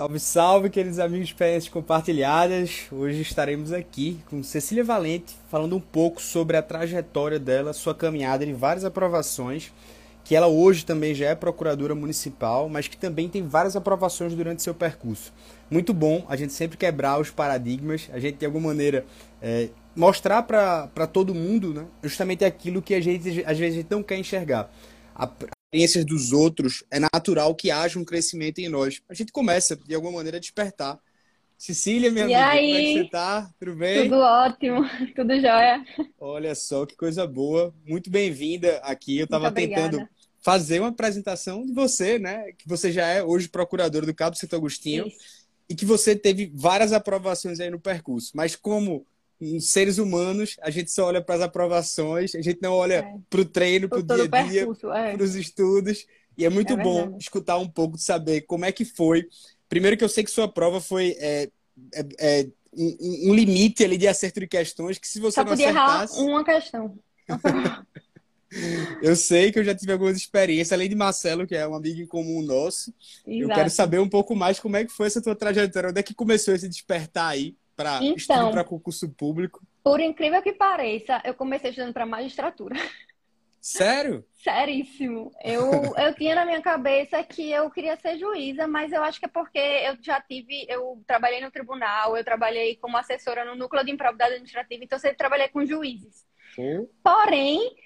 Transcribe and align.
Salve, 0.00 0.18
salve, 0.18 0.70
queridos 0.70 0.98
amigos 0.98 1.26
de 1.26 1.34
experiências 1.34 1.70
compartilhadas. 1.70 2.84
Hoje 2.90 3.20
estaremos 3.20 3.70
aqui 3.70 4.18
com 4.30 4.42
Cecília 4.42 4.82
Valente, 4.82 5.36
falando 5.50 5.76
um 5.76 5.80
pouco 5.80 6.22
sobre 6.22 6.56
a 6.56 6.62
trajetória 6.62 7.38
dela, 7.38 7.74
sua 7.74 7.94
caminhada 7.94 8.46
de 8.46 8.54
várias 8.54 8.82
aprovações, 8.82 9.70
que 10.24 10.34
ela 10.34 10.46
hoje 10.46 10.86
também 10.86 11.14
já 11.14 11.26
é 11.26 11.34
procuradora 11.34 11.94
municipal, 11.94 12.66
mas 12.66 12.88
que 12.88 12.96
também 12.96 13.28
tem 13.28 13.46
várias 13.46 13.76
aprovações 13.76 14.34
durante 14.34 14.62
seu 14.62 14.74
percurso. 14.74 15.34
Muito 15.70 15.92
bom 15.92 16.24
a 16.30 16.34
gente 16.34 16.54
sempre 16.54 16.78
quebrar 16.78 17.20
os 17.20 17.28
paradigmas, 17.28 18.08
a 18.10 18.18
gente 18.18 18.38
de 18.38 18.46
alguma 18.46 18.68
maneira 18.68 19.04
é, 19.42 19.68
mostrar 19.94 20.44
para 20.44 21.06
todo 21.12 21.34
mundo 21.34 21.74
né, 21.74 21.84
justamente 22.02 22.42
aquilo 22.42 22.80
que 22.80 22.94
a 22.94 23.02
gente 23.02 23.44
às 23.44 23.58
vezes 23.58 23.84
não 23.90 24.02
quer 24.02 24.16
enxergar. 24.16 24.72
A, 25.14 25.28
experiências 25.70 26.04
dos 26.04 26.32
outros, 26.32 26.82
é 26.90 26.98
natural 26.98 27.54
que 27.54 27.70
haja 27.70 27.98
um 27.98 28.04
crescimento 28.04 28.58
em 28.58 28.68
nós. 28.68 29.00
A 29.08 29.14
gente 29.14 29.30
começa, 29.30 29.76
de 29.76 29.94
alguma 29.94 30.14
maneira, 30.14 30.36
a 30.36 30.40
despertar. 30.40 30.98
Cecília, 31.56 32.10
minha 32.10 32.26
e 32.26 32.34
amiga, 32.34 32.48
aí? 32.48 32.66
como 32.66 32.76
é 32.76 32.82
que 32.82 32.92
você 33.04 33.10
tá? 33.10 33.50
Tudo 33.58 33.76
bem? 33.76 34.02
Tudo 34.04 34.16
ótimo, 34.16 34.90
tudo 35.14 35.40
jóia. 35.40 35.84
Olha 36.18 36.54
só, 36.54 36.84
que 36.86 36.96
coisa 36.96 37.26
boa. 37.26 37.72
Muito 37.86 38.10
bem-vinda 38.10 38.78
aqui. 38.78 39.18
Eu 39.18 39.24
estava 39.24 39.52
tentando 39.52 40.08
fazer 40.42 40.80
uma 40.80 40.88
apresentação 40.88 41.64
de 41.64 41.72
você, 41.72 42.18
né? 42.18 42.50
Que 42.52 42.66
você 42.66 42.90
já 42.90 43.06
é 43.06 43.22
hoje 43.22 43.48
procurador 43.48 44.06
do 44.06 44.14
Cabo 44.14 44.36
Santo 44.36 44.56
Agostinho 44.56 45.06
Isso. 45.06 45.18
e 45.68 45.74
que 45.74 45.84
você 45.84 46.16
teve 46.16 46.50
várias 46.54 46.94
aprovações 46.94 47.60
aí 47.60 47.70
no 47.70 47.78
percurso. 47.78 48.32
Mas 48.34 48.56
como 48.56 49.06
seres 49.60 49.98
humanos, 49.98 50.56
a 50.60 50.70
gente 50.70 50.90
só 50.90 51.06
olha 51.06 51.22
para 51.22 51.36
as 51.36 51.40
aprovações, 51.40 52.34
a 52.34 52.42
gente 52.42 52.60
não 52.60 52.72
olha 52.72 52.94
é. 52.94 53.14
para 53.28 53.40
o 53.40 53.44
treino, 53.44 53.88
para 53.88 53.98
o 53.98 54.02
dia 54.02 54.28
a 54.30 54.42
dia, 54.42 54.62
é. 54.62 55.12
para 55.16 55.22
os 55.22 55.34
estudos. 55.34 56.06
E 56.36 56.44
é 56.44 56.50
muito 56.50 56.74
é 56.74 56.76
bom 56.76 57.16
escutar 57.18 57.58
um 57.58 57.68
pouco 57.68 57.96
de 57.96 58.02
saber 58.02 58.42
como 58.42 58.64
é 58.64 58.72
que 58.72 58.84
foi. 58.84 59.26
Primeiro 59.68 59.96
que 59.96 60.04
eu 60.04 60.08
sei 60.08 60.24
que 60.24 60.30
sua 60.30 60.48
prova 60.48 60.80
foi 60.80 61.16
é, 61.18 61.48
é, 61.94 62.06
é 62.18 62.46
um, 62.72 63.30
um, 63.30 63.34
limite 63.34 63.84
ali 63.84 63.96
de 63.96 64.06
acerto 64.06 64.40
de 64.40 64.46
questões 64.46 64.98
que 64.98 65.08
se 65.08 65.20
você 65.20 65.36
só 65.36 65.44
não 65.44 65.50
podia 65.50 65.70
acertasse... 65.70 66.18
errar 66.18 66.30
uma 66.30 66.44
questão. 66.44 66.98
eu 69.02 69.16
sei 69.16 69.50
que 69.50 69.58
eu 69.58 69.64
já 69.64 69.74
tive 69.74 69.92
algumas 69.92 70.16
experiências, 70.16 70.72
além 70.72 70.88
de 70.88 70.94
Marcelo, 70.94 71.46
que 71.46 71.54
é 71.54 71.66
um 71.66 71.74
amigo 71.74 72.00
em 72.00 72.06
comum 72.06 72.42
nosso. 72.42 72.92
Exato. 73.26 73.42
Eu 73.42 73.48
quero 73.48 73.70
saber 73.70 74.00
um 74.00 74.08
pouco 74.08 74.34
mais 74.36 74.60
como 74.60 74.76
é 74.76 74.84
que 74.84 74.92
foi 74.92 75.06
essa 75.06 75.22
tua 75.22 75.34
trajetória, 75.34 75.90
onde 75.90 76.00
é 76.00 76.02
que 76.02 76.14
começou 76.14 76.54
esse 76.54 76.68
despertar 76.68 77.28
aí 77.28 77.54
para 77.80 78.04
então, 78.04 78.50
para 78.50 78.64
concurso 78.64 79.08
público? 79.08 79.62
Por 79.82 80.00
incrível 80.00 80.42
que 80.42 80.52
pareça, 80.52 81.20
eu 81.24 81.34
comecei 81.34 81.70
estudando 81.70 81.94
para 81.94 82.04
magistratura. 82.04 82.76
Sério? 83.60 84.24
Seríssimo. 84.42 85.30
Eu, 85.44 85.70
eu 85.96 86.14
tinha 86.14 86.34
na 86.34 86.46
minha 86.46 86.62
cabeça 86.62 87.22
que 87.22 87.50
eu 87.50 87.70
queria 87.70 87.94
ser 87.96 88.18
juíza, 88.18 88.66
mas 88.66 88.90
eu 88.90 89.02
acho 89.02 89.18
que 89.18 89.26
é 89.26 89.28
porque 89.28 89.58
eu 89.58 89.96
já 90.02 90.18
tive, 90.20 90.64
eu 90.66 91.02
trabalhei 91.06 91.42
no 91.42 91.50
tribunal, 91.50 92.16
eu 92.16 92.24
trabalhei 92.24 92.76
como 92.76 92.96
assessora 92.96 93.44
no 93.44 93.54
núcleo 93.54 93.84
de 93.84 93.90
improbidade 93.90 94.32
administrativa, 94.32 94.82
então 94.82 94.96
eu 94.96 95.00
sempre 95.00 95.18
trabalhei 95.18 95.48
com 95.48 95.64
juízes. 95.64 96.26
Sim. 96.54 96.88
Porém, 97.02 97.76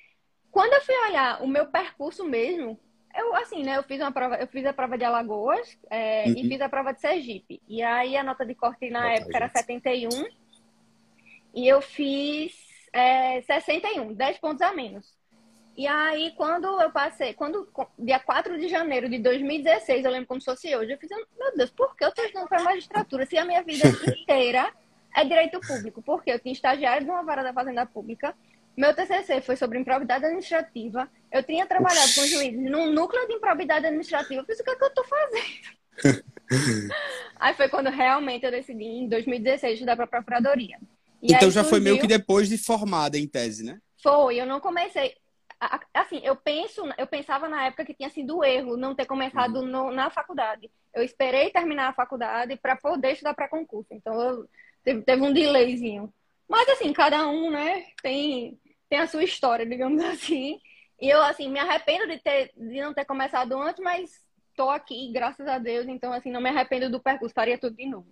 quando 0.51 0.75
eu 0.75 0.81
fui 0.83 0.95
olhar 1.09 1.43
o 1.43 1.49
meu 1.49 1.67
percurso 1.67 2.25
mesmo, 2.25 2.79
eu, 3.17 3.35
assim, 3.37 3.63
né, 3.63 3.77
eu 3.77 3.83
fiz 3.83 4.01
uma 4.01 4.13
prova, 4.13 4.37
eu 4.37 4.47
fiz 4.47 4.65
a 4.67 4.73
prova 4.73 4.99
de 4.99 5.05
Alagoas 5.05 5.79
é, 5.91 6.25
uhum. 6.27 6.35
e 6.37 6.49
fiz 6.49 6.61
a 6.61 6.69
prova 6.69 6.93
de 6.93 7.01
Sergipe. 7.01 7.61
E 7.69 7.83
aí 7.83 8.17
a 8.17 8.23
nota 8.23 8.45
de 8.45 8.55
corte 8.55 8.91
na 8.91 9.13
época 9.13 9.37
era 9.37 9.49
71 9.49 10.09
e 11.55 11.69
eu 11.69 11.81
fiz 11.81 12.53
é, 12.93 13.41
61, 13.43 14.13
10 14.15 14.39
pontos 14.39 14.63
a 14.63 14.73
menos. 14.73 15.15
E 15.77 15.89
aí, 15.89 16.33
quando 16.37 16.81
eu 16.81 16.91
passei, 16.93 17.35
quando, 17.35 17.69
dia 17.99 18.21
4 18.21 18.61
de 18.61 18.69
janeiro 18.69 19.09
de 19.09 19.19
2016, 19.19 20.05
eu 20.05 20.11
lembro 20.11 20.29
como 20.29 20.41
se 20.41 20.45
fosse 20.45 20.75
hoje, 20.75 20.93
eu 20.93 20.99
fiz, 20.99 21.11
meu 21.11 21.57
Deus, 21.57 21.71
por 21.71 21.97
que 21.97 22.05
eu 22.05 22.11
estou 22.11 22.25
estudando 22.25 22.49
para 22.49 22.63
magistratura 22.63 23.27
se 23.27 23.37
a 23.37 23.45
minha 23.45 23.61
vida 23.61 23.89
inteira 24.07 24.73
é 25.17 25.25
direito 25.25 25.61
público? 25.61 26.01
Porque 26.01 26.31
eu 26.31 26.39
tinha 26.39 26.53
estagiário 26.53 27.05
de 27.05 27.11
uma 27.11 27.25
vara 27.25 27.43
da 27.43 27.53
Fazenda 27.53 27.85
Pública, 27.85 28.37
meu 28.77 28.93
TCC 28.93 29.41
foi 29.41 29.57
sobre 29.57 29.79
improbidade 29.79 30.25
administrativa. 30.25 31.09
Eu 31.35 31.43
tinha 31.43 31.67
trabalhado 31.67 32.07
Oxi. 32.07 32.21
com 32.21 32.27
juízes 32.29 32.71
num 32.71 32.93
núcleo 32.93 33.27
de 33.27 33.35
improbidade 33.35 33.85
administrativa. 33.87 34.41
Eu 34.41 34.45
fiz 34.45 34.61
o 34.61 34.63
que, 34.63 34.71
é 34.71 34.77
que 34.77 34.85
eu 34.85 34.89
estou 34.89 35.05
fazendo? 35.05 35.75
aí 37.35 37.55
foi 37.55 37.69
quando 37.69 37.91
realmente 37.91 38.47
eu 38.47 38.53
decidi, 38.53 38.85
em 38.85 39.09
2016, 39.09 39.75
estudar 39.75 39.97
para 39.97 40.05
a 40.05 40.09
Procuradoria. 40.09 40.79
E 41.21 41.35
então 41.35 41.51
já 41.51 41.65
surgiu... 41.65 41.71
foi 41.71 41.81
meio 41.81 41.99
que 41.99 42.07
depois 42.07 42.49
de 42.49 42.57
formada 42.57 43.19
em 43.19 43.27
tese, 43.27 43.65
né? 43.65 43.81
Foi, 44.01 44.41
eu 44.41 44.47
não 44.47 44.61
comecei. 44.61 45.13
Assim, 45.93 46.21
eu 46.23 46.37
penso, 46.37 46.83
eu 46.97 47.07
pensava 47.07 47.49
na 47.49 47.67
época 47.67 47.85
que 47.85 47.95
tinha 47.95 48.11
sido 48.11 48.45
erro 48.45 48.77
não 48.77 48.95
ter 48.95 49.07
começado 49.07 49.57
uhum. 49.57 49.67
no, 49.67 49.91
na 49.91 50.11
faculdade. 50.11 50.71
Eu 50.95 51.03
esperei 51.03 51.51
terminar 51.51 51.89
a 51.89 51.95
faculdade 51.95 52.57
para 52.63 52.77
poder 52.77 53.11
estudar 53.11 53.35
para 53.35 53.49
concurso. 53.49 53.89
Então, 53.91 54.21
eu, 54.21 54.49
teve, 54.85 55.03
teve 55.03 55.21
um 55.21 55.33
delayzinho. 55.33 56.15
Mas 56.49 56.69
assim, 56.69 56.93
cada 56.93 57.27
um, 57.27 57.51
né, 57.51 57.87
tem 58.01 58.57
tem 58.89 59.01
a 59.01 59.09
sua 59.09 59.25
história, 59.25 59.67
digamos 59.67 60.01
assim. 60.05 60.61
E 61.01 61.09
eu, 61.09 61.23
assim, 61.23 61.51
me 61.51 61.59
arrependo 61.59 62.07
de, 62.07 62.19
ter, 62.19 62.53
de 62.57 62.81
não 62.81 62.95
ter 62.95 63.05
começado 63.05 63.53
antes, 63.61 63.83
mas 63.83 64.25
tô 64.57 64.71
aqui, 64.71 65.11
graças 65.13 65.47
a 65.47 65.59
Deus. 65.59 65.87
Então, 65.89 66.13
assim, 66.13 66.31
não 66.31 66.41
me 66.41 66.49
arrependo 66.49 66.91
do 66.91 67.01
percurso, 67.01 67.35
faria 67.35 67.59
tudo 67.59 67.77
de 67.77 67.87
novo. 67.87 68.07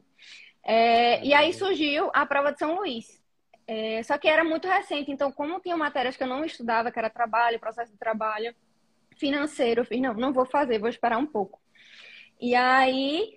É, 0.64 1.24
e 1.24 1.34
aí 1.34 1.52
surgiu 1.52 2.10
a 2.14 2.24
prova 2.26 2.52
de 2.52 2.58
São 2.58 2.76
Luís. 2.76 3.22
É, 3.66 4.02
só 4.02 4.18
que 4.18 4.28
era 4.28 4.44
muito 4.44 4.66
recente, 4.66 5.10
então, 5.10 5.30
como 5.30 5.60
tinha 5.60 5.76
matérias 5.76 6.16
que 6.16 6.22
eu 6.22 6.26
não 6.26 6.44
estudava, 6.44 6.90
que 6.90 6.98
era 6.98 7.08
trabalho, 7.08 7.60
processo 7.60 7.92
de 7.92 7.98
trabalho, 7.98 8.54
financeiro, 9.16 9.82
eu 9.82 9.84
fiz, 9.84 10.00
não, 10.00 10.14
não 10.14 10.32
vou 10.32 10.44
fazer, 10.44 10.78
vou 10.78 10.88
esperar 10.88 11.18
um 11.18 11.26
pouco. 11.26 11.60
E 12.40 12.54
aí 12.54 13.32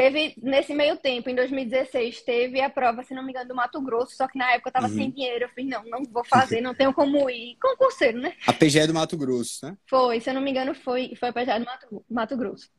Teve, 0.00 0.34
nesse 0.42 0.72
meio 0.72 0.96
tempo, 0.96 1.28
em 1.28 1.34
2016, 1.34 2.22
teve 2.22 2.58
a 2.58 2.70
prova, 2.70 3.02
se 3.02 3.12
não 3.12 3.22
me 3.22 3.32
engano, 3.32 3.48
do 3.48 3.54
Mato 3.54 3.78
Grosso, 3.82 4.16
só 4.16 4.26
que 4.26 4.38
na 4.38 4.50
época 4.52 4.70
eu 4.70 4.72
tava 4.72 4.86
uhum. 4.86 4.94
sem 4.94 5.10
dinheiro. 5.10 5.44
Eu 5.44 5.50
fiz, 5.50 5.66
não, 5.68 5.84
não 5.84 6.02
vou 6.04 6.24
fazer, 6.24 6.62
não 6.62 6.74
tenho 6.74 6.94
como 6.94 7.28
ir. 7.28 7.58
Concurseiro, 7.60 8.18
né? 8.18 8.34
A 8.46 8.52
PGE 8.54 8.86
do 8.86 8.94
Mato 8.94 9.14
Grosso, 9.18 9.66
né? 9.66 9.76
Foi, 9.86 10.18
se 10.18 10.30
eu 10.30 10.32
não 10.32 10.40
me 10.40 10.50
engano, 10.50 10.74
foi, 10.74 11.14
foi 11.16 11.28
a 11.28 11.32
PGE 11.34 11.58
do 11.58 11.66
Mato, 11.66 12.04
Mato 12.08 12.36
Grosso. 12.38 12.70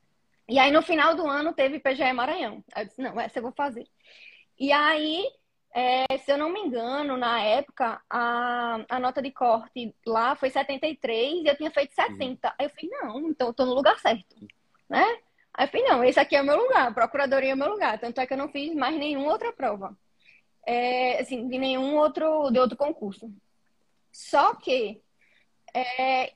E 0.49 0.57
aí, 0.57 0.71
no 0.71 0.81
final 0.81 1.13
do 1.13 1.27
ano, 1.27 1.53
teve 1.53 1.79
PGE 1.79 2.11
Maranhão. 2.11 2.63
Aí 2.73 2.85
eu 2.85 2.87
disse, 2.87 2.99
não, 2.99 3.19
essa 3.19 3.37
eu 3.37 3.43
vou 3.43 3.51
fazer. 3.51 3.85
E 4.59 4.71
aí, 4.71 5.23
é, 5.75 6.17
se 6.17 6.31
eu 6.31 6.39
não 6.39 6.51
me 6.51 6.61
engano, 6.61 7.17
na 7.17 7.39
época, 7.39 8.01
a, 8.09 8.83
a 8.89 8.99
nota 8.99 9.21
de 9.21 9.29
corte 9.29 9.93
lá 10.07 10.35
foi 10.35 10.49
73 10.49 11.43
e 11.43 11.47
eu 11.47 11.55
tinha 11.55 11.69
feito 11.69 11.93
70. 11.93 12.47
Uhum. 12.47 12.53
Aí 12.57 12.65
eu 12.65 12.69
falei, 12.71 12.89
não, 12.89 13.29
então 13.29 13.49
eu 13.49 13.53
tô 13.53 13.63
no 13.63 13.75
lugar 13.75 13.99
certo, 13.99 14.35
né? 14.89 15.05
Aí 15.53 15.65
eu 15.65 15.69
falei, 15.69 15.85
não, 15.85 16.03
esse 16.03 16.19
aqui 16.19 16.35
é 16.35 16.41
o 16.41 16.45
meu 16.45 16.57
lugar, 16.57 16.93
procuradoria 16.93 17.51
é 17.51 17.53
o 17.53 17.57
meu 17.57 17.69
lugar. 17.69 17.99
Tanto 17.99 18.19
é 18.21 18.25
que 18.25 18.33
eu 18.33 18.37
não 18.37 18.49
fiz 18.49 18.73
mais 18.73 18.95
nenhuma 18.97 19.31
outra 19.31 19.51
prova. 19.51 19.97
É, 20.65 21.19
assim, 21.19 21.47
de 21.47 21.57
nenhum 21.57 21.95
outro, 21.97 22.49
de 22.51 22.59
outro 22.59 22.77
concurso. 22.77 23.31
Só 24.11 24.55
que, 24.55 25.01
é, 25.73 26.33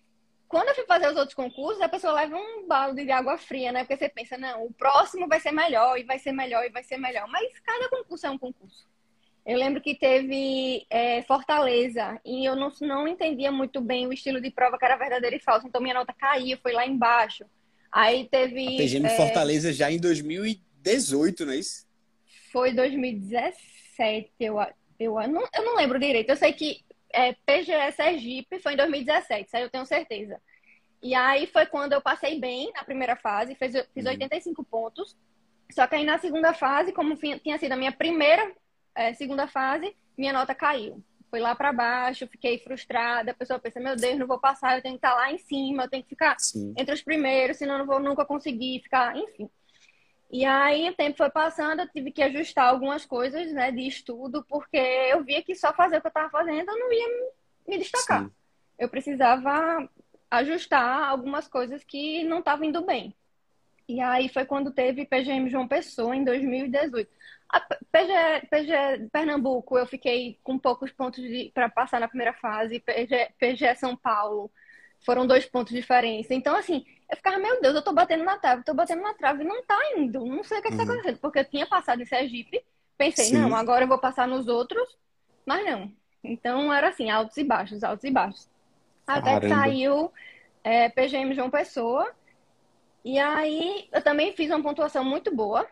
quando 0.47 0.69
eu 0.69 0.75
fui 0.75 0.85
fazer 0.85 1.07
os 1.07 1.17
outros 1.17 1.33
concursos, 1.33 1.81
a 1.81 1.89
pessoa 1.89 2.13
leva 2.13 2.35
um 2.35 2.67
balde 2.67 3.05
de 3.05 3.11
água 3.11 3.37
fria, 3.37 3.71
né? 3.71 3.81
Porque 3.81 3.97
você 3.97 4.09
pensa, 4.09 4.37
não, 4.37 4.65
o 4.65 4.73
próximo 4.73 5.27
vai 5.27 5.39
ser 5.39 5.51
melhor, 5.51 5.97
e 5.97 6.03
vai 6.03 6.19
ser 6.19 6.31
melhor, 6.31 6.65
e 6.65 6.69
vai 6.69 6.83
ser 6.83 6.97
melhor. 6.97 7.27
Mas 7.27 7.59
cada 7.59 7.89
concurso 7.89 8.25
é 8.27 8.31
um 8.31 8.37
concurso. 8.37 8.87
Eu 9.45 9.57
lembro 9.59 9.81
que 9.81 9.95
teve 9.95 10.87
é, 10.89 11.21
Fortaleza, 11.23 12.19
e 12.25 12.43
eu 12.45 12.55
não, 12.55 12.69
não 12.81 13.07
entendia 13.07 13.51
muito 13.51 13.79
bem 13.79 14.07
o 14.07 14.13
estilo 14.13 14.41
de 14.41 14.49
prova 14.49 14.77
que 14.77 14.85
era 14.85 14.97
verdadeiro 14.97 15.35
e 15.35 15.39
falso. 15.39 15.67
Então 15.67 15.81
minha 15.81 15.93
nota 15.93 16.13
caía, 16.13 16.57
foi 16.57 16.73
lá 16.73 16.85
embaixo. 16.85 17.45
Aí 17.95 18.28
teve. 18.28 18.75
A 18.75 18.78
PGM 18.78 19.06
é... 19.06 19.16
Fortaleza 19.16 19.72
já 19.72 19.89
em 19.89 19.97
2018, 19.97 21.45
não 21.45 21.53
é 21.53 21.56
isso? 21.56 21.88
Foi 22.51 22.73
2017, 22.73 24.33
eu, 24.38 24.59
eu, 25.00 25.22
eu, 25.22 25.28
não, 25.29 25.47
eu 25.56 25.63
não 25.63 25.75
lembro 25.78 25.97
direito. 25.97 26.29
Eu 26.29 26.35
sei 26.35 26.51
que 26.51 26.84
é, 27.13 27.31
PGE 27.45 27.91
Sergipe 27.95 28.59
foi 28.59 28.73
em 28.73 28.78
2017, 28.78 29.47
isso 29.47 29.55
aí 29.55 29.63
eu 29.63 29.69
tenho 29.69 29.85
certeza. 29.85 30.41
E 31.01 31.16
aí 31.16 31.47
foi 31.47 31.66
quando 31.67 31.94
eu 31.94 32.01
passei 32.01 32.38
bem 32.38 32.69
na 32.73 32.84
primeira 32.84 33.16
fase, 33.16 33.55
fiz, 33.55 33.72
fiz 33.94 34.03
uhum. 34.03 34.11
85 34.11 34.63
pontos. 34.66 35.16
Só 35.72 35.88
que 35.88 35.95
aí 35.95 36.03
na 36.03 36.17
segunda 36.17 36.53
fase, 36.53 36.91
como 36.91 37.16
tinha 37.16 37.58
sido 37.58 37.72
a 37.72 37.78
minha 37.78 37.93
primeira 37.93 38.53
é, 38.93 39.14
segunda 39.14 39.47
fase, 39.47 39.96
minha 40.17 40.34
nota 40.34 40.53
caiu 40.53 41.02
foi 41.35 41.41
lá 41.41 41.53
para 41.53 41.73
baixo, 41.73 42.26
fiquei 42.28 42.58
frustrada. 42.59 43.32
A 43.32 43.34
pessoa 43.34 43.59
pensa, 43.59 43.78
meu 43.78 43.97
Deus, 43.97 44.17
não 44.17 44.26
vou 44.26 44.40
passar, 44.40 44.78
eu 44.78 44.82
tenho 44.82 44.93
que 44.93 45.05
estar 45.05 45.14
lá 45.14 45.29
em 45.34 45.37
cima, 45.37 45.84
eu 45.84 45.90
tenho 45.90 46.02
que 46.02 46.08
ficar 46.08 46.40
Sim. 46.40 46.73
entre 46.78 46.93
os 46.93 47.02
primeiros, 47.02 47.58
senão 47.58 47.73
eu 47.73 47.79
não 47.79 47.85
vou 47.85 47.99
nunca 47.99 48.23
conseguir 48.23 48.79
ficar, 48.82 49.17
enfim. 49.17 49.49
E 50.32 50.46
aí 50.46 50.90
o 50.90 50.96
tempo 50.96 51.17
foi 51.17 51.29
passando, 51.29 51.82
eu 51.82 51.90
tive 51.90 52.09
que 52.09 52.23
ajustar 52.23 52.70
algumas 52.70 53.05
coisas, 53.05 53.52
né, 53.52 53.70
de 53.70 53.85
estudo, 53.85 54.46
porque 54.47 54.78
eu 54.78 55.26
via 55.26 55.43
que 55.43 55.53
só 55.55 55.73
fazer 55.73 55.97
o 55.97 56.02
que 56.02 56.08
eu 56.08 56.09
estava 56.09 56.29
fazendo 56.29 56.72
eu 56.72 56.79
não 56.79 56.93
ia 56.93 57.08
me 57.67 57.78
destacar. 57.79 58.23
Sim. 58.23 58.31
Eu 58.79 58.88
precisava 58.88 59.90
ajustar 60.31 61.03
algumas 61.09 61.49
coisas 61.49 61.84
que 61.84 62.23
não 62.23 62.40
estavam 62.40 62.64
indo 62.64 62.85
bem. 62.85 63.14
E 63.90 63.99
aí 63.99 64.29
foi 64.29 64.46
quando 64.46 64.72
teve 64.72 65.05
PGM 65.05 65.49
João 65.49 65.67
Pessoa 65.67 66.16
em 66.16 66.23
2018. 66.23 67.11
A 67.49 67.59
PG, 67.59 68.47
PG 68.49 69.09
Pernambuco, 69.11 69.77
eu 69.77 69.85
fiquei 69.85 70.39
com 70.43 70.57
poucos 70.57 70.91
pontos 70.91 71.23
para 71.53 71.69
passar 71.69 71.99
na 71.99 72.07
primeira 72.07 72.33
fase. 72.33 72.79
PG, 72.79 73.33
PG 73.39 73.75
São 73.75 73.95
Paulo 73.95 74.51
foram 75.05 75.27
dois 75.27 75.45
pontos 75.45 75.73
de 75.73 75.79
diferença. 75.79 76.33
Então, 76.33 76.55
assim, 76.55 76.83
eu 77.09 77.15
ficava, 77.15 77.37
meu 77.37 77.61
Deus, 77.61 77.75
eu 77.75 77.83
tô 77.83 77.93
batendo 77.93 78.23
na 78.23 78.37
trave, 78.37 78.63
tô 78.63 78.73
batendo 78.73 79.03
na 79.03 79.13
trave 79.13 79.43
e 79.43 79.47
não 79.47 79.63
tá 79.63 79.77
indo. 79.95 80.25
Não 80.25 80.43
sei 80.43 80.57
o 80.57 80.61
que, 80.61 80.69
é 80.69 80.71
que 80.71 80.77
tá 80.77 80.83
uhum. 80.83 80.89
acontecendo. 80.89 81.19
Porque 81.19 81.39
eu 81.39 81.45
tinha 81.45 81.67
passado 81.67 82.01
em 82.01 82.05
Sergipe, 82.05 82.63
pensei, 82.97 83.25
Sim. 83.25 83.37
não, 83.37 83.55
agora 83.55 83.83
eu 83.83 83.87
vou 83.87 83.99
passar 83.99 84.27
nos 84.27 84.47
outros, 84.47 84.97
mas 85.45 85.63
não. 85.65 85.91
Então, 86.23 86.73
era 86.73 86.89
assim, 86.89 87.09
altos 87.09 87.37
e 87.37 87.43
baixos, 87.43 87.83
altos 87.83 88.03
e 88.03 88.11
baixos. 88.11 88.49
Até 89.05 89.39
que 89.39 89.47
saiu 89.47 90.11
é, 90.63 90.89
PGM 90.89 91.35
João 91.35 91.51
Pessoa. 91.51 92.11
E 93.03 93.19
aí, 93.19 93.87
eu 93.91 94.01
também 94.01 94.33
fiz 94.33 94.49
uma 94.49 94.63
pontuação 94.63 95.03
muito 95.03 95.33
boa. 95.33 95.67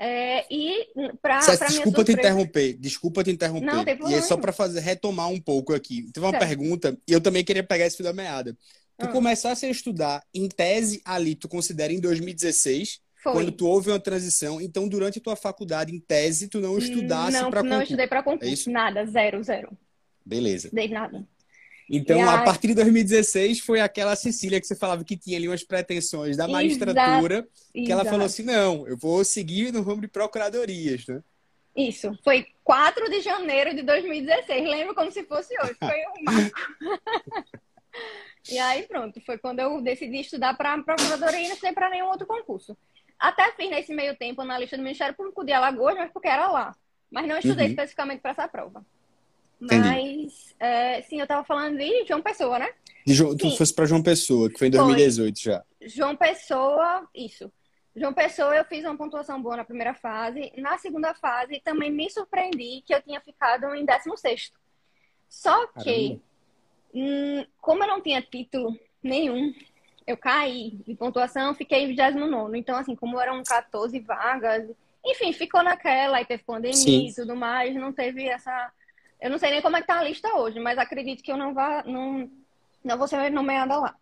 É, 0.00 0.46
e 0.48 0.86
para 1.20 1.40
desculpa 1.40 2.04
te 2.04 2.12
interromper, 2.12 2.74
desculpa 2.74 3.24
te 3.24 3.32
interromper. 3.32 3.66
Não, 3.66 3.84
tem 3.84 3.98
e 4.08 4.14
é 4.14 4.22
só 4.22 4.36
para 4.36 4.52
fazer 4.52 4.78
retomar 4.78 5.28
um 5.28 5.40
pouco 5.40 5.74
aqui. 5.74 6.08
Teve 6.12 6.24
uma 6.24 6.30
certo. 6.30 6.46
pergunta 6.46 6.96
e 7.06 7.12
eu 7.12 7.20
também 7.20 7.42
queria 7.42 7.64
pegar 7.64 7.84
esse 7.84 7.96
fio 7.96 8.04
da 8.04 8.12
meada. 8.12 8.56
Tu 8.96 9.06
ah. 9.06 9.08
começasse 9.08 9.66
a 9.66 9.68
estudar 9.68 10.24
em 10.32 10.48
tese 10.48 11.02
ali, 11.04 11.34
tu 11.34 11.48
considera 11.48 11.92
em 11.92 12.00
2016, 12.00 13.00
Foi. 13.22 13.32
quando 13.32 13.50
tu 13.50 13.66
houve 13.66 13.90
uma 13.90 13.98
transição. 13.98 14.60
Então, 14.60 14.88
durante 14.88 15.18
a 15.18 15.22
tua 15.22 15.34
faculdade, 15.34 15.92
em 15.92 15.98
tese, 15.98 16.48
tu 16.48 16.60
não 16.60 16.78
estudasse 16.78 17.38
para 17.38 17.44
concurso. 17.44 17.64
Não, 17.64 17.82
estudei 17.82 18.06
para 18.06 18.22
concurso. 18.22 18.70
É 18.70 18.72
nada, 18.72 19.04
zero, 19.04 19.42
zero. 19.42 19.70
Beleza. 20.24 20.70
Dei 20.72 20.88
nada. 20.88 21.24
Então, 21.90 22.28
a 22.28 22.42
partir 22.42 22.68
de 22.68 22.74
2016, 22.74 23.60
foi 23.60 23.80
aquela 23.80 24.14
Cecília 24.14 24.60
que 24.60 24.66
você 24.66 24.76
falava 24.76 25.02
que 25.02 25.16
tinha 25.16 25.38
ali 25.38 25.48
umas 25.48 25.64
pretensões 25.64 26.36
da 26.36 26.46
magistratura, 26.46 27.36
Exato. 27.36 27.50
que 27.72 27.80
Exato. 27.80 27.92
ela 27.92 28.04
falou 28.04 28.26
assim: 28.26 28.42
não, 28.42 28.86
eu 28.86 28.96
vou 28.96 29.24
seguir 29.24 29.72
no 29.72 29.82
ramo 29.82 30.02
de 30.02 30.08
procuradorias, 30.08 31.06
né? 31.06 31.22
Isso, 31.74 32.12
foi 32.22 32.46
4 32.62 33.08
de 33.08 33.20
janeiro 33.20 33.74
de 33.74 33.82
2016, 33.82 34.68
lembro 34.68 34.94
como 34.94 35.10
se 35.10 35.22
fosse 35.24 35.54
hoje, 35.62 35.76
foi 35.78 35.88
um 35.88 36.24
marco. 36.24 36.58
e 38.50 38.58
aí, 38.58 38.82
pronto, 38.82 39.20
foi 39.24 39.38
quando 39.38 39.60
eu 39.60 39.80
decidi 39.80 40.20
estudar 40.20 40.54
para 40.56 40.76
procuradoria 40.82 41.40
e 41.40 41.48
não 41.48 41.56
sei 41.56 41.72
para 41.72 41.88
nenhum 41.88 42.08
outro 42.08 42.26
concurso. 42.26 42.76
Até 43.18 43.52
fiz 43.52 43.70
nesse 43.70 43.94
meio 43.94 44.16
tempo 44.16 44.44
na 44.44 44.58
lista 44.58 44.76
do 44.76 44.82
Ministério 44.82 45.14
Público 45.14 45.44
de 45.44 45.52
Alagoas, 45.52 45.94
mas 45.96 46.10
porque 46.12 46.28
era 46.28 46.48
lá. 46.48 46.76
Mas 47.10 47.26
não 47.26 47.38
estudei 47.38 47.66
uhum. 47.66 47.70
especificamente 47.70 48.20
para 48.20 48.32
essa 48.32 48.46
prova. 48.48 48.84
Mas, 49.60 50.54
é, 50.60 51.02
sim, 51.02 51.20
eu 51.20 51.26
tava 51.26 51.44
falando 51.44 51.76
de 51.78 52.04
João 52.06 52.22
Pessoa, 52.22 52.58
né? 52.58 52.70
De 53.04 53.14
João, 53.14 53.36
tu 53.36 53.50
fosse 53.56 53.74
para 53.74 53.86
João 53.86 54.02
Pessoa, 54.02 54.48
que 54.48 54.58
foi 54.58 54.68
em 54.68 54.70
2018 54.70 55.42
foi. 55.42 55.52
já. 55.52 55.64
João 55.82 56.16
Pessoa, 56.16 57.08
isso. 57.14 57.50
João 57.96 58.12
Pessoa, 58.12 58.54
eu 58.54 58.64
fiz 58.64 58.84
uma 58.84 58.96
pontuação 58.96 59.42
boa 59.42 59.56
na 59.56 59.64
primeira 59.64 59.94
fase. 59.94 60.52
Na 60.56 60.78
segunda 60.78 61.14
fase, 61.14 61.60
também 61.64 61.90
me 61.90 62.08
surpreendi 62.08 62.82
que 62.86 62.94
eu 62.94 63.02
tinha 63.02 63.20
ficado 63.20 63.74
em 63.74 63.84
16. 63.84 64.52
Só 65.28 65.66
que, 65.82 66.20
hum, 66.94 67.44
como 67.60 67.82
eu 67.82 67.88
não 67.88 68.00
tinha 68.00 68.22
título 68.22 68.78
nenhum, 69.02 69.52
eu 70.06 70.16
caí 70.16 70.78
de 70.86 70.94
pontuação, 70.94 71.54
fiquei 71.54 71.82
em 71.82 71.88
29. 71.88 72.56
Então, 72.56 72.76
assim, 72.76 72.94
como 72.94 73.20
eram 73.20 73.42
14 73.42 73.98
vagas, 74.00 74.70
enfim, 75.04 75.32
ficou 75.32 75.62
naquela, 75.62 76.18
aí 76.18 76.24
teve 76.24 76.44
pandemia 76.44 76.76
Sim. 76.76 77.08
e 77.08 77.14
tudo 77.14 77.34
mais, 77.34 77.74
não 77.74 77.92
teve 77.92 78.26
essa 78.28 78.72
eu 79.20 79.30
não 79.30 79.38
sei 79.38 79.50
nem 79.50 79.62
como 79.62 79.76
é 79.76 79.80
que 79.80 79.86
tá 79.86 79.98
a 79.98 80.04
lista 80.04 80.34
hoje, 80.34 80.60
mas 80.60 80.78
acredito 80.78 81.22
que 81.22 81.32
eu 81.32 81.36
não 81.36 81.52
vá, 81.52 81.82
não, 81.84 82.30
não 82.84 82.98
vou 82.98 83.08
ser 83.08 83.30
nomeada 83.30 83.76
lá. 83.76 83.96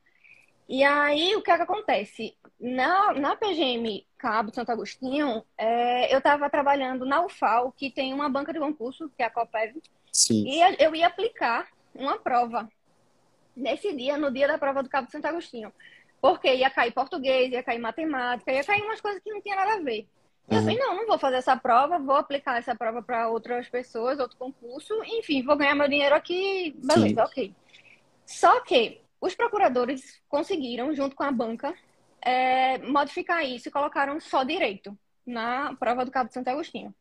E 0.69 0.83
aí, 0.83 1.37
o 1.37 1.43
que 1.43 1.51
é 1.51 1.57
que 1.57 1.63
acontece? 1.63 2.37
Na, 2.59 3.13
na 3.13 3.37
PGM 3.37 4.05
Cabo 4.19 4.53
Santo 4.53 4.73
Agostinho, 4.73 5.45
é, 5.57 6.13
eu 6.13 6.19
estava 6.19 6.51
trabalhando 6.51 7.05
na 7.05 7.25
UFAL, 7.25 7.73
que 7.73 7.91
tem 7.91 8.13
uma 8.13 8.29
banca 8.29 8.53
de 8.53 8.59
concurso, 8.59 9.11
que 9.17 9.23
é 9.23 9.27
a 9.27 9.31
COPEV, 9.31 9.81
Sim. 10.13 10.45
e 10.47 10.61
eu 10.83 10.95
ia 10.95 11.07
aplicar 11.07 11.69
uma 11.95 12.19
prova 12.19 12.69
nesse 13.55 13.95
dia, 13.95 14.19
no 14.19 14.31
dia 14.31 14.49
da 14.49 14.59
prova 14.59 14.83
do 14.83 14.89
Cabo 14.89 15.11
Santo 15.11 15.27
Agostinho. 15.27 15.73
Porque 16.21 16.53
ia 16.53 16.71
cair 16.71 16.93
português, 16.93 17.53
ia 17.53 17.63
cair 17.63 17.79
matemática, 17.79 18.53
ia 18.53 18.65
cair 18.65 18.83
umas 18.83 19.01
coisas 19.01 19.23
que 19.23 19.31
não 19.31 19.41
tinha 19.41 19.55
nada 19.55 19.75
a 19.75 19.81
ver. 19.81 20.09
Eu 20.49 20.61
falei, 20.61 20.79
não, 20.79 20.97
não 20.97 21.07
vou 21.07 21.19
fazer 21.19 21.37
essa 21.37 21.57
prova, 21.57 21.99
vou 21.99 22.15
aplicar 22.15 22.57
essa 22.57 22.75
prova 22.75 23.03
para 23.03 23.29
outras 23.29 23.69
pessoas, 23.69 24.21
outro 24.21 24.37
concurso, 24.37 24.95
enfim, 25.05 25.43
vou 25.43 25.57
ganhar 25.57 25.75
meu 25.75 25.89
dinheiro 25.89 26.15
aqui, 26.15 26.77
beleza, 26.85 27.15
Sim. 27.15 27.21
ok. 27.21 27.55
Só 28.25 28.61
que 28.61 29.01
os 29.21 29.35
procuradores 29.35 30.21
conseguiram, 30.29 30.95
junto 30.95 31.17
com 31.17 31.25
a 31.25 31.33
banca, 31.33 31.75
é, 32.23 32.79
modificar 32.79 33.45
isso 33.45 33.69
e 33.69 33.73
colocaram 33.73 34.21
só 34.21 34.45
direito 34.45 34.97
na 35.27 35.75
prova 35.75 36.05
do 36.05 36.13
Cabo 36.13 36.29
de 36.29 36.35
Santo 36.35 36.49
Agostinho. 36.49 36.95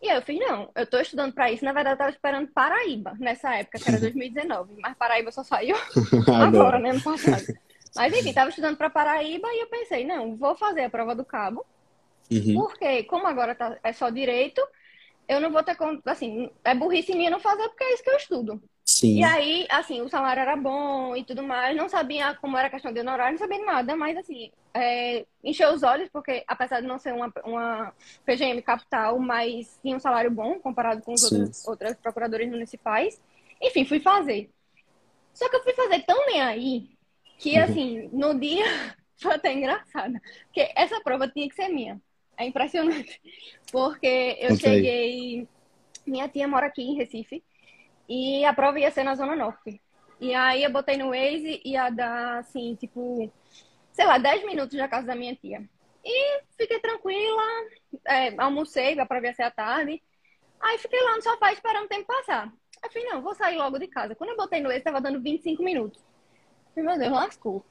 E 0.00 0.08
aí 0.08 0.16
eu 0.16 0.22
fiz, 0.22 0.38
não, 0.38 0.70
eu 0.74 0.84
estou 0.84 1.00
estudando 1.00 1.32
para 1.32 1.50
isso, 1.50 1.64
na 1.64 1.72
verdade 1.72 1.94
eu 1.94 1.94
estava 1.94 2.10
esperando 2.10 2.48
Paraíba 2.48 3.14
nessa 3.18 3.54
época, 3.54 3.78
que 3.78 3.88
era 3.88 3.98
2019, 4.00 4.74
mas 4.80 4.96
Paraíba 4.96 5.30
só 5.30 5.42
saiu 5.42 5.76
agora, 6.42 6.78
né, 6.78 6.92
no 6.92 7.02
passado. 7.02 7.44
Mas 7.96 8.12
enfim, 8.16 8.28
estava 8.28 8.48
estudando 8.48 8.76
para 8.76 8.88
Paraíba 8.88 9.48
e 9.48 9.62
eu 9.62 9.66
pensei, 9.66 10.06
não, 10.06 10.36
vou 10.36 10.54
fazer 10.54 10.84
a 10.84 10.90
prova 10.90 11.14
do 11.14 11.24
Cabo, 11.24 11.66
Uhum. 12.30 12.54
Porque, 12.54 13.04
como 13.04 13.26
agora 13.26 13.54
tá, 13.54 13.78
é 13.82 13.92
só 13.92 14.10
direito, 14.10 14.60
eu 15.28 15.40
não 15.40 15.50
vou 15.50 15.62
ter. 15.62 15.76
Assim, 16.06 16.50
é 16.64 16.74
burrice 16.74 17.14
minha 17.14 17.30
não 17.30 17.40
fazer 17.40 17.68
porque 17.68 17.84
é 17.84 17.94
isso 17.94 18.02
que 18.02 18.10
eu 18.10 18.16
estudo. 18.16 18.62
Sim. 18.84 19.18
E 19.18 19.22
aí, 19.22 19.66
assim, 19.70 20.00
o 20.00 20.08
salário 20.08 20.40
era 20.40 20.56
bom 20.56 21.14
e 21.14 21.22
tudo 21.22 21.42
mais, 21.42 21.76
não 21.76 21.88
sabia 21.88 22.34
como 22.34 22.56
era 22.56 22.68
a 22.68 22.70
questão 22.70 22.90
de 22.90 23.00
honorário, 23.00 23.32
não 23.32 23.38
sabia 23.38 23.64
nada, 23.64 23.94
mas 23.94 24.16
assim, 24.16 24.50
é, 24.72 25.26
encheu 25.44 25.72
os 25.74 25.82
olhos, 25.82 26.08
porque 26.08 26.42
apesar 26.48 26.80
de 26.80 26.86
não 26.86 26.98
ser 26.98 27.12
uma, 27.12 27.30
uma 27.44 27.92
PGM 28.24 28.62
capital, 28.62 29.18
mas 29.18 29.78
tinha 29.82 29.94
um 29.94 30.00
salário 30.00 30.30
bom 30.30 30.58
comparado 30.58 31.02
com 31.02 31.12
os 31.12 31.22
outros, 31.22 31.66
outras 31.66 31.96
procuradoras 31.96 32.48
municipais. 32.48 33.20
Enfim, 33.60 33.84
fui 33.84 34.00
fazer. 34.00 34.50
Só 35.34 35.48
que 35.48 35.56
eu 35.56 35.62
fui 35.62 35.74
fazer 35.74 36.02
tão 36.04 36.26
nem 36.26 36.40
aí 36.40 36.90
que, 37.38 37.56
uhum. 37.56 37.64
assim, 37.64 38.10
no 38.10 38.38
dia 38.40 38.64
foi 39.20 39.34
até 39.34 39.52
engraçado. 39.52 40.14
Porque 40.46 40.72
essa 40.74 41.00
prova 41.02 41.28
tinha 41.28 41.48
que 41.48 41.54
ser 41.54 41.68
minha. 41.68 42.00
É 42.38 42.46
impressionante. 42.46 43.20
Porque 43.72 44.38
eu 44.40 44.54
okay. 44.54 44.56
cheguei. 44.56 45.48
Minha 46.06 46.28
tia 46.28 46.46
mora 46.46 46.68
aqui 46.68 46.82
em 46.82 46.94
Recife. 46.94 47.42
E 48.08 48.44
a 48.44 48.54
prova 48.54 48.78
ia 48.78 48.90
ser 48.90 49.02
na 49.02 49.14
Zona 49.14 49.36
Norte. 49.36 49.80
E 50.20 50.34
aí 50.34 50.62
eu 50.62 50.72
botei 50.72 50.96
no 50.96 51.10
Waze 51.10 51.60
e 51.64 51.72
ia 51.72 51.90
dar, 51.90 52.38
assim, 52.38 52.74
tipo, 52.76 53.30
sei 53.92 54.06
lá, 54.06 54.16
10 54.16 54.46
minutos 54.46 54.76
da 54.76 54.88
casa 54.88 55.06
da 55.06 55.14
minha 55.14 55.34
tia. 55.36 55.68
E 56.04 56.42
fiquei 56.56 56.80
tranquila, 56.80 57.42
é, 58.06 58.34
almocei, 58.40 58.98
a 58.98 59.04
prova 59.04 59.26
ia 59.26 59.34
ser 59.34 59.42
à 59.42 59.50
tarde. 59.50 60.02
Aí 60.60 60.78
fiquei 60.78 61.00
lá 61.02 61.16
no 61.16 61.22
sofá 61.22 61.52
esperando 61.52 61.84
o 61.84 61.88
tempo 61.88 62.06
passar. 62.06 62.52
Eu 62.82 62.90
falei, 62.90 63.08
não, 63.08 63.22
vou 63.22 63.34
sair 63.34 63.56
logo 63.56 63.78
de 63.78 63.88
casa. 63.88 64.14
Quando 64.14 64.30
eu 64.30 64.36
botei 64.36 64.60
no 64.60 64.70
Waze, 64.70 64.82
tava 64.82 65.00
dando 65.00 65.20
25 65.20 65.62
minutos. 65.62 66.02
Falei, 66.74 66.88
meu 66.88 66.98
Deus, 66.98 67.12
lascou 67.12 67.64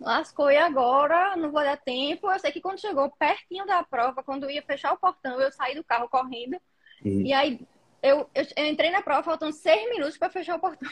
lascou 0.00 0.50
e 0.50 0.56
agora 0.56 1.36
não 1.36 1.50
vou 1.50 1.62
dar 1.62 1.76
tempo. 1.76 2.30
Eu 2.30 2.38
sei 2.38 2.52
que 2.52 2.60
quando 2.60 2.80
chegou 2.80 3.10
pertinho 3.18 3.66
da 3.66 3.82
prova, 3.82 4.22
quando 4.22 4.50
ia 4.50 4.62
fechar 4.62 4.92
o 4.92 4.98
portão, 4.98 5.40
eu 5.40 5.50
saí 5.52 5.74
do 5.74 5.84
carro 5.84 6.08
correndo. 6.08 6.56
Uhum. 7.04 7.22
E 7.22 7.32
aí 7.32 7.60
eu, 8.02 8.28
eu, 8.34 8.46
eu, 8.56 8.66
entrei 8.66 8.90
na 8.90 9.02
prova 9.02 9.22
faltando 9.22 9.52
seis 9.52 9.88
minutos 9.90 10.16
para 10.16 10.30
fechar 10.30 10.56
o 10.56 10.60
portão. 10.60 10.90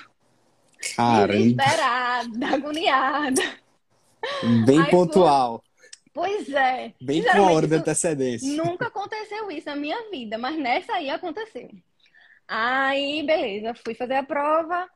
Caramba. 0.95 1.33
Desesperada, 1.33 2.47
agoniada. 2.55 3.43
Bem 4.67 4.83
aí, 4.83 4.91
pontual. 4.91 5.63
Pois 6.13 6.49
é. 6.49 6.93
Bem 7.01 7.23
com 7.23 7.47
a 7.47 7.53
hora 7.53 7.67
de 7.67 7.75
antecedência. 7.75 8.57
Nunca 8.57 8.87
aconteceu 8.87 9.51
isso 9.51 9.69
na 9.69 9.77
minha 9.77 10.11
vida, 10.11 10.39
mas 10.39 10.59
nessa 10.59 10.95
aí 10.95 11.11
aconteceu. 11.11 11.71
Aí, 12.49 13.23
beleza, 13.25 13.75
fui 13.85 13.95
fazer 13.95 14.15
a 14.15 14.23
prova. 14.23 14.89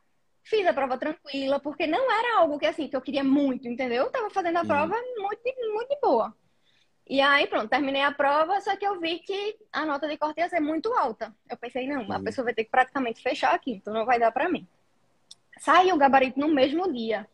Fiz 0.42 0.66
a 0.66 0.72
prova 0.72 0.98
tranquila, 0.98 1.60
porque 1.60 1.86
não 1.86 2.10
era 2.10 2.38
algo 2.38 2.58
que 2.58 2.66
assim 2.66 2.88
que 2.88 2.96
eu 2.96 3.00
queria 3.00 3.22
muito, 3.22 3.68
entendeu? 3.68 4.04
Eu 4.04 4.10
tava 4.10 4.30
fazendo 4.30 4.56
a 4.56 4.64
prova 4.64 4.94
muito, 5.16 5.42
muito 5.72 5.98
boa. 6.02 6.34
E 7.06 7.20
aí, 7.20 7.46
pronto, 7.46 7.68
terminei 7.68 8.02
a 8.02 8.12
prova, 8.12 8.60
só 8.60 8.76
que 8.76 8.86
eu 8.86 9.00
vi 9.00 9.18
que 9.18 9.56
a 9.72 9.84
nota 9.84 10.08
de 10.08 10.16
corte 10.16 10.38
ia 10.38 10.48
ser 10.48 10.60
muito 10.60 10.92
alta. 10.94 11.34
Eu 11.48 11.56
pensei, 11.56 11.86
não, 11.86 12.10
a 12.12 12.20
pessoa 12.20 12.44
vai 12.44 12.54
ter 12.54 12.64
que 12.64 12.70
praticamente 12.70 13.20
fechar 13.20 13.52
aqui, 13.52 13.72
então 13.72 13.92
não 13.92 14.06
vai 14.06 14.18
dar 14.18 14.30
para 14.30 14.48
mim. 14.48 14.66
Saiu 15.58 15.96
o 15.96 15.98
gabarito 15.98 16.38
no 16.38 16.48
mesmo 16.48 16.92
dia. 16.92 17.28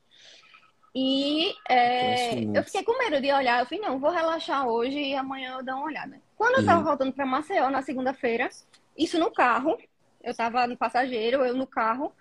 E 0.95 1.55
é, 1.69 2.43
eu 2.55 2.65
fiquei 2.65 2.83
com 2.83 2.97
medo 2.99 3.21
de 3.21 3.31
olhar. 3.31 3.61
Eu 3.61 3.67
falei, 3.67 3.85
não, 3.85 3.99
vou 3.99 4.11
relaxar 4.11 4.67
hoje 4.67 4.99
e 4.99 5.15
amanhã 5.15 5.59
eu 5.59 5.63
dou 5.63 5.75
uma 5.75 5.85
olhada. 5.85 6.23
Quando 6.35 6.59
eu 6.59 6.65
tava 6.65 6.83
voltando 6.83 7.13
para 7.13 7.27
Maceió 7.27 7.69
na 7.69 7.83
segunda-feira, 7.83 8.49
isso 8.97 9.19
no 9.19 9.31
carro, 9.31 9.77
eu 10.23 10.35
tava 10.35 10.67
no 10.67 10.75
passageiro, 10.75 11.45
eu 11.45 11.55
no 11.55 11.67
carro, 11.67 12.15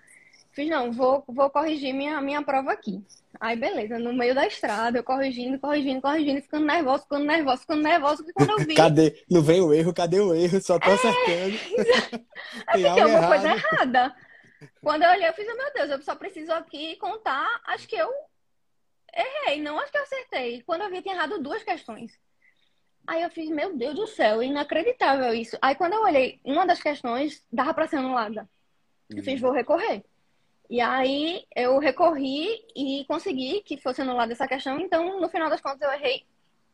Fiz, 0.56 0.70
não, 0.70 0.90
vou, 0.90 1.22
vou 1.28 1.50
corrigir 1.50 1.94
minha, 1.94 2.22
minha 2.22 2.42
prova 2.42 2.72
aqui. 2.72 3.04
Aí, 3.42 3.58
beleza, 3.58 4.00
no 4.00 4.14
meio 4.14 4.34
da 4.34 4.48
estrada, 4.48 4.98
eu 4.98 5.04
corrigindo, 5.04 5.60
corrigindo, 5.60 6.02
corrigindo, 6.02 6.42
ficando 6.42 6.66
nervoso, 6.66 7.04
ficando 7.04 7.26
nervoso, 7.26 7.62
ficando 7.62 7.84
nervoso, 7.84 8.24
porque 8.24 8.32
quando 8.32 8.52
eu 8.52 8.60
vi. 8.66 8.74
Cadê? 8.74 9.22
Não 9.30 9.42
vem 9.42 9.60
o 9.60 9.74
erro, 9.74 9.94
cadê 9.94 10.22
o 10.22 10.34
erro? 10.34 10.62
Só 10.62 10.80
tô 10.80 10.90
é... 10.90 10.94
acertando. 10.94 11.58
Aí 12.68 12.84
fiquei 12.84 12.88
alguma 12.88 13.10
errado. 13.10 13.28
coisa 13.28 13.52
errada. 13.52 14.16
Quando 14.82 15.04
eu 15.04 15.10
olhei, 15.10 15.28
eu 15.28 15.34
fiz, 15.34 15.46
oh, 15.46 15.58
meu 15.58 15.74
Deus, 15.74 15.90
eu 15.90 16.02
só 16.02 16.16
preciso 16.16 16.54
aqui 16.54 16.96
contar, 16.96 17.62
acho 17.66 17.86
que 17.86 17.98
eu 17.98 18.10
errei, 19.14 19.62
não 19.62 19.78
acho 19.78 19.92
que 19.92 19.98
eu 19.98 20.04
acertei. 20.04 20.64
Quando 20.66 20.84
eu 20.84 20.90
vi, 20.90 21.02
tinha 21.02 21.16
errado 21.16 21.44
duas 21.44 21.64
questões. 21.64 22.18
Aí 23.06 23.22
eu 23.24 23.30
fiz, 23.30 23.50
meu 23.50 23.76
Deus 23.76 23.94
do 23.94 24.08
céu, 24.08 24.42
inacreditável 24.42 25.34
isso. 25.34 25.58
Aí 25.62 25.76
quando 25.76 25.96
eu 25.96 26.04
olhei, 26.04 26.40
uma 26.46 26.66
das 26.66 26.82
questões 26.82 27.46
dava 27.52 27.74
pra 27.74 27.90
ser 27.90 27.98
anulada. 27.98 28.50
Eu 29.10 29.22
fiz, 29.22 29.36
uhum. 29.36 29.48
vou 29.48 29.52
recorrer. 29.52 30.02
E 30.69 30.81
aí 30.81 31.43
eu 31.55 31.77
recorri 31.79 32.65
e 32.75 33.05
consegui 33.07 33.62
que 33.62 33.77
fosse 33.77 34.01
anulada 34.01 34.34
essa 34.34 34.48
questão. 34.48 34.79
Então, 34.79 35.19
no 35.19 35.29
final 35.29 35.50
das 35.50 35.62
contas, 35.62 35.81
eu 35.81 35.91
errei 35.91 36.24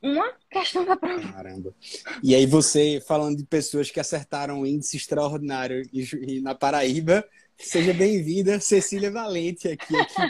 uma 0.01 0.33
questão 0.49 0.83
da 0.83 0.95
prova. 0.95 1.31
Caramba. 1.31 1.75
E 2.23 2.33
aí 2.33 2.45
você, 2.45 3.01
falando 3.07 3.37
de 3.37 3.45
pessoas 3.45 3.91
que 3.91 3.99
acertaram 3.99 4.61
um 4.61 4.65
índice 4.65 4.97
extraordinário 4.97 5.83
e, 5.93 6.41
na 6.41 6.55
Paraíba, 6.55 7.23
seja 7.57 7.93
bem-vinda, 7.93 8.59
Cecília 8.59 9.11
Valente 9.11 9.67
aqui, 9.67 9.95
aqui. 9.95 10.21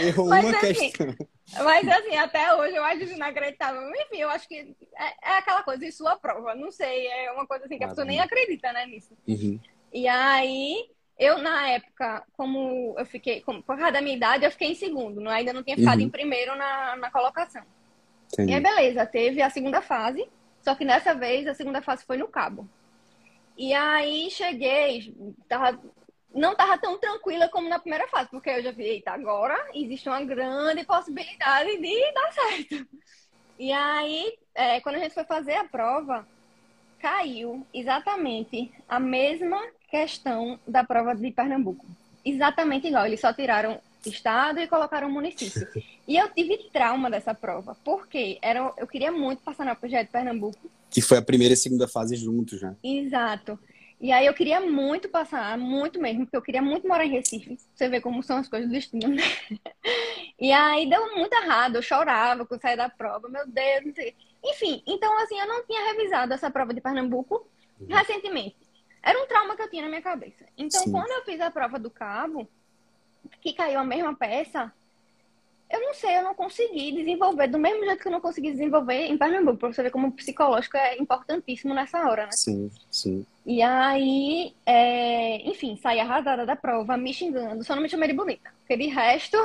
Errou 0.00 0.28
Mas, 0.28 0.44
uma 0.44 0.56
assim, 0.56 0.74
questão. 0.74 1.14
Mas 1.62 1.86
assim, 1.86 2.16
até 2.16 2.52
hoje 2.54 2.74
eu 2.74 2.82
acho 2.82 3.02
inacreditável. 3.04 3.80
Enfim, 3.90 4.16
eu 4.16 4.28
acho 4.28 4.48
que 4.48 4.56
é, 4.56 5.30
é 5.30 5.38
aquela 5.38 5.62
coisa, 5.62 5.86
em 5.86 5.92
sua 5.92 6.16
prova, 6.16 6.54
não 6.56 6.72
sei, 6.72 7.06
é 7.06 7.30
uma 7.30 7.46
coisa 7.46 7.66
assim 7.66 7.78
que 7.78 7.84
a 7.84 7.88
pessoa 7.88 8.04
nem 8.04 8.18
acredita, 8.18 8.72
né, 8.72 8.86
nisso. 8.86 9.16
Uhum. 9.28 9.60
E 9.92 10.08
aí, 10.08 10.90
eu 11.18 11.38
na 11.38 11.70
época, 11.70 12.24
como 12.36 12.94
eu 12.98 13.06
fiquei, 13.06 13.40
como, 13.40 13.62
por 13.62 13.76
causa 13.76 13.92
da 13.92 14.00
minha 14.00 14.16
idade, 14.16 14.44
eu 14.44 14.50
fiquei 14.50 14.72
em 14.72 14.74
segundo, 14.74 15.20
não, 15.20 15.30
ainda 15.30 15.52
não 15.52 15.62
tinha 15.62 15.76
ficado 15.76 15.98
uhum. 15.98 16.06
em 16.06 16.10
primeiro 16.10 16.56
na, 16.56 16.96
na 16.96 17.10
colocação. 17.10 17.62
Entendi. 18.32 18.52
E 18.52 18.54
aí, 18.54 18.60
beleza, 18.60 19.06
teve 19.06 19.40
a 19.42 19.50
segunda 19.50 19.80
fase, 19.80 20.28
só 20.60 20.74
que 20.74 20.84
dessa 20.84 21.14
vez 21.14 21.46
a 21.46 21.54
segunda 21.54 21.80
fase 21.80 22.04
foi 22.04 22.16
no 22.16 22.28
cabo. 22.28 22.68
E 23.56 23.72
aí 23.72 24.28
cheguei, 24.30 25.14
tava 25.48 25.80
não 26.34 26.52
estava 26.52 26.76
tão 26.76 26.98
tranquila 26.98 27.48
como 27.48 27.68
na 27.68 27.78
primeira 27.78 28.08
fase, 28.08 28.28
porque 28.28 28.50
eu 28.50 28.62
já 28.62 28.72
vi, 28.72 28.82
eita, 28.82 29.12
agora 29.12 29.56
existe 29.72 30.08
uma 30.08 30.22
grande 30.24 30.84
possibilidade 30.84 31.78
de 31.78 32.12
dar 32.12 32.32
certo. 32.32 32.88
E 33.56 33.72
aí, 33.72 34.36
é, 34.52 34.80
quando 34.80 34.96
a 34.96 34.98
gente 34.98 35.14
foi 35.14 35.24
fazer 35.24 35.54
a 35.54 35.64
prova, 35.64 36.26
caiu 36.98 37.64
exatamente 37.72 38.72
a 38.88 38.98
mesma 38.98 39.60
questão 39.94 40.58
da 40.66 40.82
prova 40.82 41.14
de 41.14 41.30
Pernambuco. 41.30 41.86
Exatamente 42.24 42.88
igual, 42.88 43.06
eles 43.06 43.20
só 43.20 43.32
tiraram 43.32 43.80
estado 44.04 44.58
e 44.58 44.66
colocaram 44.66 45.08
município. 45.08 45.68
E 46.06 46.18
eu 46.18 46.28
tive 46.28 46.58
trauma 46.70 47.08
dessa 47.08 47.32
prova, 47.32 47.74
porque 47.82 48.38
era, 48.42 48.70
eu 48.76 48.86
queria 48.86 49.10
muito 49.10 49.40
passar 49.40 49.64
na 49.64 49.74
projeto 49.74 50.08
de 50.08 50.12
Pernambuco. 50.12 50.70
Que 50.90 51.00
foi 51.00 51.16
a 51.16 51.22
primeira 51.22 51.54
e 51.54 51.56
segunda 51.56 51.88
fase 51.88 52.14
juntos 52.14 52.60
já. 52.60 52.74
Exato. 52.84 53.58
E 53.98 54.12
aí 54.12 54.26
eu 54.26 54.34
queria 54.34 54.60
muito 54.60 55.08
passar, 55.08 55.56
muito 55.56 55.98
mesmo, 55.98 56.26
porque 56.26 56.36
eu 56.36 56.42
queria 56.42 56.60
muito 56.60 56.86
morar 56.86 57.06
em 57.06 57.10
Recife. 57.10 57.58
Você 57.74 57.88
vê 57.88 58.02
como 58.02 58.22
são 58.22 58.36
as 58.36 58.48
coisas 58.48 58.68
do 58.68 58.72
destino, 58.72 59.08
né? 59.08 59.22
E 60.38 60.52
aí 60.52 60.90
deu 60.90 61.16
muito 61.16 61.32
errado, 61.32 61.76
eu 61.76 61.82
chorava 61.82 62.44
quando 62.44 62.60
saía 62.60 62.76
da 62.76 62.88
prova, 62.90 63.28
meu 63.28 63.46
Deus, 63.46 63.86
não 63.86 63.94
sei. 63.94 64.14
Enfim, 64.44 64.82
então 64.86 65.16
assim, 65.22 65.38
eu 65.38 65.46
não 65.46 65.64
tinha 65.64 65.86
revisado 65.86 66.34
essa 66.34 66.50
prova 66.50 66.74
de 66.74 66.82
Pernambuco 66.82 67.48
uhum. 67.80 67.86
recentemente. 67.86 68.56
Era 69.04 69.22
um 69.22 69.26
trauma 69.26 69.54
que 69.54 69.62
eu 69.62 69.70
tinha 69.70 69.82
na 69.82 69.88
minha 69.88 70.00
cabeça. 70.00 70.46
Então, 70.56 70.80
Sim. 70.80 70.90
quando 70.90 71.10
eu 71.10 71.24
fiz 71.24 71.38
a 71.40 71.50
prova 71.50 71.78
do 71.78 71.90
cabo, 71.90 72.48
que 73.42 73.52
caiu 73.52 73.78
a 73.78 73.84
mesma 73.84 74.14
peça, 74.14 74.72
eu 75.70 75.80
não 75.80 75.92
sei, 75.92 76.16
eu 76.16 76.22
não 76.22 76.34
consegui 76.34 76.92
desenvolver 76.92 77.48
do 77.48 77.58
mesmo 77.58 77.84
jeito 77.84 78.00
que 78.00 78.08
eu 78.08 78.12
não 78.12 78.20
consegui 78.20 78.52
desenvolver 78.52 79.06
em 79.06 79.18
Pernambuco, 79.18 79.58
pra 79.58 79.72
você 79.72 79.82
ver 79.82 79.90
como 79.90 80.08
o 80.08 80.12
psicológico 80.12 80.76
é 80.76 80.96
importantíssimo 80.98 81.74
nessa 81.74 82.08
hora, 82.08 82.26
né? 82.26 82.32
Sim, 82.32 82.70
sim. 82.90 83.26
E 83.44 83.60
aí, 83.60 84.54
é... 84.64 85.36
enfim, 85.48 85.76
saí 85.76 86.00
arrasada 86.00 86.46
da 86.46 86.56
prova, 86.56 86.96
me 86.96 87.12
xingando, 87.12 87.62
só 87.62 87.74
não 87.74 87.82
me 87.82 87.88
chamei 87.88 88.08
de 88.08 88.14
bonita, 88.14 88.50
porque 88.60 88.76
de 88.76 88.86
resto. 88.86 89.36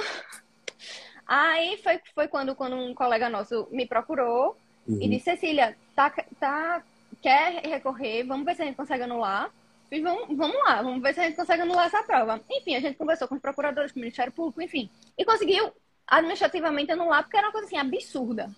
aí 1.27 1.77
foi, 1.83 1.99
foi 2.15 2.27
quando, 2.27 2.55
quando 2.55 2.75
um 2.75 2.93
colega 2.93 3.29
nosso 3.29 3.67
me 3.71 3.85
procurou 3.85 4.55
uhum. 4.87 4.99
e 5.01 5.09
disse: 5.09 5.31
Cecília, 5.31 5.75
tá, 5.95 6.09
tá, 6.39 6.83
quer 7.21 7.61
recorrer? 7.65 8.23
Vamos 8.23 8.45
ver 8.45 8.55
se 8.55 8.61
a 8.61 8.65
gente 8.65 8.75
consegue 8.75 9.03
anular. 9.03 9.51
E 9.91 10.01
vamos, 10.01 10.38
vamos 10.38 10.57
lá, 10.57 10.81
vamos 10.81 11.01
ver 11.01 11.13
se 11.13 11.19
a 11.19 11.23
gente 11.23 11.35
consegue 11.35 11.63
anular 11.63 11.88
essa 11.88 12.03
prova. 12.03 12.39
Enfim, 12.49 12.75
a 12.75 12.79
gente 12.79 12.97
conversou 12.97 13.27
com 13.27 13.35
os 13.35 13.41
procuradores, 13.41 13.91
com 13.91 13.99
o 13.99 14.01
Ministério 14.01 14.31
Público, 14.31 14.61
enfim, 14.61 14.89
e 15.17 15.25
conseguiu 15.25 15.71
administrativamente 16.07 16.91
anular, 16.91 17.23
porque 17.23 17.38
era 17.38 17.47
uma 17.47 17.51
coisa 17.51 17.67
assim 17.67 17.77
absurda. 17.77 18.49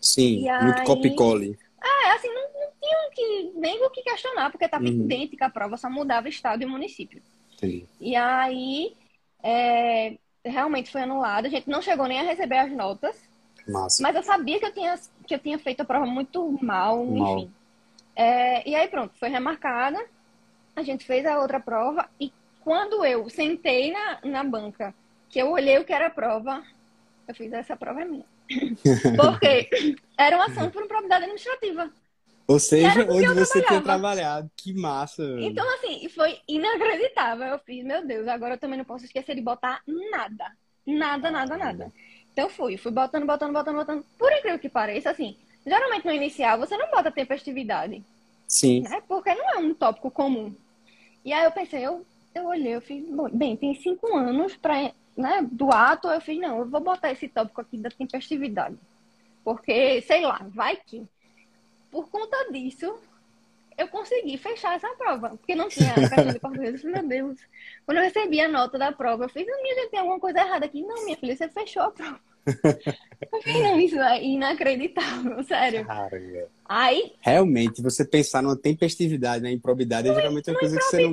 Sim, 0.00 0.48
e 0.48 0.62
muito 0.62 0.80
aí... 0.80 0.86
copy-cole. 0.86 1.58
É, 1.80 2.10
assim, 2.12 2.28
não, 2.28 2.42
não 2.42 2.70
tinha 2.80 3.10
que, 3.12 3.52
nem 3.56 3.84
o 3.84 3.90
que 3.90 4.02
questionar, 4.02 4.50
porque 4.50 4.64
estava 4.64 4.84
uhum. 4.84 4.90
idêntica 4.90 5.46
a 5.46 5.50
prova, 5.50 5.76
só 5.76 5.88
mudava 5.88 6.28
estado 6.28 6.62
e 6.62 6.66
município. 6.66 7.22
Sim. 7.58 7.86
E 8.00 8.16
aí, 8.16 8.96
é, 9.42 10.16
realmente 10.44 10.90
foi 10.90 11.02
anulado. 11.02 11.46
A 11.46 11.48
gente 11.48 11.68
não 11.68 11.82
chegou 11.82 12.06
nem 12.06 12.20
a 12.20 12.24
receber 12.24 12.58
as 12.58 12.72
notas. 12.72 13.16
Massa. 13.68 14.02
Mas 14.02 14.16
eu 14.16 14.22
sabia 14.22 14.58
que 14.58 14.66
eu 14.66 14.72
tinha, 14.72 14.98
que 15.26 15.34
eu 15.34 15.38
tinha 15.38 15.58
feito 15.58 15.80
a 15.80 15.84
prova 15.84 16.06
muito 16.06 16.58
mal, 16.60 17.04
mal. 17.04 17.38
enfim. 17.38 17.52
É, 18.14 18.68
e 18.68 18.74
aí, 18.74 18.88
pronto, 18.88 19.14
foi 19.18 19.28
remarcada. 19.28 20.04
A 20.74 20.82
gente 20.82 21.04
fez 21.04 21.24
a 21.26 21.38
outra 21.38 21.60
prova. 21.60 22.08
E 22.20 22.32
quando 22.60 23.04
eu 23.04 23.28
sentei 23.28 23.92
na, 23.92 24.20
na 24.24 24.44
banca, 24.44 24.94
que 25.28 25.38
eu 25.38 25.50
olhei 25.50 25.78
o 25.78 25.84
que 25.84 25.92
era 25.92 26.06
a 26.06 26.10
prova, 26.10 26.62
eu 27.26 27.34
fiz 27.34 27.52
essa 27.52 27.76
prova 27.76 28.02
é 28.02 28.04
minha. 28.04 28.24
Porque 29.16 29.96
era 30.16 30.36
uma 30.36 30.46
ação 30.46 30.70
por 30.70 30.84
improbidade 30.84 31.24
administrativa. 31.24 31.90
Ou 32.46 32.58
seja, 32.58 33.06
onde 33.08 33.28
você 33.28 33.62
tinha 33.62 33.80
trabalhado. 33.80 34.50
Que 34.56 34.74
massa. 34.74 35.22
Então, 35.40 35.66
assim, 35.74 36.08
foi 36.08 36.38
inacreditável. 36.48 37.46
Eu 37.46 37.58
fiz, 37.60 37.84
meu 37.84 38.06
Deus, 38.06 38.28
agora 38.28 38.54
eu 38.54 38.58
também 38.58 38.76
não 38.76 38.84
posso 38.84 39.04
esquecer 39.04 39.34
de 39.34 39.40
botar 39.40 39.80
nada. 39.86 40.52
Nada, 40.86 41.30
nada, 41.30 41.56
nada. 41.56 41.92
Então 42.32 42.48
fui, 42.48 42.76
fui 42.76 42.90
botando, 42.90 43.26
botando, 43.26 43.52
botando, 43.52 43.76
botando. 43.76 44.04
Por 44.18 44.32
incrível 44.32 44.58
que 44.58 44.68
pareça, 44.68 45.10
assim, 45.10 45.36
geralmente 45.66 46.06
no 46.06 46.12
inicial 46.12 46.58
você 46.58 46.76
não 46.76 46.90
bota 46.90 47.10
tempestividade. 47.10 48.02
Sim. 48.46 48.82
Né? 48.82 49.02
Porque 49.08 49.34
não 49.34 49.50
é 49.50 49.58
um 49.58 49.74
tópico 49.74 50.10
comum. 50.10 50.54
E 51.24 51.32
aí 51.32 51.44
eu 51.44 51.52
pensei, 51.52 51.86
eu, 51.86 52.04
eu 52.34 52.46
olhei, 52.46 52.74
eu 52.74 52.80
fiz, 52.80 53.04
bem, 53.32 53.56
tem 53.56 53.74
cinco 53.74 54.14
anos 54.16 54.56
para 54.56 54.92
né, 55.16 55.46
do 55.50 55.70
ato, 55.70 56.08
eu 56.08 56.20
fiz, 56.20 56.38
não, 56.38 56.58
eu 56.58 56.66
vou 56.68 56.80
botar 56.80 57.10
esse 57.10 57.28
tópico 57.28 57.60
aqui 57.60 57.76
da 57.76 57.90
tempestividade. 57.90 58.76
Porque, 59.44 60.00
sei 60.02 60.22
lá, 60.22 60.40
vai 60.48 60.76
que. 60.76 61.06
Por 61.90 62.08
conta 62.08 62.50
disso, 62.50 62.94
eu 63.76 63.88
consegui 63.88 64.38
fechar 64.38 64.76
essa 64.76 64.88
prova. 64.96 65.30
Porque 65.30 65.54
não 65.54 65.68
tinha 65.68 65.92
questão 65.94 66.26
de 66.26 66.38
português. 66.40 66.84
meu 66.84 67.06
Deus. 67.06 67.38
Quando 67.84 67.98
eu 67.98 68.04
recebi 68.04 68.40
a 68.40 68.48
nota 68.48 68.78
da 68.78 68.92
prova, 68.92 69.24
eu 69.24 69.28
fiz, 69.28 69.44
minha 69.44 69.74
gente, 69.74 69.90
tem 69.90 70.00
alguma 70.00 70.20
coisa 70.20 70.40
errada 70.40 70.64
aqui. 70.64 70.82
Não, 70.82 71.04
minha 71.04 71.16
filha, 71.16 71.36
você 71.36 71.48
fechou 71.48 71.82
a 71.82 71.90
prova. 71.90 72.20
Não, 73.46 73.80
isso 73.80 73.98
é 73.98 74.22
inacreditável, 74.24 75.42
sério. 75.44 75.86
Caramba. 75.86 76.48
Aí. 76.64 77.12
Realmente, 77.20 77.82
você 77.82 78.04
pensar 78.04 78.42
numa 78.42 78.56
tempestividade, 78.56 79.42
na 79.42 79.48
né, 79.48 79.54
improbidade, 79.54 80.08
é 80.08 80.14
geralmente 80.14 80.50
uma 80.50 80.58
coisa 80.58 80.76
que 80.76 80.82
você 80.84 81.08
não 81.08 81.12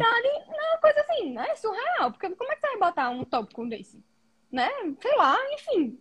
coisa 0.79 1.01
assim, 1.01 1.31
né? 1.31 1.55
Surreal. 1.55 2.11
Porque 2.11 2.29
como 2.29 2.51
é 2.51 2.55
que 2.55 2.61
você 2.61 2.67
vai 2.67 2.89
botar 2.89 3.09
um 3.09 3.23
tópico 3.23 3.67
desse? 3.67 4.01
Né? 4.51 4.69
Sei 5.01 5.15
lá, 5.15 5.37
enfim. 5.53 5.97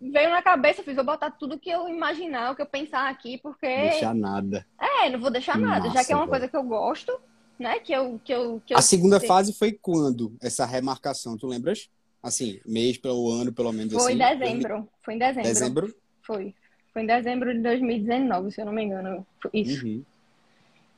Veio 0.00 0.30
na 0.30 0.42
cabeça, 0.42 0.82
fiz, 0.82 0.96
vou 0.96 1.04
botar 1.04 1.30
tudo 1.30 1.58
que 1.58 1.70
eu 1.70 1.88
imaginar, 1.88 2.50
o 2.50 2.56
que 2.56 2.62
eu 2.62 2.66
pensar 2.66 3.08
aqui, 3.08 3.38
porque. 3.38 3.66
Deixar 3.66 4.14
nada. 4.14 4.66
É, 4.78 5.08
não 5.08 5.20
vou 5.20 5.30
deixar 5.30 5.56
nada, 5.56 5.88
já 5.90 6.04
que 6.04 6.12
é 6.12 6.16
uma 6.16 6.28
coisa 6.28 6.48
que 6.48 6.56
eu 6.56 6.62
gosto, 6.62 7.16
né? 7.58 7.78
Que 7.78 7.92
eu. 7.92 8.20
Que 8.22 8.34
eu, 8.34 8.60
que 8.66 8.74
eu 8.74 8.78
a 8.78 8.82
segunda 8.82 9.18
sei. 9.18 9.28
fase 9.28 9.54
foi 9.54 9.72
quando? 9.72 10.36
Essa 10.42 10.66
remarcação, 10.66 11.38
tu 11.38 11.46
lembras? 11.46 11.88
Assim, 12.24 12.58
mês 12.64 12.96
pelo 12.96 13.30
ano, 13.30 13.52
pelo 13.52 13.70
menos 13.70 13.92
foi 13.92 14.14
assim. 14.14 14.18
Foi 14.18 14.26
em 14.26 14.38
dezembro. 14.38 14.88
Foi 15.02 15.14
em 15.14 15.18
dezembro. 15.18 15.42
Dezembro? 15.42 15.94
Foi. 16.22 16.54
Foi 16.90 17.02
em 17.02 17.06
dezembro 17.06 17.52
de 17.52 17.60
2019, 17.60 18.50
se 18.50 18.62
eu 18.62 18.64
não 18.64 18.72
me 18.72 18.82
engano. 18.82 19.26
Isso. 19.52 19.84
Uhum. 19.84 20.02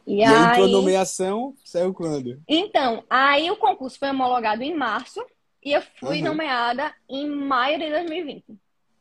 E, 0.07 0.19
e 0.19 0.25
aí, 0.25 0.33
aí, 0.33 0.57
tua 0.57 0.69
nomeação 0.69 1.53
saiu 1.65 1.93
quando? 1.93 2.41
Então, 2.47 3.03
aí 3.11 3.51
o 3.51 3.57
concurso 3.57 3.99
foi 3.99 4.11
homologado 4.11 4.63
em 4.63 4.73
março 4.73 5.21
e 5.65 5.73
eu 5.73 5.83
fui 5.99 6.19
uhum. 6.19 6.29
nomeada 6.29 6.95
em 7.11 7.29
maio 7.29 7.81
de 7.81 7.91
2020. 7.91 8.45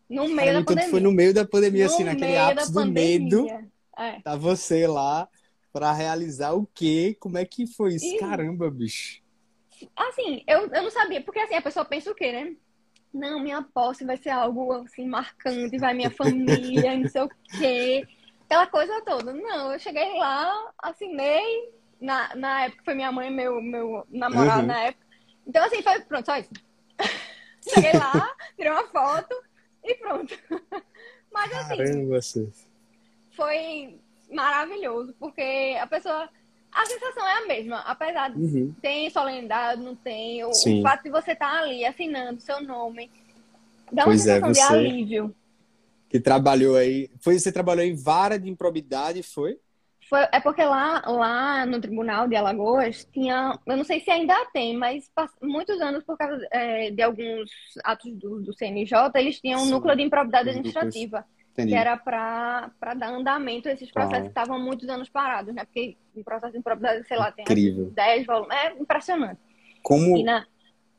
No 0.10 0.28
meio 0.28 0.54
da 0.54 0.64
pandemia. 0.64 0.90
Foi 0.90 1.00
no 1.00 1.12
meio 1.12 1.34
da 1.34 1.46
pandemia, 1.46 1.86
no 1.86 1.94
assim, 1.94 2.04
naquele 2.06 2.38
ápice 2.38 2.74
do 2.74 2.86
medo. 2.88 3.48
É. 3.96 4.20
Tá 4.22 4.36
você 4.36 4.88
lá 4.88 5.30
para 5.72 5.94
realizar 5.94 6.54
o 6.54 6.68
quê? 6.74 7.16
Como 7.20 7.38
é 7.38 7.46
que 7.46 7.68
foi 7.68 7.94
isso? 7.94 8.06
E... 8.08 8.18
Caramba, 8.18 8.72
bicho. 8.72 9.24
Assim, 9.96 10.44
eu, 10.48 10.68
eu 10.68 10.84
não 10.84 10.92
sabia, 10.92 11.22
porque 11.22 11.40
assim, 11.40 11.56
a 11.56 11.62
pessoa 11.62 11.86
pensa 11.86 12.12
o 12.12 12.16
quê, 12.16 12.32
né? 12.32 12.56
Não, 13.14 13.40
minha 13.40 13.62
posse 13.62 14.04
vai 14.04 14.18
ser 14.18 14.30
algo 14.30 14.74
assim 14.74 15.08
marcante, 15.08 15.78
vai 15.78 15.94
minha 15.94 16.12
família, 16.12 16.98
não 16.98 17.08
sei 17.08 17.22
o 17.22 17.30
quê 17.58 18.08
aquela 18.46 18.68
coisa 18.68 19.02
toda. 19.02 19.34
Não, 19.34 19.74
eu 19.74 19.80
cheguei 19.80 20.18
lá, 20.18 20.72
assinei. 20.80 21.74
Na, 22.00 22.36
na 22.36 22.66
época 22.66 22.84
foi 22.84 22.94
minha 22.94 23.12
mãe, 23.12 23.32
meu, 23.32 23.62
meu 23.62 24.06
namorado 24.10 24.62
uhum. 24.62 24.68
na 24.68 24.80
época. 24.84 25.06
Então, 25.48 25.64
assim, 25.64 25.82
foi 25.82 26.00
pronto, 26.02 26.26
só 26.26 26.38
isso. 26.38 26.50
cheguei 27.74 27.94
lá, 27.94 28.36
tirei 28.56 28.72
uma 28.72 28.88
foto 28.88 29.36
e 29.84 29.96
pronto. 29.96 30.38
Mas 31.32 31.52
assim. 31.54 31.78
Caramba, 31.78 32.20
foi 33.32 34.00
maravilhoso, 34.32 35.14
porque 35.20 35.78
a 35.80 35.88
pessoa. 35.88 36.30
A 36.76 36.86
sensação 36.86 37.26
é 37.26 37.44
a 37.44 37.48
mesma, 37.48 37.80
apesar 37.80 38.30
de 38.30 38.38
uhum. 38.38 38.76
tem 38.82 39.10
solenidade, 39.10 39.82
não 39.82 39.96
tem. 39.96 40.44
O, 40.44 40.50
o, 40.50 40.82
fato 40.82 41.04
de 41.04 41.10
você 41.10 41.32
estar 41.32 41.50
tá 41.50 41.60
ali 41.62 41.86
assinando 41.86 42.42
seu 42.42 42.62
nome 42.62 43.10
dá 43.92 44.04
uma 44.04 44.08
pois 44.08 44.28
é, 44.28 44.42
sensação 44.42 44.76
é, 44.76 44.80
você... 44.80 44.84
de 44.84 44.90
alívio 44.90 45.36
que 46.16 46.20
trabalhou 46.20 46.78
aí. 46.78 47.10
Foi, 47.20 47.38
você 47.38 47.52
trabalhou 47.52 47.84
em 47.84 47.94
vara 47.94 48.40
de 48.40 48.50
improbidade, 48.50 49.22
foi? 49.22 49.58
Foi, 50.08 50.22
é 50.32 50.40
porque 50.40 50.64
lá, 50.64 51.02
lá 51.06 51.66
no 51.66 51.82
Tribunal 51.82 52.28
de 52.28 52.36
Alagoas 52.36 53.06
tinha, 53.12 53.60
eu 53.66 53.76
não 53.76 53.84
sei 53.84 54.00
se 54.00 54.12
ainda 54.12 54.34
tem, 54.54 54.78
mas 54.78 55.10
muitos 55.42 55.82
anos, 55.82 56.04
por 56.04 56.16
causa 56.16 56.48
é, 56.52 56.92
de 56.92 57.02
alguns 57.02 57.50
atos 57.84 58.14
do, 58.14 58.40
do 58.40 58.54
CNJ, 58.54 59.12
eles 59.16 59.42
tinham 59.42 59.64
um 59.64 59.66
núcleo 59.66 59.96
de 59.96 60.04
improbidade 60.04 60.50
administrativa, 60.50 61.26
Entendi. 61.56 61.72
que 61.72 61.78
era 61.78 61.96
para 61.96 62.94
dar 62.98 63.14
andamento 63.14 63.70
a 63.70 63.72
esses 63.72 63.90
processos 63.90 64.20
ah. 64.20 64.22
que 64.24 64.28
estavam 64.28 64.60
muitos 64.60 64.90
anos 64.90 65.08
parados, 65.08 65.56
né? 65.56 65.64
Porque 65.64 65.96
o 66.14 66.24
processo 66.24 66.52
de 66.52 66.60
improbidade, 66.60 67.08
sei 67.08 67.18
lá, 67.18 67.32
tem 67.32 67.44
Incrível. 67.44 67.92
10 67.92 68.26
volumes, 68.26 68.58
é 68.58 68.74
impressionante. 68.78 69.40
Como 69.82 70.22
na... 70.22 70.46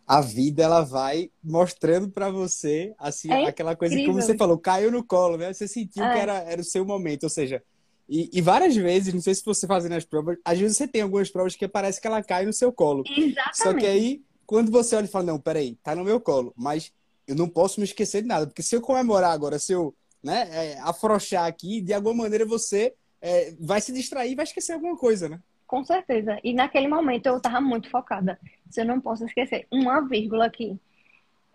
a 0.06 0.20
vida 0.22 0.62
ela 0.62 0.80
vai 0.80 1.30
mostrando 1.44 2.08
para 2.08 2.30
você, 2.30 2.94
assim, 2.98 3.30
é 3.30 3.48
aquela 3.48 3.76
coisa 3.76 3.94
que, 3.94 4.06
como 4.06 4.20
você 4.22 4.34
falou, 4.34 4.58
caiu 4.58 4.90
no 4.90 5.04
colo, 5.04 5.36
né? 5.36 5.52
Você 5.52 5.68
sentiu 5.68 6.02
é. 6.02 6.14
que 6.14 6.18
era, 6.20 6.38
era 6.38 6.60
o 6.60 6.64
seu 6.64 6.86
momento, 6.86 7.25
ou 7.25 7.30
seja 7.30 7.62
e, 8.08 8.30
e, 8.32 8.40
várias 8.40 8.76
vezes, 8.76 9.12
não 9.12 9.20
sei 9.20 9.34
se 9.34 9.44
você 9.44 9.66
fazendo 9.66 9.94
as 9.94 10.04
provas, 10.04 10.38
às 10.44 10.58
vezes 10.58 10.76
você 10.76 10.86
tem 10.86 11.02
algumas 11.02 11.28
provas 11.28 11.56
que 11.56 11.66
parece 11.66 12.00
que 12.00 12.06
ela 12.06 12.22
cai 12.22 12.46
no 12.46 12.52
seu 12.52 12.72
colo. 12.72 13.02
Exatamente. 13.04 13.56
Só 13.56 13.75
que 13.75 13.84
aí, 13.84 14.22
quando 14.46 14.70
você 14.70 14.94
olha 14.94 15.06
e 15.06 15.08
fala, 15.08 15.25
não, 15.25 15.40
peraí, 15.40 15.76
tá 15.82 15.94
no 15.94 16.04
meu 16.04 16.20
colo, 16.20 16.54
mas 16.56 16.92
eu 17.26 17.34
não 17.34 17.48
posso 17.48 17.80
me 17.80 17.84
esquecer 17.84 18.22
de 18.22 18.28
nada, 18.28 18.46
porque 18.46 18.62
se 18.62 18.76
eu 18.76 18.80
comemorar 18.80 19.32
agora, 19.32 19.58
se 19.58 19.72
eu 19.72 19.92
né, 20.23 20.49
é, 20.52 20.80
afrouxar 20.80 21.46
aqui, 21.46 21.80
de 21.80 21.92
alguma 21.92 22.25
maneira 22.25 22.44
você 22.44 22.94
é, 23.20 23.52
vai 23.61 23.80
se 23.80 23.92
distrair 23.92 24.32
e 24.32 24.35
vai 24.35 24.44
esquecer 24.44 24.73
alguma 24.73 24.96
coisa, 24.96 25.28
né? 25.28 25.40
Com 25.66 25.85
certeza. 25.85 26.38
E 26.44 26.54
naquele 26.54 26.87
momento 26.87 27.26
eu 27.26 27.40
tava 27.40 27.61
muito 27.61 27.90
focada. 27.90 28.38
Se 28.70 28.80
eu 28.80 28.85
não 28.85 29.00
posso 29.00 29.25
esquecer 29.25 29.66
uma 29.70 30.00
vírgula 30.00 30.46
aqui. 30.46 30.78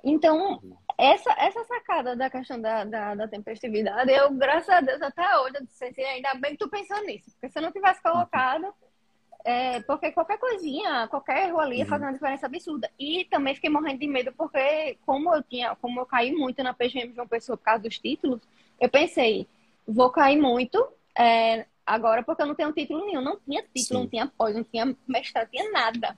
Então, 0.03 0.60
essa, 0.98 1.32
essa 1.38 1.63
sacada 1.63 2.15
da 2.15 2.30
questão 2.30 2.60
da, 2.60 2.84
da, 2.84 3.15
da, 3.15 3.27
tempestividade, 3.27 4.12
eu, 4.12 4.32
graças 4.32 4.70
a 4.70 4.82
Deus, 4.82 5.01
até 5.01 5.38
hoje, 5.39 5.58
eu 5.58 5.65
disse 5.65 5.86
assim, 5.86 6.01
ainda 6.01 6.34
bem 6.36 6.51
que 6.51 6.58
tu 6.58 6.70
pensou 6.70 7.03
nisso. 7.06 7.32
Porque 7.32 7.50
se 7.50 7.60
eu 7.60 7.63
não 7.63 7.72
tivesse 7.72 8.01
colocado, 8.01 8.74
é, 9.43 9.81
porque 9.81 10.12
qualquer 10.12 10.38
coisinha, 10.38 11.07
qualquer 11.07 11.48
erro 11.48 11.60
ali 11.60 11.77
ia 11.77 11.86
fazer 11.86 12.05
uma 12.05 12.13
diferença 12.13 12.45
absurda. 12.45 12.89
E 13.00 13.25
também 13.25 13.55
fiquei 13.55 13.69
morrendo 13.69 14.00
de 14.00 14.07
medo, 14.07 14.33
porque 14.38 14.98
como 15.05 15.33
eu 15.33 15.41
tinha, 15.43 15.75
como 15.75 16.00
eu 16.00 16.05
caí 16.05 16.31
muito 16.31 16.62
na 16.63 16.74
PGM 16.74 17.13
de 17.13 17.19
uma 17.19 17.27
pessoa 17.27 17.57
por 17.57 17.63
causa 17.63 17.83
dos 17.83 17.98
títulos, 17.98 18.41
eu 18.79 18.89
pensei, 18.89 19.48
vou 19.88 20.10
cair 20.10 20.39
muito 20.39 20.88
é, 21.17 21.65
agora 21.86 22.24
porque 22.24 22.41
eu 22.41 22.48
não 22.48 22.55
tenho 22.55 22.71
título 22.71 23.05
nenhum. 23.05 23.21
Não 23.21 23.39
tinha 23.39 23.62
título, 23.62 23.86
Sim. 23.86 23.93
não 23.93 24.07
tinha 24.07 24.27
pós, 24.27 24.55
não 24.55 24.63
tinha 24.63 24.95
mestrado, 25.07 25.45
não 25.45 25.51
tinha 25.51 25.71
nada. 25.71 26.17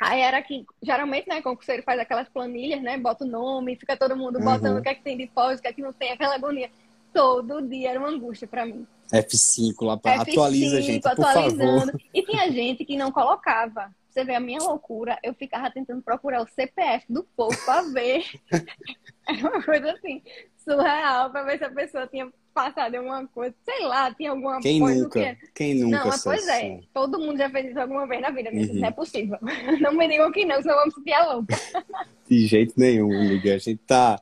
Aí 0.00 0.20
era 0.20 0.40
que, 0.42 0.64
geralmente, 0.80 1.28
né, 1.28 1.42
concurseiro 1.42 1.82
faz 1.82 1.98
aquelas 1.98 2.28
planilhas, 2.28 2.80
né, 2.80 2.96
bota 2.96 3.24
o 3.24 3.28
nome, 3.28 3.76
fica 3.76 3.96
todo 3.96 4.16
mundo 4.16 4.38
uhum. 4.38 4.44
botando 4.44 4.78
o 4.78 4.82
que 4.82 4.88
é 4.88 4.94
que 4.94 5.02
tem 5.02 5.16
de 5.16 5.26
pós, 5.26 5.58
o 5.58 5.62
que 5.62 5.68
é 5.68 5.72
que 5.72 5.82
não 5.82 5.92
tem, 5.92 6.12
aquela 6.12 6.36
agonia. 6.36 6.70
Todo 7.12 7.60
dia 7.62 7.90
era 7.90 7.98
uma 7.98 8.08
angústia 8.08 8.46
para 8.46 8.64
mim. 8.64 8.86
F5 9.12 9.74
lá. 9.82 9.96
F5, 9.98 10.20
atualiza, 10.20 10.82
gente, 10.82 11.02
por 11.02 11.16
favor. 11.16 12.00
E 12.12 12.22
tinha 12.22 12.50
gente 12.50 12.84
que 12.84 12.96
não 12.96 13.10
colocava. 13.10 13.90
Você 14.08 14.24
vê 14.24 14.34
a 14.34 14.40
minha 14.40 14.58
loucura, 14.58 15.18
eu 15.22 15.32
ficava 15.34 15.70
tentando 15.70 16.02
procurar 16.02 16.42
o 16.42 16.48
CPF 16.48 17.04
do 17.08 17.22
povo 17.36 17.56
pra 17.64 17.82
ver. 17.82 18.24
era 19.28 19.38
uma 19.38 19.62
coisa 19.62 19.92
assim, 19.92 20.22
surreal, 20.56 21.30
pra 21.30 21.44
ver 21.44 21.58
se 21.58 21.64
a 21.64 21.70
pessoa 21.70 22.06
tinha 22.06 22.28
passado 22.52 22.96
alguma 22.96 23.24
coisa, 23.28 23.54
sei 23.64 23.86
lá, 23.86 24.12
tinha 24.12 24.30
alguma 24.30 24.60
Quem 24.60 24.80
coisa. 24.80 25.02
Nunca? 25.04 25.20
Que... 25.36 25.52
Quem 25.54 25.74
nunca? 25.74 25.98
Não, 25.98 26.06
mas 26.06 26.24
pois 26.24 26.48
é. 26.48 26.80
Todo 26.92 27.20
mundo 27.20 27.38
já 27.38 27.48
fez 27.48 27.70
isso 27.70 27.78
alguma 27.78 28.06
vez 28.08 28.20
na 28.20 28.30
vida, 28.30 28.50
uhum. 28.50 28.74
não 28.74 28.88
é 28.88 28.90
possível. 28.90 29.38
Não 29.80 29.92
me 29.92 30.08
digam 30.08 30.32
que 30.32 30.44
não, 30.44 30.60
senão 30.60 30.74
vamos 30.74 30.94
a 31.12 31.32
louca. 31.34 31.56
De 32.28 32.46
jeito 32.46 32.74
nenhum, 32.76 33.12
amiga. 33.12 33.54
A 33.54 33.58
gente 33.58 33.80
tá. 33.86 34.20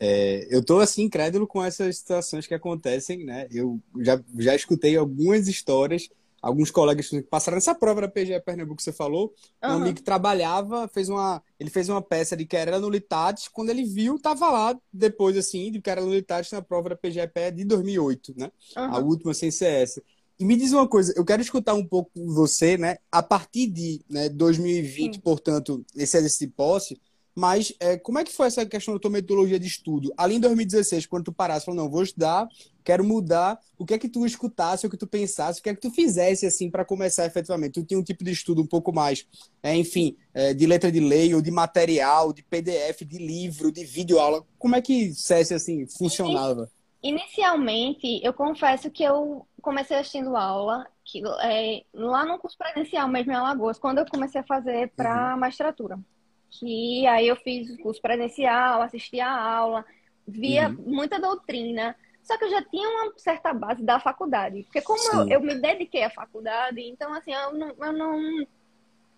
É, 0.00 0.46
eu 0.50 0.64
tô 0.64 0.78
assim 0.78 1.02
incrédulo 1.02 1.46
com 1.46 1.64
essas 1.64 1.98
situações 1.98 2.46
que 2.46 2.54
acontecem, 2.54 3.24
né? 3.24 3.48
Eu 3.50 3.80
já, 4.00 4.22
já 4.38 4.54
escutei 4.54 4.96
algumas 4.96 5.48
histórias 5.48 6.08
alguns 6.40 6.70
colegas 6.70 7.08
que 7.08 7.20
passaram 7.22 7.56
nessa 7.56 7.74
prova 7.74 8.02
da 8.02 8.08
PGE 8.08 8.40
Pernambuco 8.40 8.76
que 8.76 8.82
você 8.82 8.92
falou, 8.92 9.34
uhum. 9.62 9.70
um 9.70 9.72
amigo 9.74 9.96
que 9.96 10.02
trabalhava, 10.02 10.88
fez 10.88 11.08
uma, 11.08 11.42
ele 11.58 11.70
fez 11.70 11.88
uma 11.88 12.00
peça 12.00 12.36
de 12.36 12.44
que 12.44 12.56
era 12.56 12.78
nulidades, 12.78 13.48
quando 13.48 13.70
ele 13.70 13.84
viu, 13.84 14.18
tava 14.18 14.50
lá 14.50 14.78
depois 14.92 15.36
assim, 15.36 15.70
de 15.70 15.80
que 15.80 15.90
era 15.90 16.00
nulidades 16.00 16.50
na 16.52 16.62
prova 16.62 16.90
da 16.90 16.96
PGE 16.96 17.20
de 17.54 17.64
2008, 17.64 18.34
né? 18.36 18.50
Uhum. 18.76 18.84
A 18.84 18.98
última 18.98 19.34
sem 19.34 19.50
ser 19.50 19.82
essa. 19.82 20.02
E 20.38 20.44
me 20.44 20.56
diz 20.56 20.72
uma 20.72 20.86
coisa, 20.86 21.12
eu 21.16 21.24
quero 21.24 21.42
escutar 21.42 21.74
um 21.74 21.84
pouco 21.84 22.10
você, 22.32 22.78
né? 22.78 22.98
A 23.10 23.22
partir 23.22 23.66
de 23.66 24.00
né, 24.08 24.28
2020, 24.28 25.14
Sim. 25.14 25.20
portanto, 25.20 25.84
esse 25.96 26.16
exercício 26.16 26.46
de 26.46 26.52
posse, 26.52 27.00
mas 27.38 27.72
é, 27.78 27.96
como 27.96 28.18
é 28.18 28.24
que 28.24 28.32
foi 28.32 28.48
essa 28.48 28.66
questão 28.66 28.94
da 28.94 28.98
tua 28.98 29.12
metodologia 29.12 29.60
de 29.60 29.66
estudo? 29.68 30.12
Ali 30.18 30.34
em 30.34 30.40
2016, 30.40 31.06
quando 31.06 31.26
tu 31.26 31.32
parasse, 31.32 31.64
falou, 31.64 31.80
não, 31.80 31.88
vou 31.88 32.02
estudar, 32.02 32.48
quero 32.82 33.04
mudar, 33.04 33.60
o 33.78 33.86
que 33.86 33.94
é 33.94 33.98
que 33.98 34.08
tu 34.08 34.26
escutasse, 34.26 34.84
o 34.84 34.90
que 34.90 34.96
tu 34.96 35.06
pensasse, 35.06 35.60
o 35.60 35.62
que 35.62 35.70
é 35.70 35.74
que 35.74 35.80
tu 35.80 35.88
fizesse, 35.92 36.46
assim, 36.46 36.68
para 36.68 36.84
começar 36.84 37.26
efetivamente? 37.26 37.74
Tu 37.74 37.84
tinha 37.84 38.00
um 38.00 38.02
tipo 38.02 38.24
de 38.24 38.32
estudo 38.32 38.60
um 38.60 38.66
pouco 38.66 38.92
mais, 38.92 39.24
é, 39.62 39.76
enfim, 39.76 40.16
é, 40.34 40.52
de 40.52 40.66
letra 40.66 40.90
de 40.90 40.98
lei, 40.98 41.32
ou 41.32 41.40
de 41.40 41.52
material, 41.52 42.32
de 42.32 42.42
PDF, 42.42 43.02
de 43.02 43.18
livro, 43.18 43.70
de 43.70 43.84
videoaula. 43.84 44.44
Como 44.58 44.74
é 44.74 44.82
que 44.82 45.14
SESI, 45.14 45.54
assim, 45.54 45.86
funcionava? 45.86 46.68
Inicialmente, 47.00 48.20
eu 48.24 48.34
confesso 48.34 48.90
que 48.90 49.04
eu 49.04 49.46
comecei 49.62 49.96
assistindo 49.96 50.36
aula 50.36 50.84
que, 51.04 51.22
é, 51.44 51.84
lá 51.94 52.26
no 52.26 52.36
curso 52.40 52.58
presencial 52.58 53.06
mesmo 53.06 53.30
em 53.30 53.36
Alagoas, 53.36 53.78
quando 53.78 53.98
eu 53.98 54.06
comecei 54.06 54.40
a 54.40 54.44
fazer 54.44 54.90
para 54.96 55.34
uhum. 55.34 55.38
magistratura 55.38 56.00
que 56.50 57.06
aí 57.06 57.28
eu 57.28 57.36
fiz 57.36 57.70
o 57.70 57.78
curso 57.78 58.00
presencial, 58.00 58.82
assistia 58.82 59.26
a 59.26 59.56
aula, 59.56 59.84
via 60.26 60.68
uhum. 60.68 60.84
muita 60.86 61.20
doutrina, 61.20 61.96
só 62.22 62.36
que 62.36 62.44
eu 62.44 62.50
já 62.50 62.62
tinha 62.62 62.88
uma 62.88 63.12
certa 63.16 63.54
base 63.54 63.82
da 63.82 63.98
faculdade. 63.98 64.64
Porque 64.64 64.82
como 64.82 65.00
eu, 65.12 65.28
eu, 65.28 65.40
me 65.40 65.54
dediquei 65.54 66.04
à 66.04 66.10
faculdade, 66.10 66.80
então 66.82 67.12
assim, 67.14 67.32
eu 67.32 67.54
não, 67.54 67.68
eu 67.68 67.92
não, 67.92 68.46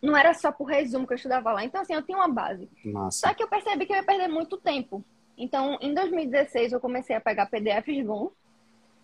não 0.00 0.16
era 0.16 0.32
só 0.32 0.52
por 0.52 0.64
resumo 0.64 1.06
que 1.06 1.12
eu 1.12 1.16
estudava 1.16 1.52
lá. 1.52 1.64
Então 1.64 1.80
assim, 1.80 1.94
eu 1.94 2.02
tinha 2.02 2.16
uma 2.16 2.28
base. 2.28 2.68
Nossa. 2.84 3.26
Só 3.26 3.34
que 3.34 3.42
eu 3.42 3.48
percebi 3.48 3.84
que 3.84 3.92
eu 3.92 3.96
ia 3.96 4.04
perder 4.04 4.28
muito 4.28 4.56
tempo. 4.56 5.04
Então, 5.36 5.78
em 5.80 5.94
2016, 5.94 6.72
eu 6.72 6.80
comecei 6.80 7.16
a 7.16 7.20
pegar 7.20 7.46
PDFs 7.46 8.04
bons 8.04 8.30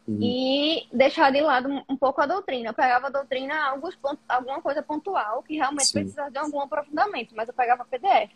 Uhum. 0.07 0.19
E 0.23 0.87
deixar 0.93 1.33
de 1.33 1.41
lado 1.41 1.69
um 1.89 1.97
pouco 1.97 2.21
a 2.21 2.27
doutrina. 2.27 2.71
Eu 2.71 2.75
pegava 2.75 3.09
a 3.09 3.11
doutrina, 3.11 3.71
alguns 3.71 3.97
pontos, 3.97 4.23
alguma 4.29 4.63
coisa 4.63 4.83
pontual 4.83 5.43
que 5.43 5.55
realmente 5.55 5.87
Sim. 5.87 6.01
precisava 6.01 6.31
de 6.31 6.39
algum 6.39 6.61
aprofundamento, 6.61 7.35
mas 7.35 7.49
eu 7.49 7.55
pegava 7.55 7.85
PDF. 7.85 8.31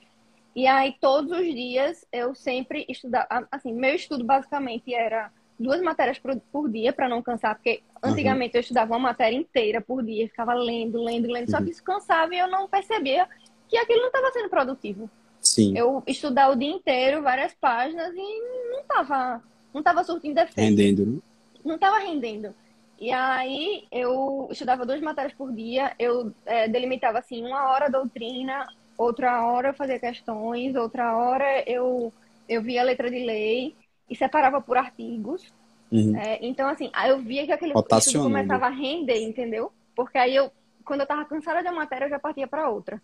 E 0.55 0.67
aí, 0.67 0.97
todos 1.01 1.31
os 1.31 1.47
dias, 1.47 2.05
eu 2.13 2.35
sempre 2.35 2.85
estudava. 2.89 3.47
Assim, 3.53 3.73
meu 3.73 3.95
estudo 3.95 4.25
basicamente 4.25 4.93
era 4.93 5.31
duas 5.59 5.81
matérias 5.81 6.19
por, 6.19 6.37
por 6.51 6.69
dia, 6.69 6.93
para 6.93 7.09
não 7.09 7.23
cansar, 7.23 7.55
porque 7.55 7.83
antigamente 8.03 8.55
uhum. 8.55 8.59
eu 8.59 8.61
estudava 8.63 8.93
uma 8.93 8.99
matéria 8.99 9.37
inteira 9.37 9.81
por 9.81 10.03
dia, 10.03 10.27
ficava 10.27 10.55
lendo, 10.55 11.01
lendo, 11.03 11.29
lendo, 11.31 11.47
uhum. 11.47 11.51
só 11.51 11.63
que 11.63 11.71
isso 11.71 11.85
cansava 11.85 12.35
e 12.35 12.39
eu 12.39 12.49
não 12.49 12.69
percebia 12.69 13.29
que 13.69 13.77
aquilo 13.77 14.01
não 14.01 14.09
estava 14.09 14.33
sendo 14.33 14.49
produtivo. 14.49 15.09
Sim. 15.41 15.77
Eu 15.77 16.03
estudava 16.07 16.53
o 16.53 16.57
dia 16.57 16.71
inteiro, 16.71 17.23
várias 17.23 17.55
páginas, 17.55 18.13
e 18.15 18.71
não 18.73 18.81
estava 18.81 19.43
não 19.73 19.83
tava 19.83 20.03
surtindo 20.03 20.41
efeito. 20.41 20.61
Rendendo, 20.61 21.07
né? 21.07 21.19
Não 21.65 21.75
estava 21.77 21.99
rendendo. 21.99 22.55
E 22.99 23.11
aí 23.13 23.85
eu 23.91 24.49
estudava 24.51 24.85
duas 24.85 25.01
matérias 25.01 25.33
por 25.33 25.53
dia, 25.53 25.95
eu 25.99 26.33
é, 26.45 26.69
delimitava 26.69 27.19
assim, 27.19 27.43
uma 27.43 27.71
hora 27.71 27.89
doutrina, 27.89 28.67
outra 28.97 29.47
hora 29.47 29.69
eu 29.69 29.75
fazia 29.75 29.99
questões, 29.99 30.77
outra 30.77 31.17
hora 31.17 31.65
eu, 31.67 32.13
eu 32.47 32.63
via 32.63 32.83
a 32.83 32.85
letra 32.85 33.11
de 33.11 33.25
lei 33.25 33.75
e 34.09 34.15
separava 34.15 34.61
por 34.61 34.77
artigos. 34.77 35.51
Uhum. 35.91 36.15
É, 36.15 36.39
então, 36.43 36.69
assim, 36.69 36.91
aí 36.93 37.11
eu 37.11 37.19
via 37.19 37.47
que 37.47 37.53
aquele 37.53 37.73
estudo 37.73 38.25
começava 38.25 38.67
a 38.67 38.71
render, 38.71 39.23
entendeu? 39.23 39.73
Porque 39.97 40.19
aí 40.19 40.37
eu, 40.37 40.53
quando 40.85 41.01
eu 41.01 41.05
estava 41.05 41.25
cansada 41.25 41.63
de 41.63 41.69
uma 41.69 41.81
matéria, 41.81 42.05
eu 42.05 42.11
já 42.11 42.19
partia 42.19 42.47
para 42.47 42.69
outra. 42.69 43.01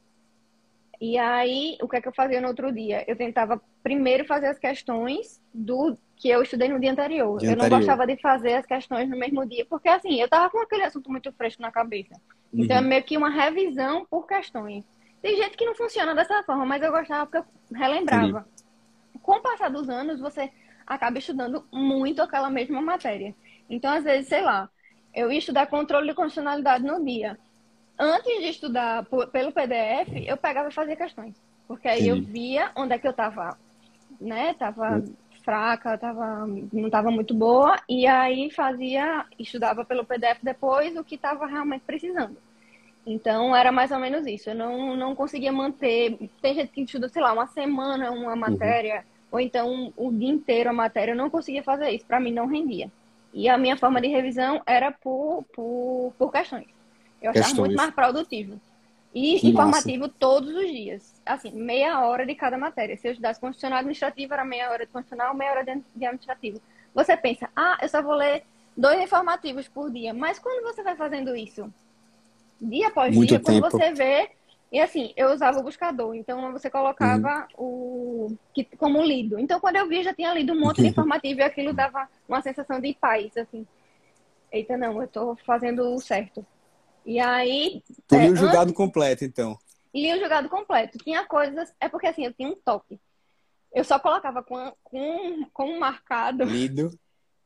E 1.01 1.19
aí, 1.19 1.77
o 1.83 1.89
que 1.89 1.97
é 1.97 2.01
que 2.01 2.09
eu 2.09 2.15
fazia 2.15 2.41
no 2.41 2.49
outro 2.49 2.73
dia? 2.73 3.05
Eu 3.07 3.17
tentava 3.17 3.61
primeiro 3.83 4.25
fazer 4.25 4.47
as 4.47 4.59
questões 4.59 5.41
do 5.53 5.97
que 6.17 6.29
eu 6.29 6.43
estudei 6.43 6.69
no 6.69 6.81
dia 6.81 6.93
anterior. 6.93 7.39
Dia 7.39 7.51
eu 7.51 7.53
anterior. 7.53 7.71
não 7.71 7.79
gostava 7.79 8.07
de 8.07 8.17
fazer 8.17 8.55
as 8.55 8.67
questões 8.67 9.09
no 9.09 9.19
mesmo 9.19 9.45
dia, 9.47 9.67
porque 9.69 9.89
assim, 9.89 10.21
eu 10.21 10.29
tava 10.29 10.49
com 10.49 10.59
aquele 10.59 10.85
assunto 10.85 11.11
muito 11.11 11.31
fresco 11.33 11.61
na 11.61 11.71
cabeça. 11.71 12.15
Uhum. 12.53 12.65
Então, 12.65 12.77
é 12.77 12.81
meio 12.81 13.03
que 13.03 13.17
uma 13.17 13.29
revisão 13.29 14.07
por 14.07 14.27
questões. 14.27 14.85
Tem 15.21 15.37
gente 15.37 15.57
que 15.57 15.67
não 15.67 15.75
funciona 15.75 16.15
dessa 16.15 16.43
forma, 16.43 16.65
mas 16.65 16.83
eu 16.83 16.91
gostava 16.91 17.27
porque 17.27 17.39
eu 17.39 17.79
relembrava. 17.79 18.47
Uhum. 19.15 19.21
Com 19.21 19.33
o 19.33 19.43
passar 19.43 19.69
dos 19.69 19.89
anos, 19.89 20.21
você 20.21 20.51
acaba 20.87 21.19
estudando 21.19 21.67
muito 21.73 22.23
aquela 22.23 22.49
mesma 22.49 22.81
matéria. 22.81 23.35
Então, 23.69 23.93
às 23.93 24.05
vezes, 24.05 24.29
sei 24.29 24.41
lá, 24.41 24.71
eu 25.13 25.31
ia 25.31 25.39
estudar 25.39 25.67
controle 25.67 26.09
de 26.09 26.15
constitucionalidade 26.15 26.85
no 26.85 27.05
dia 27.05 27.39
antes 27.99 28.41
de 28.41 28.49
estudar 28.49 29.05
por, 29.07 29.29
pelo 29.29 29.53
PDF, 29.53 30.25
eu 30.27 30.37
pegava 30.37 30.69
e 30.69 30.75
fazia 30.75 30.97
questões. 30.97 31.35
Porque 31.67 31.89
aí 31.89 32.03
Sim. 32.03 32.11
eu 32.11 32.23
via 32.23 32.71
onde 32.77 32.95
é 32.95 32.99
que 32.99 33.09
eu 33.09 33.13
tava, 33.13 33.59
né? 34.21 34.55
Tava 34.55 34.99
hum. 34.99 35.15
fraca, 35.45 35.99
tava, 35.99 36.47
não 36.73 36.89
tava 36.91 37.11
muito 37.11 37.35
boa. 37.35 37.77
E 37.89 38.07
aí 38.07 38.51
fazia, 38.51 39.25
estudava 39.39 39.85
pelo 39.85 40.05
PDF 40.05 40.39
depois 40.43 40.97
o 40.97 41.05
que 41.05 41.19
tava 41.19 41.47
realmente 41.47 41.83
precisando. 41.83 42.37
Então 43.07 43.55
era 43.55 43.71
mais 43.71 43.91
ou 43.91 43.99
menos 43.99 44.27
isso. 44.27 44.51
Eu 44.51 44.55
não, 44.55 44.97
não 44.97 45.15
conseguia 45.15 45.53
manter. 45.53 46.19
Tem 46.41 46.55
gente 46.55 46.73
que 46.73 46.83
estuda, 46.83 47.09
sei 47.09 47.23
lá, 47.23 47.33
uma 47.33 47.47
semana 47.47 48.11
uma 48.11 48.33
uhum. 48.33 48.37
matéria, 48.37 48.97
uhum. 48.97 49.03
ou 49.33 49.41
então 49.41 49.93
o 49.97 50.13
dia 50.13 50.29
inteiro 50.29 50.71
a 50.71 50.73
matéria. 50.73 51.13
Eu 51.13 51.17
não 51.17 51.31
conseguia 51.31 51.63
fazer 51.63 51.91
isso. 51.91 52.07
Para 52.07 52.21
mim 52.21 52.33
não 52.33 52.47
rendia. 52.47 52.91
E 53.33 53.49
a 53.49 53.59
minha 53.59 53.77
forma 53.77 54.01
de 54.01 54.09
revisão 54.09 54.63
era 54.67 54.91
por, 54.91 55.45
por, 55.55 56.13
por 56.19 56.33
questões. 56.33 56.76
Eu 57.27 57.31
achava 57.31 57.55
muito 57.55 57.77
mais 57.77 57.95
produtivo. 57.95 58.61
E 59.15 59.41
que 59.41 59.49
informativo 59.49 60.03
massa. 60.03 60.15
todos 60.19 60.55
os 60.55 60.67
dias. 60.67 61.23
Assim, 61.25 61.51
meia 61.51 62.05
hora 62.05 62.27
de 62.27 62.35
cada 62.35 62.59
matéria. 62.59 62.97
Se 62.97 63.09
eu 63.09 63.13
estudasse 63.13 63.41
constitucional 63.41 63.79
administrativo, 63.79 64.35
era 64.35 64.45
meia 64.45 64.71
hora 64.71 64.85
de 64.85 64.93
constitucional, 64.93 65.35
meia 65.35 65.53
hora 65.53 65.65
de 65.65 65.71
administrativo. 65.71 66.61
Você 66.95 67.17
pensa, 67.17 67.49
ah, 67.57 67.79
eu 67.81 67.89
só 67.89 68.03
vou 68.03 68.15
ler 68.15 68.43
dois 68.77 69.01
informativos 69.01 69.69
por 69.69 69.91
dia. 69.91 70.13
Mas 70.13 70.39
quando 70.39 70.63
você 70.63 70.83
vai 70.83 70.95
fazendo 70.97 71.35
isso? 71.35 71.73
Dia 72.61 72.89
após 72.89 73.15
Muito 73.15 73.31
dia, 73.31 73.41
tempo. 73.41 73.61
quando 73.61 73.73
você 73.73 73.93
vê. 73.93 74.31
E 74.71 74.81
assim, 74.81 75.13
eu 75.17 75.33
usava 75.33 75.61
o 75.61 75.63
buscador, 75.63 76.15
então 76.15 76.53
você 76.53 76.69
colocava 76.69 77.47
uhum. 77.57 78.27
o 78.29 78.37
que, 78.53 78.65
como 78.77 79.03
lido. 79.03 79.39
Então, 79.39 79.61
quando 79.61 79.77
eu 79.77 79.89
vi, 79.89 80.03
já 80.03 80.13
tinha 80.13 80.35
lido 80.35 80.53
um 80.53 80.61
monte 80.61 80.83
de 80.83 80.89
informativo 80.89 81.41
e 81.41 81.43
aquilo 81.43 81.73
dava 81.73 82.09
uma 82.29 82.43
sensação 82.43 82.81
de 82.81 82.93
paz, 82.93 83.35
assim. 83.37 83.67
Eita, 84.53 84.77
não, 84.77 85.01
eu 85.01 85.09
tô 85.09 85.37
fazendo 85.37 85.95
o 85.95 86.01
certo. 86.01 86.45
E 87.07 87.21
aí. 87.21 87.83
Tu 88.09 88.17
é, 88.17 88.29
o 88.29 88.37
julgado 88.37 88.63
antes... 88.63 88.75
completo, 88.75 89.25
então. 89.25 89.57
Li 89.95 90.13
o 90.13 90.19
julgado 90.19 90.49
completo. 90.49 90.99
Tinha 90.99 91.25
coisas. 91.25 91.73
É 91.81 91.89
porque 91.89 92.09
assim, 92.09 92.27
eu 92.27 92.35
tinha 92.35 92.49
um 92.49 92.57
toque. 92.57 93.01
Eu 93.73 93.85
só 93.85 93.99
colocava 93.99 94.43
com, 94.43 94.73
com, 94.83 95.49
com 95.53 95.79
marcado. 95.79 96.45
Lido. 96.45 96.91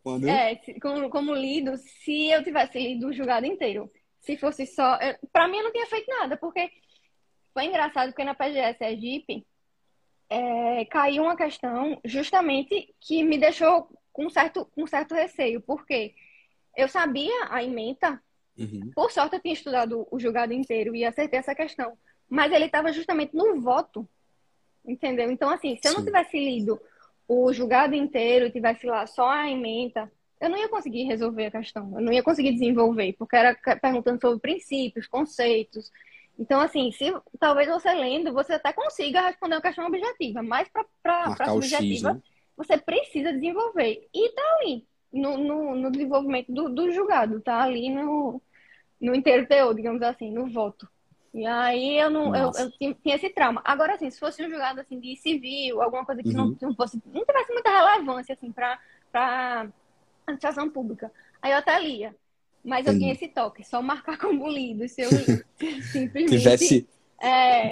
Quando? 0.03 0.27
É, 0.27 0.57
como, 0.81 1.11
como 1.11 1.35
lido, 1.35 1.77
se 1.77 2.31
eu 2.31 2.43
tivesse 2.43 2.79
lido 2.79 3.09
o 3.09 3.13
julgado 3.13 3.47
inteiro. 3.47 3.91
Se 4.21 4.37
fosse 4.39 4.67
só. 4.67 4.99
Para 5.31 5.47
mim, 5.47 5.59
eu 5.59 5.65
não 5.65 5.73
tinha 5.73 5.87
feito 5.87 6.09
nada, 6.09 6.39
porque 6.39 6.71
foi 7.53 7.65
engraçado, 7.65 8.11
porque 8.11 8.25
na 8.25 8.35
PGS 8.35 8.83
Egip 8.83 9.47
é, 10.31 10.85
caiu 10.87 11.25
uma 11.25 11.37
questão 11.37 12.01
justamente 12.05 12.95
que 13.01 13.23
me 13.23 13.37
deixou 13.37 13.89
com 14.13 14.31
certo, 14.31 14.65
com 14.75 14.87
certo 14.87 15.15
receio, 15.15 15.61
porque 15.61 16.15
eu 16.77 16.89
sabia 16.89 17.49
a 17.51 17.63
ementa 17.63 18.23
Uhum. 18.61 18.91
Por 18.95 19.11
sorte, 19.11 19.37
eu 19.37 19.41
tinha 19.41 19.55
estudado 19.55 20.07
o 20.11 20.21
julgado 20.21 20.53
inteiro 20.53 20.95
e 20.95 21.05
acertei 21.05 21.39
essa 21.39 21.55
questão. 21.55 21.97
Mas 22.29 22.53
ele 22.53 22.67
estava 22.67 22.93
justamente 22.93 23.35
no 23.35 23.61
voto. 23.61 24.07
Entendeu? 24.85 25.31
Então, 25.31 25.51
assim, 25.51 25.79
se 25.81 25.89
eu 25.89 25.95
não 25.95 26.05
tivesse 26.05 26.39
lido 26.39 26.81
o 27.27 27.53
julgado 27.53 27.95
inteiro 27.95 28.47
e 28.47 28.51
tivesse 28.51 28.87
lá 28.87 29.07
só 29.07 29.29
a 29.29 29.49
emenda, 29.49 30.11
eu 30.41 30.49
não 30.49 30.59
ia 30.59 30.69
conseguir 30.69 31.05
resolver 31.05 31.47
a 31.47 31.51
questão. 31.51 31.93
Eu 31.95 32.01
não 32.01 32.13
ia 32.13 32.23
conseguir 32.23 32.53
desenvolver, 32.53 33.15
porque 33.19 33.37
era 33.37 33.55
perguntando 33.81 34.21
sobre 34.21 34.41
princípios, 34.41 35.07
conceitos. 35.07 35.91
Então, 36.39 36.61
assim, 36.61 36.91
se 36.93 37.13
talvez 37.39 37.69
você 37.69 37.93
lendo, 37.93 38.33
você 38.33 38.55
até 38.55 38.73
consiga 38.73 39.27
responder 39.27 39.57
uma 39.57 39.63
questão 39.63 39.87
objetiva, 39.87 40.43
mas 40.43 40.69
para 40.69 41.37
a 41.39 41.51
subjetiva, 41.51 42.15
né? 42.15 42.23
você 42.57 42.79
precisa 42.79 43.33
desenvolver. 43.33 44.09
E 44.13 44.29
tá 44.31 44.43
ali, 44.61 44.87
no, 45.13 45.37
no, 45.37 45.75
no 45.77 45.91
desenvolvimento 45.91 46.51
do, 46.51 46.71
do 46.71 46.91
julgado, 46.91 47.41
tá 47.41 47.63
ali 47.63 47.91
no, 47.91 48.41
no 49.01 49.15
inteiro 49.15 49.47
teor, 49.47 49.75
digamos 49.75 50.03
assim, 50.03 50.31
no 50.31 50.51
voto. 50.51 50.89
E 51.33 51.47
aí 51.47 51.97
eu 51.99 52.11
não 52.11 52.35
eu, 52.35 52.51
eu, 52.59 52.71
tinha 52.73 53.15
esse 53.15 53.31
trauma. 53.31 53.63
Agora, 53.65 53.95
assim, 53.95 54.11
se 54.11 54.19
fosse 54.19 54.45
um 54.45 54.51
julgado 54.51 54.81
assim, 54.81 54.99
de 54.99 55.17
civil, 55.17 55.81
alguma 55.81 56.05
coisa 56.05 56.23
que 56.23 56.31
uhum. 56.31 56.35
não, 56.35 56.57
não, 56.61 56.75
fosse, 56.75 57.01
não 57.07 57.25
tivesse 57.25 57.53
muita 57.53 57.71
relevância 57.71 58.33
assim, 58.35 58.51
para 58.51 58.79
a 59.15 59.69
administração 60.27 60.69
pública, 60.69 61.11
aí 61.41 61.53
eu 61.53 61.59
até 61.59 61.79
lia. 61.81 62.15
Mas 62.63 62.87
eu 62.87 62.99
tinha 62.99 63.13
esse 63.13 63.27
toque, 63.29 63.65
só 63.65 63.81
marcar 63.81 64.19
como 64.19 64.49
lido, 64.49 64.87
se 64.89 65.01
eu 65.03 65.09
simplesmente. 65.09 66.29
Tivesse 66.29 66.89
é, 67.23 67.71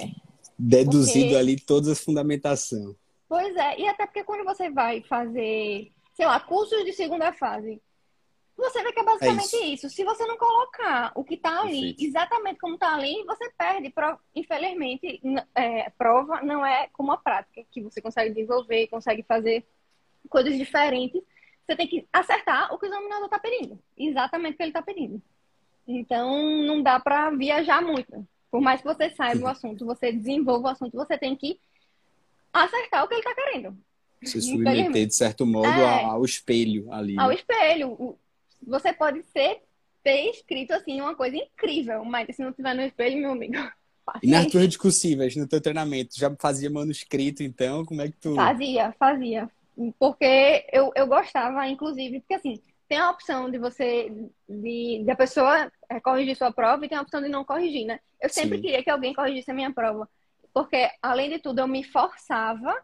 deduzido 0.58 1.26
porque... 1.26 1.36
ali 1.36 1.60
todas 1.60 1.88
as 1.88 2.00
fundamentações. 2.00 2.94
Pois 3.28 3.54
é, 3.56 3.80
e 3.80 3.86
até 3.86 4.06
porque 4.06 4.24
quando 4.24 4.44
você 4.44 4.70
vai 4.70 5.02
fazer, 5.02 5.92
sei 6.14 6.26
lá, 6.26 6.40
cursos 6.40 6.84
de 6.84 6.92
segunda 6.92 7.32
fase, 7.32 7.82
você 8.58 8.82
vê 8.82 8.92
que 8.92 8.98
é 8.98 9.04
basicamente 9.04 9.56
é 9.56 9.66
isso. 9.66 9.86
isso. 9.86 9.90
Se 9.90 10.02
você 10.02 10.26
não 10.26 10.36
colocar 10.36 11.12
o 11.14 11.22
que 11.22 11.34
está 11.34 11.60
ali, 11.60 11.94
Perfeito. 11.94 12.04
exatamente 12.04 12.58
como 12.58 12.74
está 12.74 12.92
ali, 12.92 13.24
você 13.24 13.48
perde. 13.56 13.94
Infelizmente, 14.34 15.22
é, 15.54 15.88
prova 15.90 16.42
não 16.42 16.66
é 16.66 16.88
como 16.92 17.12
a 17.12 17.16
prática, 17.16 17.62
que 17.70 17.80
você 17.80 18.02
consegue 18.02 18.34
desenvolver, 18.34 18.88
consegue 18.88 19.22
fazer 19.22 19.64
coisas 20.28 20.58
diferentes. 20.58 21.22
Você 21.64 21.76
tem 21.76 21.86
que 21.86 22.08
acertar 22.12 22.74
o 22.74 22.78
que 22.78 22.86
o 22.86 22.88
examinador 22.88 23.26
está 23.26 23.38
pedindo. 23.38 23.78
Exatamente 23.96 24.54
o 24.54 24.56
que 24.56 24.62
ele 24.64 24.70
está 24.70 24.82
pedindo. 24.82 25.22
Então, 25.86 26.64
não 26.66 26.82
dá 26.82 26.98
para 26.98 27.30
viajar 27.30 27.80
muito. 27.80 28.26
Por 28.50 28.60
mais 28.60 28.80
que 28.80 28.88
você 28.88 29.08
saiba 29.10 29.44
o 29.44 29.48
assunto, 29.48 29.86
você 29.86 30.10
desenvolva 30.10 30.68
o 30.68 30.70
assunto, 30.72 30.96
você 30.96 31.16
tem 31.16 31.36
que 31.36 31.60
acertar 32.52 33.04
o 33.04 33.08
que 33.08 33.14
ele 33.14 33.20
está 33.20 33.34
querendo. 33.34 33.78
Se 34.24 34.42
submeter, 34.42 35.06
de 35.06 35.14
certo 35.14 35.46
modo, 35.46 35.68
é, 35.68 36.04
ao 36.04 36.24
espelho 36.24 36.92
ali. 36.92 37.16
Ao 37.16 37.28
né? 37.28 37.36
espelho 37.36 38.18
você 38.62 38.92
pode 38.92 39.22
ser 39.24 39.62
ter 40.02 40.30
escrito 40.30 40.72
assim 40.72 41.00
uma 41.00 41.14
coisa 41.14 41.36
incrível, 41.36 42.04
mas 42.04 42.34
se 42.34 42.42
não 42.42 42.52
tiver 42.52 42.74
no 42.74 42.82
espelho, 42.82 43.18
meu 43.18 43.32
amigo. 43.32 43.54
E 44.22 44.30
nas 44.30 44.46
tuas 44.46 44.66
discursivas, 44.66 45.36
no 45.36 45.46
teu 45.46 45.60
treinamento, 45.60 46.18
já 46.18 46.34
fazia 46.40 46.70
manuscrito, 46.70 47.42
então? 47.42 47.84
Como 47.84 48.00
é 48.00 48.06
que 48.06 48.16
tu. 48.16 48.34
Fazia, 48.34 48.90
fazia. 48.98 49.50
Porque 49.98 50.66
eu, 50.72 50.90
eu 50.94 51.06
gostava, 51.06 51.68
inclusive, 51.68 52.20
porque 52.20 52.32
assim, 52.32 52.58
tem 52.88 52.96
a 52.96 53.10
opção 53.10 53.50
de 53.50 53.58
você, 53.58 54.10
de, 54.48 55.02
de 55.04 55.10
a 55.10 55.14
pessoa 55.14 55.70
é, 55.90 56.00
corrigir 56.00 56.34
sua 56.34 56.50
prova 56.50 56.86
e 56.86 56.88
tem 56.88 56.96
a 56.96 57.02
opção 57.02 57.20
de 57.20 57.28
não 57.28 57.44
corrigir, 57.44 57.86
né? 57.86 58.00
Eu 58.18 58.30
sempre 58.30 58.56
Sim. 58.56 58.62
queria 58.62 58.82
que 58.82 58.90
alguém 58.90 59.12
corrigisse 59.12 59.50
a 59.50 59.54
minha 59.54 59.72
prova. 59.72 60.08
Porque, 60.54 60.90
além 61.02 61.28
de 61.30 61.38
tudo, 61.38 61.60
eu 61.60 61.68
me 61.68 61.84
forçava 61.84 62.74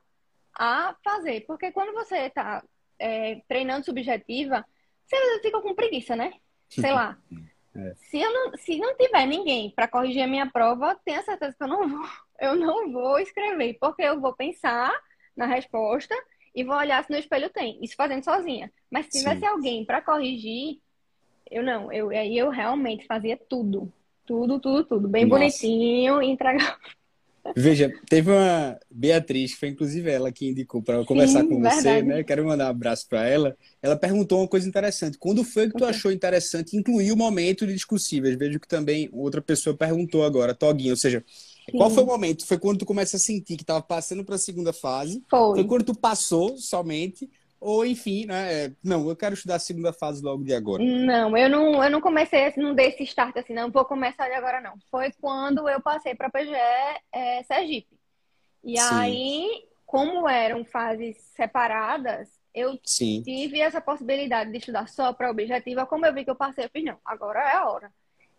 a 0.56 0.94
fazer. 1.02 1.40
Porque 1.46 1.72
quando 1.72 1.94
você 1.94 2.16
está 2.26 2.62
é, 2.98 3.40
treinando 3.48 3.86
subjetiva, 3.86 4.64
você 5.06 5.40
fica 5.40 5.60
com 5.60 5.74
preguiça, 5.74 6.16
né? 6.16 6.34
Sei 6.68 6.92
lá. 6.92 7.18
É. 7.76 7.92
Se, 7.96 8.20
eu 8.20 8.32
não, 8.32 8.56
se 8.56 8.78
não 8.78 8.96
tiver 8.96 9.26
ninguém 9.26 9.68
para 9.68 9.88
corrigir 9.88 10.22
a 10.22 10.28
minha 10.28 10.48
prova, 10.48 10.94
tenha 11.04 11.24
certeza 11.24 11.56
que 11.56 11.64
eu 11.64 11.66
não 11.66 11.88
vou, 11.90 12.08
eu 12.40 12.54
não 12.54 12.92
vou 12.92 13.18
escrever, 13.18 13.76
porque 13.80 14.02
eu 14.02 14.20
vou 14.20 14.32
pensar 14.32 14.92
na 15.36 15.46
resposta 15.46 16.14
e 16.54 16.62
vou 16.62 16.76
olhar 16.76 17.02
se 17.02 17.10
no 17.10 17.18
espelho 17.18 17.50
tem. 17.50 17.78
Isso 17.82 17.96
fazendo 17.96 18.22
sozinha. 18.22 18.72
Mas 18.88 19.06
se 19.06 19.18
tivesse 19.18 19.40
Sim. 19.40 19.46
alguém 19.46 19.84
para 19.84 20.00
corrigir, 20.00 20.78
eu 21.50 21.62
não. 21.62 21.92
Eu, 21.92 22.10
aí 22.10 22.38
eu 22.38 22.48
realmente 22.48 23.06
fazia 23.06 23.36
tudo. 23.36 23.92
Tudo, 24.24 24.60
tudo, 24.60 24.84
tudo. 24.84 25.08
Bem 25.08 25.26
Nossa. 25.26 25.40
bonitinho 25.40 26.22
e 26.22 26.30
entregava. 26.30 26.78
Veja, 27.56 27.92
teve 28.08 28.30
uma 28.30 28.78
Beatriz, 28.90 29.52
que 29.52 29.60
foi 29.60 29.68
inclusive 29.68 30.10
ela 30.10 30.32
que 30.32 30.48
indicou 30.48 30.82
para 30.82 31.04
conversar 31.04 31.42
Sim, 31.42 31.48
com 31.48 31.60
verdade. 31.60 31.82
você, 31.82 32.02
né? 32.02 32.24
Quero 32.24 32.44
mandar 32.44 32.66
um 32.66 32.70
abraço 32.70 33.06
para 33.08 33.26
ela. 33.28 33.56
Ela 33.82 33.96
perguntou 33.96 34.40
uma 34.40 34.48
coisa 34.48 34.68
interessante. 34.68 35.18
Quando 35.18 35.44
foi 35.44 35.68
que 35.68 35.76
tu 35.76 35.84
achou 35.84 36.10
interessante 36.10 36.76
incluir 36.76 37.12
o 37.12 37.16
momento 37.16 37.66
de 37.66 37.74
discussíveis? 37.74 38.36
Vejo 38.36 38.58
que 38.58 38.66
também 38.66 39.08
outra 39.12 39.42
pessoa 39.42 39.76
perguntou 39.76 40.24
agora, 40.24 40.54
Toguinho, 40.54 40.92
ou 40.92 40.96
seja, 40.96 41.22
Sim. 41.70 41.76
qual 41.76 41.90
foi 41.90 42.02
o 42.02 42.06
momento? 42.06 42.46
Foi 42.46 42.58
quando 42.58 42.78
tu 42.78 42.86
começa 42.86 43.16
a 43.16 43.20
sentir 43.20 43.56
que 43.56 43.62
estava 43.62 43.82
passando 43.82 44.24
para 44.24 44.36
a 44.36 44.38
segunda 44.38 44.72
fase? 44.72 45.22
Foi. 45.30 45.58
Foi 45.58 45.64
quando 45.64 45.84
tu 45.84 45.94
passou 45.94 46.56
somente 46.56 47.30
ou 47.64 47.86
enfim, 47.86 48.26
né? 48.26 48.66
É, 48.66 48.72
não, 48.84 49.08
eu 49.08 49.16
quero 49.16 49.34
estudar 49.34 49.56
a 49.56 49.58
segunda 49.58 49.90
fase 49.90 50.22
logo 50.22 50.44
de 50.44 50.54
agora. 50.54 50.84
Não, 50.84 51.34
eu 51.34 51.48
não, 51.48 51.82
eu 51.82 51.90
não 51.90 52.00
comecei, 52.00 52.52
não 52.58 52.74
dei 52.74 52.88
esse 52.88 53.04
start 53.04 53.34
assim, 53.38 53.54
não 53.54 53.70
vou 53.70 53.86
começar 53.86 54.28
de 54.28 54.34
agora, 54.34 54.60
não. 54.60 54.74
Foi 54.90 55.10
quando 55.18 55.66
eu 55.66 55.80
passei 55.80 56.14
para 56.14 56.26
a 56.26 56.30
PGE 56.30 56.54
é, 57.10 57.42
Sergipe. 57.44 57.98
E 58.62 58.78
Sim. 58.78 58.86
aí, 58.90 59.64
como 59.86 60.28
eram 60.28 60.62
fases 60.64 61.16
separadas, 61.34 62.28
eu 62.54 62.78
Sim. 62.84 63.22
tive 63.22 63.60
essa 63.60 63.80
possibilidade 63.80 64.52
de 64.52 64.58
estudar 64.58 64.86
só 64.88 65.14
para 65.14 65.30
objetiva. 65.30 65.86
Como 65.86 66.04
eu 66.04 66.12
vi 66.12 66.22
que 66.22 66.30
eu 66.30 66.36
passei, 66.36 66.66
eu 66.66 66.70
fiz, 66.70 66.84
não, 66.84 66.98
agora 67.02 67.40
é 67.40 67.56
a 67.56 67.68
hora. 67.68 67.90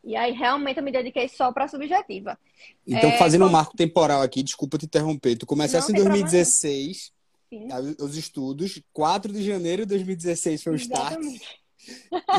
E 0.04 0.16
aí, 0.16 0.34
realmente, 0.34 0.78
eu 0.78 0.84
me 0.84 0.92
dediquei 0.92 1.28
só 1.28 1.52
para 1.52 1.66
a 1.66 1.68
subjetiva. 1.68 2.38
Então, 2.86 3.10
é, 3.10 3.18
fazendo 3.18 3.42
como... 3.42 3.50
um 3.50 3.54
marco 3.54 3.76
temporal 3.76 4.22
aqui, 4.22 4.44
desculpa 4.44 4.78
te 4.78 4.86
interromper, 4.86 5.36
tu 5.36 5.48
começaste 5.48 5.92
em 5.92 5.96
2016 5.96 7.15
Sim. 7.50 7.68
os 8.00 8.18
estudos. 8.18 8.82
4 8.94 9.32
de 9.32 9.44
janeiro 9.44 9.84
de 9.84 9.90
2016 9.90 10.64
foi 10.64 10.74
o 10.74 10.76
Exatamente. 10.76 11.36
start. 11.36 11.56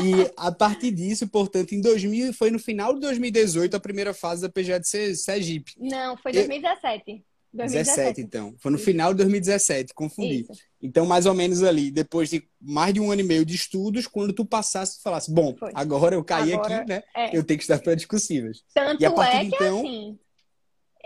E 0.03 0.29
a 0.35 0.51
partir 0.51 0.91
disso, 0.91 1.25
portanto, 1.25 1.71
em 1.71 1.79
2000, 1.79 2.33
foi 2.33 2.51
no 2.51 2.59
final 2.59 2.93
de 2.93 2.99
2018 2.99 3.77
a 3.77 3.79
primeira 3.79 4.13
fase 4.13 4.41
da 4.41 4.49
PGA 4.49 4.77
de 4.77 5.15
Sergipe. 5.15 5.71
Não, 5.77 6.17
foi 6.17 6.33
2017. 6.33 7.23
2017, 7.53 8.21
então. 8.21 8.55
Foi 8.59 8.71
no 8.71 8.77
Isso. 8.77 8.85
final 8.85 9.13
de 9.13 9.17
2017, 9.17 9.93
confundi. 9.93 10.41
Isso. 10.41 10.61
Então, 10.81 11.05
mais 11.05 11.25
ou 11.25 11.33
menos 11.33 11.63
ali, 11.63 11.89
depois 11.89 12.29
de 12.29 12.47
mais 12.61 12.93
de 12.93 12.99
um 12.99 13.11
ano 13.11 13.21
e 13.21 13.23
meio 13.23 13.45
de 13.45 13.55
estudos, 13.55 14.05
quando 14.05 14.33
tu 14.33 14.45
passasse, 14.45 14.97
tu 14.97 15.03
falasse, 15.03 15.33
bom, 15.33 15.55
Foi. 15.57 15.71
agora 15.73 16.15
eu 16.15 16.23
caí 16.23 16.53
agora, 16.53 16.77
aqui, 16.77 16.89
né? 16.89 17.03
É. 17.15 17.27
Eu 17.35 17.43
tenho 17.43 17.57
que 17.57 17.63
estudar 17.63 17.79
para 17.79 17.95
discursivas. 17.95 18.63
Tanto 18.73 19.01
e 19.01 19.05
a 19.05 19.11
partir 19.11 19.37
é 19.37 19.39
de 19.41 19.47
então... 19.47 19.79
assim, 19.79 20.19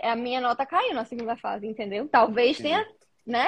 a 0.02 0.16
minha 0.16 0.40
nota 0.40 0.66
caiu 0.66 0.94
na 0.94 1.04
segunda 1.04 1.36
fase, 1.36 1.66
entendeu? 1.66 2.08
Talvez 2.08 2.58
é. 2.60 2.62
tenha, 2.62 2.86
né, 3.26 3.46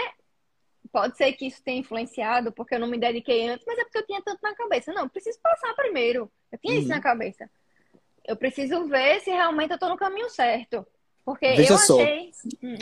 Pode 0.94 1.16
ser 1.16 1.32
que 1.32 1.48
isso 1.48 1.60
tenha 1.60 1.80
influenciado 1.80 2.52
porque 2.52 2.76
eu 2.76 2.78
não 2.78 2.86
me 2.86 2.96
dediquei 2.96 3.48
antes, 3.48 3.66
mas 3.66 3.76
é 3.76 3.82
porque 3.82 3.98
eu 3.98 4.06
tinha 4.06 4.22
tanto 4.22 4.38
na 4.40 4.54
cabeça. 4.54 4.92
Não, 4.92 5.08
preciso 5.08 5.40
passar 5.42 5.74
primeiro. 5.74 6.30
Eu 6.52 6.58
tinha 6.60 6.74
uhum. 6.74 6.78
isso 6.78 6.88
na 6.88 7.00
cabeça. 7.00 7.50
Eu 8.24 8.36
preciso 8.36 8.86
ver 8.86 9.20
se 9.20 9.30
realmente 9.30 9.72
eu 9.72 9.74
estou 9.74 9.88
no 9.88 9.96
caminho 9.96 10.30
certo. 10.30 10.86
Porque 11.24 11.48
Veja 11.56 11.72
eu 11.72 11.78
só, 11.78 12.00
achei... 12.00 12.30
Hum. 12.62 12.76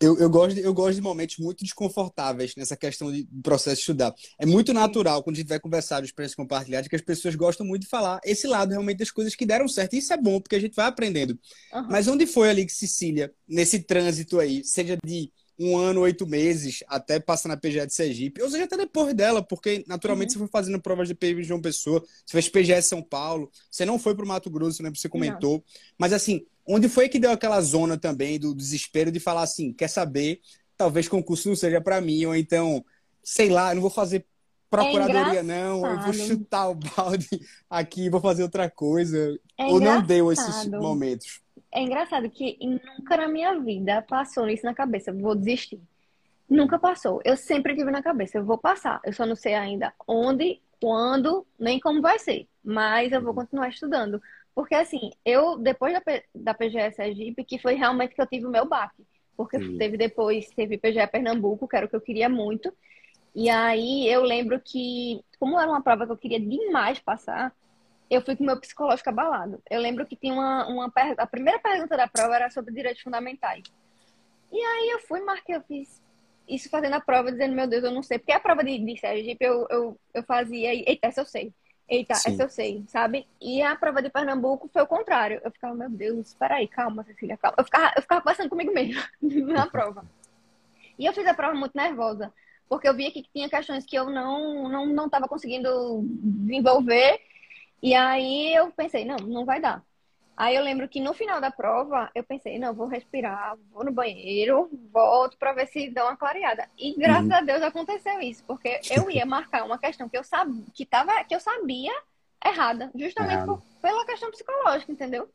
eu, 0.00 0.18
eu, 0.18 0.30
gosto 0.30 0.54
de, 0.54 0.62
eu 0.62 0.72
gosto 0.72 0.94
de 0.94 1.02
momentos 1.02 1.36
muito 1.36 1.62
desconfortáveis 1.62 2.54
nessa 2.56 2.74
questão 2.74 3.12
de 3.12 3.28
processo 3.42 3.76
de 3.76 3.80
estudar. 3.80 4.14
É 4.38 4.46
muito 4.46 4.72
natural, 4.72 5.22
quando 5.22 5.36
a 5.36 5.40
gente 5.40 5.48
vai 5.48 5.60
conversar 5.60 6.00
de 6.00 6.06
experiências 6.06 6.36
compartilhadas, 6.36 6.88
que 6.88 6.96
as 6.96 7.02
pessoas 7.02 7.34
gostam 7.34 7.66
muito 7.66 7.82
de 7.82 7.88
falar 7.88 8.18
esse 8.24 8.46
lado 8.46 8.70
realmente 8.70 8.96
das 8.96 9.10
coisas 9.10 9.34
que 9.34 9.44
deram 9.44 9.68
certo. 9.68 9.92
E 9.92 9.98
isso 9.98 10.10
é 10.14 10.16
bom, 10.16 10.40
porque 10.40 10.56
a 10.56 10.60
gente 10.60 10.74
vai 10.74 10.86
aprendendo. 10.86 11.38
Uhum. 11.74 11.86
Mas 11.90 12.08
onde 12.08 12.26
foi 12.26 12.48
ali 12.48 12.64
que 12.64 12.72
Cecília, 12.72 13.30
nesse 13.46 13.80
trânsito 13.80 14.40
aí, 14.40 14.64
seja 14.64 14.96
de 15.04 15.30
um 15.58 15.76
ano, 15.76 16.02
oito 16.02 16.26
meses, 16.26 16.84
até 16.86 17.18
passar 17.18 17.48
na 17.48 17.56
PGE 17.56 17.84
de 17.86 17.92
Sergipe, 17.92 18.40
ou 18.40 18.48
seja, 18.48 18.64
até 18.64 18.76
depois 18.76 19.12
dela, 19.14 19.42
porque 19.42 19.84
naturalmente 19.88 20.28
uhum. 20.28 20.32
você 20.34 20.38
foi 20.38 20.48
fazendo 20.48 20.80
provas 20.80 21.08
de 21.08 21.14
PGE 21.14 21.34
de 21.36 21.42
João 21.44 21.60
Pessoa, 21.60 22.00
você 22.24 22.40
fez 22.40 22.48
PGE 22.48 22.80
São 22.82 23.02
Paulo, 23.02 23.50
você 23.70 23.84
não 23.84 23.98
foi 23.98 24.14
para 24.14 24.24
o 24.24 24.28
Mato 24.28 24.48
Grosso, 24.48 24.82
né? 24.82 24.90
Você 24.94 25.08
comentou. 25.08 25.54
Não. 25.54 25.62
Mas 25.98 26.12
assim, 26.12 26.46
onde 26.64 26.88
foi 26.88 27.08
que 27.08 27.18
deu 27.18 27.32
aquela 27.32 27.60
zona 27.60 27.98
também 27.98 28.38
do 28.38 28.54
desespero 28.54 29.10
de 29.10 29.18
falar 29.18 29.42
assim, 29.42 29.72
quer 29.72 29.88
saber, 29.88 30.40
talvez 30.76 31.08
concurso 31.08 31.48
não 31.48 31.56
seja 31.56 31.80
para 31.80 32.00
mim, 32.00 32.24
ou 32.24 32.36
então, 32.36 32.84
sei 33.22 33.50
lá, 33.50 33.72
eu 33.72 33.76
não 33.76 33.82
vou 33.82 33.90
fazer 33.90 34.24
procuradoria, 34.70 35.40
é 35.40 35.42
não, 35.42 35.84
eu 35.84 36.00
vou 36.02 36.12
chutar 36.12 36.68
o 36.68 36.74
balde 36.74 37.28
aqui, 37.68 38.10
vou 38.10 38.20
fazer 38.20 38.42
outra 38.42 38.70
coisa. 38.70 39.38
É 39.58 39.64
ou 39.64 39.80
não 39.80 40.02
deu 40.02 40.30
esses 40.30 40.66
momentos? 40.68 41.40
É 41.70 41.82
engraçado 41.82 42.30
que 42.30 42.58
nunca 42.60 43.16
na 43.16 43.28
minha 43.28 43.58
vida 43.58 44.02
passou 44.02 44.48
isso 44.48 44.64
na 44.64 44.74
cabeça, 44.74 45.12
vou 45.12 45.34
desistir. 45.34 45.80
Nunca 46.48 46.78
passou. 46.78 47.20
Eu 47.24 47.36
sempre 47.36 47.76
tive 47.76 47.90
na 47.90 48.02
cabeça, 48.02 48.38
eu 48.38 48.44
vou 48.44 48.56
passar. 48.56 49.00
Eu 49.04 49.12
só 49.12 49.26
não 49.26 49.36
sei 49.36 49.54
ainda 49.54 49.92
onde, 50.06 50.60
quando, 50.80 51.46
nem 51.58 51.78
como 51.78 52.00
vai 52.00 52.18
ser. 52.18 52.46
Mas 52.64 53.12
eu 53.12 53.20
vou 53.20 53.30
uhum. 53.30 53.36
continuar 53.36 53.68
estudando. 53.68 54.20
Porque 54.54 54.74
assim, 54.74 55.10
eu, 55.24 55.58
depois 55.58 55.92
da, 55.92 56.02
da 56.34 56.54
PGS 56.54 56.96
Sergipe, 56.96 57.44
que 57.44 57.58
foi 57.58 57.74
realmente 57.74 58.14
que 58.14 58.20
eu 58.20 58.26
tive 58.26 58.46
o 58.46 58.50
meu 58.50 58.66
baque. 58.66 59.06
Porque 59.36 59.58
Sim. 59.58 59.76
teve 59.76 59.96
depois, 59.96 60.48
teve 60.50 60.78
PGE 60.78 61.06
Pernambuco, 61.06 61.68
que 61.68 61.76
era 61.76 61.86
o 61.86 61.88
que 61.88 61.94
eu 61.94 62.00
queria 62.00 62.28
muito. 62.28 62.72
E 63.34 63.48
aí 63.50 64.08
eu 64.08 64.22
lembro 64.22 64.58
que, 64.58 65.22
como 65.38 65.60
era 65.60 65.70
uma 65.70 65.82
prova 65.82 66.06
que 66.06 66.12
eu 66.12 66.16
queria 66.16 66.40
demais 66.40 66.98
passar, 66.98 67.54
eu 68.10 68.22
fui 68.22 68.36
com 68.36 68.44
meu 68.44 68.58
psicológico 68.58 69.08
abalado. 69.08 69.62
Eu 69.68 69.80
lembro 69.80 70.06
que 70.06 70.16
tinha 70.16 70.32
uma, 70.32 70.66
uma 70.66 70.92
a 71.16 71.26
primeira 71.26 71.58
pergunta 71.58 71.96
da 71.96 72.08
prova 72.08 72.36
era 72.36 72.50
sobre 72.50 72.72
direitos 72.72 73.02
fundamentais. 73.02 73.64
E 74.50 74.56
aí 74.58 74.90
eu 74.90 75.00
fui, 75.00 75.20
marquei, 75.20 75.56
eu 75.56 75.62
fiz 75.62 76.00
isso 76.48 76.70
fazendo 76.70 76.94
a 76.94 77.00
prova, 77.00 77.30
dizendo, 77.30 77.54
meu 77.54 77.66
Deus, 77.66 77.84
eu 77.84 77.90
não 77.90 78.02
sei. 78.02 78.18
Porque 78.18 78.32
a 78.32 78.40
prova 78.40 78.64
de, 78.64 78.78
de 78.78 78.98
Sergipe 78.98 79.44
eu, 79.44 79.66
eu, 79.70 80.00
eu 80.14 80.22
fazia, 80.22 80.72
eita, 80.72 81.06
essa 81.06 81.20
eu 81.20 81.26
sei. 81.26 81.52
Eita, 81.88 82.14
Sim. 82.14 82.32
essa 82.32 82.42
eu 82.42 82.48
sei, 82.48 82.84
sabe? 82.88 83.26
E 83.40 83.62
a 83.62 83.74
prova 83.76 84.02
de 84.02 84.10
Pernambuco 84.10 84.68
foi 84.72 84.82
o 84.82 84.86
contrário. 84.86 85.40
Eu 85.44 85.50
ficava, 85.50 85.74
meu 85.74 85.90
Deus, 85.90 86.34
peraí, 86.34 86.66
calma, 86.66 87.04
Cecília, 87.04 87.36
calma. 87.36 87.56
Eu 87.58 87.64
ficava, 87.64 87.92
eu 87.96 88.02
ficava 88.02 88.20
passando 88.22 88.48
comigo 88.48 88.72
mesmo 88.72 89.00
na 89.52 89.66
prova. 89.66 90.04
E 90.98 91.06
eu 91.06 91.12
fiz 91.12 91.26
a 91.26 91.34
prova 91.34 91.54
muito 91.54 91.76
nervosa, 91.76 92.32
porque 92.68 92.88
eu 92.88 92.94
via 92.94 93.10
que 93.10 93.22
tinha 93.32 93.48
questões 93.48 93.86
que 93.86 93.96
eu 93.96 94.10
não 94.10 94.68
não 94.68 94.86
não 94.86 95.06
estava 95.06 95.28
conseguindo 95.28 96.02
desenvolver 96.04 97.20
e 97.82 97.94
aí 97.94 98.54
eu 98.54 98.70
pensei, 98.70 99.04
não, 99.04 99.16
não 99.16 99.44
vai 99.44 99.60
dar. 99.60 99.82
Aí 100.36 100.54
eu 100.54 100.62
lembro 100.62 100.88
que 100.88 101.00
no 101.00 101.12
final 101.12 101.40
da 101.40 101.50
prova, 101.50 102.08
eu 102.14 102.22
pensei, 102.22 102.60
não, 102.60 102.72
vou 102.72 102.86
respirar, 102.86 103.56
vou 103.72 103.84
no 103.84 103.90
banheiro, 103.90 104.70
volto 104.92 105.36
para 105.36 105.52
ver 105.52 105.66
se 105.66 105.90
dá 105.90 106.04
uma 106.04 106.16
clareada. 106.16 106.68
E 106.78 106.94
graças 106.94 107.26
uhum. 107.26 107.34
a 107.34 107.40
Deus 107.40 107.60
aconteceu 107.60 108.20
isso, 108.20 108.44
porque 108.46 108.80
eu 108.88 109.10
ia 109.10 109.26
marcar 109.26 109.64
uma 109.64 109.78
questão 109.78 110.08
que 110.08 110.16
eu 110.16 110.22
sabia, 110.22 110.62
que 110.72 110.86
tava, 110.86 111.24
que 111.24 111.34
eu 111.34 111.40
sabia 111.40 111.92
errada, 112.44 112.88
justamente 112.94 113.44
por, 113.44 113.60
pela 113.82 114.06
questão 114.06 114.30
psicológica, 114.30 114.92
entendeu? 114.92 115.28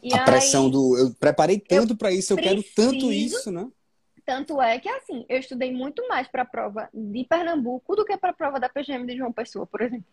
E 0.00 0.14
a 0.14 0.20
aí, 0.20 0.24
pressão 0.24 0.70
do 0.70 0.96
eu 0.96 1.12
preparei 1.18 1.58
tanto 1.58 1.96
para 1.96 2.12
isso, 2.12 2.32
eu 2.32 2.36
preciso, 2.36 2.62
quero 2.62 2.74
tanto 2.92 3.12
isso, 3.12 3.50
né? 3.50 3.68
Tanto 4.24 4.62
é 4.62 4.78
que 4.78 4.88
assim, 4.88 5.26
eu 5.28 5.38
estudei 5.38 5.72
muito 5.72 6.06
mais 6.06 6.28
para 6.28 6.42
a 6.42 6.46
prova 6.46 6.88
de 6.94 7.24
Pernambuco 7.24 7.96
do 7.96 8.04
que 8.04 8.16
para 8.16 8.30
a 8.30 8.34
prova 8.34 8.60
da 8.60 8.68
PGM 8.68 9.06
de 9.06 9.16
João 9.16 9.32
Pessoa, 9.32 9.66
por 9.66 9.80
exemplo. 9.82 10.06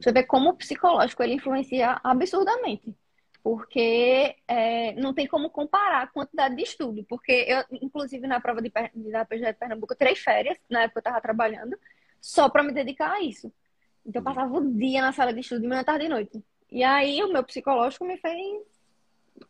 Você 0.00 0.12
vê 0.12 0.22
como 0.22 0.50
o 0.50 0.56
psicológico 0.56 1.22
ele 1.22 1.34
influencia 1.34 2.00
absurdamente. 2.02 2.94
Porque 3.42 4.36
é, 4.46 4.92
não 4.94 5.14
tem 5.14 5.26
como 5.26 5.48
comparar 5.48 6.02
a 6.02 6.06
quantidade 6.06 6.54
de 6.56 6.62
estudo. 6.62 7.04
Porque 7.04 7.46
eu, 7.48 7.64
inclusive, 7.80 8.26
na 8.26 8.40
prova 8.40 8.60
de, 8.60 8.70
da 9.10 9.24
PGE 9.24 9.46
de 9.46 9.52
Pernambuco, 9.54 9.94
tirei 9.94 10.14
férias, 10.14 10.58
na 10.68 10.82
época 10.82 10.98
eu 10.98 11.00
estava 11.00 11.20
trabalhando, 11.20 11.78
só 12.20 12.48
para 12.48 12.62
me 12.62 12.72
dedicar 12.72 13.12
a 13.12 13.22
isso. 13.22 13.52
Então, 14.04 14.20
eu 14.20 14.24
passava 14.24 14.52
o 14.52 14.74
dia 14.74 15.00
na 15.00 15.12
sala 15.12 15.32
de 15.32 15.40
estudo, 15.40 15.62
de 15.62 15.68
manhã, 15.68 15.82
tarde 15.82 16.04
e 16.04 16.08
noite. 16.08 16.44
E 16.70 16.84
aí, 16.84 17.22
o 17.22 17.32
meu 17.32 17.42
psicológico 17.42 18.04
me 18.04 18.18
fez 18.18 18.62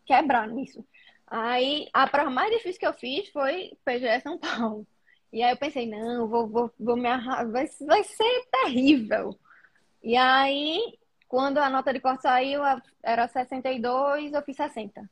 quebrar 0.07 0.47
nisso. 0.49 0.85
Aí, 1.27 1.89
a 1.93 2.07
prova 2.07 2.31
mais 2.31 2.51
difícil 2.51 2.79
que 2.79 2.87
eu 2.87 2.93
fiz 2.93 3.29
foi 3.31 3.73
PGE 3.85 4.21
São 4.23 4.39
Paulo. 4.39 4.87
E 5.33 5.43
aí 5.43 5.53
eu 5.53 5.57
pensei, 5.57 5.87
não, 5.87 6.27
vou, 6.27 6.49
vou, 6.49 6.73
vou 6.79 6.97
me 6.97 7.09
arrasar, 7.09 7.51
vai, 7.51 7.67
vai 7.87 8.03
ser 8.03 8.47
terrível. 8.51 9.39
E 10.03 10.17
aí, 10.17 10.99
quando 11.29 11.59
a 11.59 11.71
nota 11.71 11.93
de 11.93 12.01
corte 12.01 12.23
saiu, 12.23 12.63
era 13.03 13.29
62, 13.29 14.33
eu 14.33 14.43
fiz 14.43 14.57
60. 14.57 15.09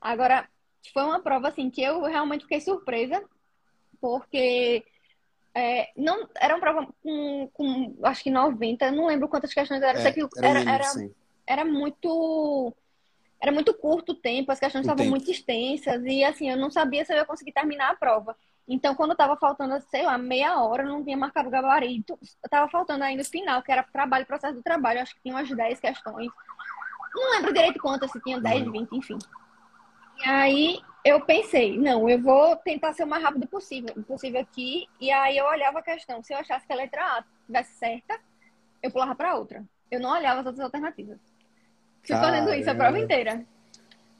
Agora, 0.00 0.48
foi 0.92 1.02
uma 1.02 1.20
prova 1.20 1.48
assim 1.48 1.70
que 1.70 1.82
eu 1.82 2.02
realmente 2.04 2.42
fiquei 2.42 2.60
surpresa, 2.60 3.22
porque 4.00 4.84
é, 5.54 5.90
não 5.96 6.28
era 6.40 6.54
uma 6.54 6.60
prova 6.60 6.88
com, 7.02 7.50
com, 7.52 7.96
acho 8.04 8.22
que 8.22 8.30
90, 8.30 8.90
não 8.92 9.06
lembro 9.06 9.28
quantas 9.28 9.52
questões 9.52 9.82
eram. 9.82 10.00
É, 10.00 10.12
que 10.12 10.20
era, 10.38 10.60
era, 10.60 10.70
era, 10.70 11.10
era, 11.46 11.64
muito 11.64 12.72
era 13.40 13.52
muito 13.52 13.74
curto 13.74 14.12
o 14.12 14.14
tempo, 14.14 14.52
as 14.52 14.60
questões 14.60 14.82
o 14.82 14.86
estavam 14.86 15.04
tempo. 15.04 15.10
muito 15.10 15.30
extensas 15.30 16.04
e 16.04 16.24
assim, 16.24 16.50
eu 16.50 16.56
não 16.56 16.70
sabia 16.70 17.04
se 17.04 17.12
eu 17.12 17.16
ia 17.16 17.24
conseguir 17.24 17.52
terminar 17.52 17.90
a 17.90 17.96
prova. 17.96 18.36
Então, 18.68 18.94
quando 18.94 19.12
estava 19.12 19.34
faltando, 19.36 19.80
sei 19.88 20.02
lá, 20.02 20.18
meia 20.18 20.62
hora, 20.62 20.82
não 20.82 21.02
tinha 21.02 21.16
marcado 21.16 21.48
o 21.48 21.50
gabarito. 21.50 22.18
Estava 22.44 22.68
faltando 22.68 23.02
ainda 23.02 23.22
o 23.22 23.24
final, 23.24 23.62
que 23.62 23.72
era 23.72 23.82
trabalho, 23.82 24.26
processo 24.26 24.56
do 24.56 24.62
trabalho. 24.62 25.00
Acho 25.00 25.14
que 25.14 25.22
tinha 25.22 25.34
umas 25.34 25.48
10 25.48 25.80
questões. 25.80 26.28
Não 27.14 27.30
lembro 27.32 27.54
direito 27.54 27.80
quantas, 27.80 28.10
se 28.10 28.20
tinha 28.20 28.38
10, 28.38 28.70
20, 28.70 28.92
enfim. 28.92 29.18
E 30.18 30.28
aí 30.28 30.80
eu 31.02 31.18
pensei, 31.22 31.78
não, 31.78 32.10
eu 32.10 32.20
vou 32.20 32.56
tentar 32.56 32.92
ser 32.92 33.04
o 33.04 33.06
mais 33.06 33.22
rápido 33.22 33.46
possível, 33.46 33.94
possível 34.06 34.40
aqui. 34.40 34.86
E 35.00 35.10
aí 35.10 35.38
eu 35.38 35.46
olhava 35.46 35.78
a 35.78 35.82
questão. 35.82 36.22
Se 36.22 36.34
eu 36.34 36.38
achasse 36.38 36.66
que 36.66 36.72
a 36.72 36.76
letra 36.76 37.02
A 37.02 37.24
estivesse 37.40 37.72
certa, 37.78 38.20
eu 38.82 38.90
pulava 38.90 39.14
para 39.14 39.34
outra. 39.34 39.64
Eu 39.90 39.98
não 39.98 40.10
olhava 40.10 40.40
as 40.40 40.46
outras 40.46 40.62
alternativas. 40.62 41.18
Fui 42.02 42.16
fazendo 42.16 42.52
isso 42.52 42.70
a 42.70 42.74
prova 42.74 42.98
inteira. 42.98 43.46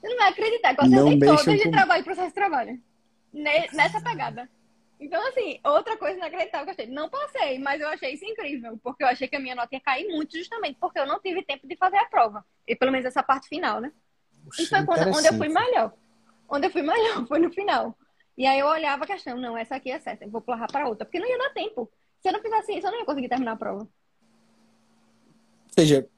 Você 0.00 0.08
não 0.08 0.16
vai 0.16 0.30
acreditar 0.30 0.74
que 0.74 0.80
eu 0.80 0.86
acertei 0.86 1.18
todas 1.18 1.44
de 1.44 1.64
com... 1.64 1.70
trabalho, 1.70 2.04
processo 2.04 2.28
de 2.28 2.34
trabalho 2.34 2.87
nessa 3.38 4.00
pegada. 4.00 4.48
Então, 5.00 5.24
assim, 5.28 5.60
outra 5.64 5.96
coisa 5.96 6.16
inacreditável 6.16 6.66
que 6.66 6.70
eu 6.70 6.84
achei. 6.84 6.94
Não 6.94 7.08
passei, 7.08 7.58
mas 7.58 7.80
eu 7.80 7.88
achei 7.88 8.14
isso 8.14 8.24
incrível, 8.24 8.78
porque 8.82 9.04
eu 9.04 9.08
achei 9.08 9.28
que 9.28 9.36
a 9.36 9.40
minha 9.40 9.54
nota 9.54 9.74
ia 9.74 9.80
cair 9.80 10.08
muito 10.08 10.36
justamente 10.36 10.76
porque 10.80 10.98
eu 10.98 11.06
não 11.06 11.20
tive 11.20 11.42
tempo 11.44 11.68
de 11.68 11.76
fazer 11.76 11.98
a 11.98 12.06
prova. 12.06 12.44
E 12.66 12.74
pelo 12.74 12.90
menos 12.90 13.06
essa 13.06 13.22
parte 13.22 13.48
final, 13.48 13.80
né? 13.80 13.92
Puxa, 14.44 14.62
e 14.62 14.66
foi 14.66 14.84
quando, 14.84 15.16
onde 15.16 15.28
eu 15.28 15.34
fui 15.34 15.48
melhor. 15.48 15.92
Onde 16.48 16.66
eu 16.66 16.70
fui 16.70 16.82
melhor, 16.82 17.26
foi 17.28 17.38
no 17.38 17.52
final. 17.52 17.96
E 18.36 18.46
aí 18.46 18.58
eu 18.58 18.66
olhava 18.66 19.04
a 19.04 19.06
questão, 19.06 19.36
não, 19.36 19.56
essa 19.56 19.76
aqui 19.76 19.90
é 19.90 19.98
certa, 19.98 20.24
eu 20.24 20.30
vou 20.30 20.40
pular 20.40 20.66
para 20.66 20.88
outra, 20.88 21.04
porque 21.04 21.20
não 21.20 21.28
ia 21.28 21.38
dar 21.38 21.50
tempo. 21.50 21.90
Se 22.20 22.28
eu 22.28 22.32
não 22.32 22.40
fizesse 22.40 22.72
isso, 22.72 22.86
eu 22.86 22.90
não 22.90 22.98
ia 22.98 23.04
conseguir 23.04 23.28
terminar 23.28 23.52
a 23.52 23.56
prova. 23.56 23.80
Ou 23.80 23.88
seja, 25.70 26.08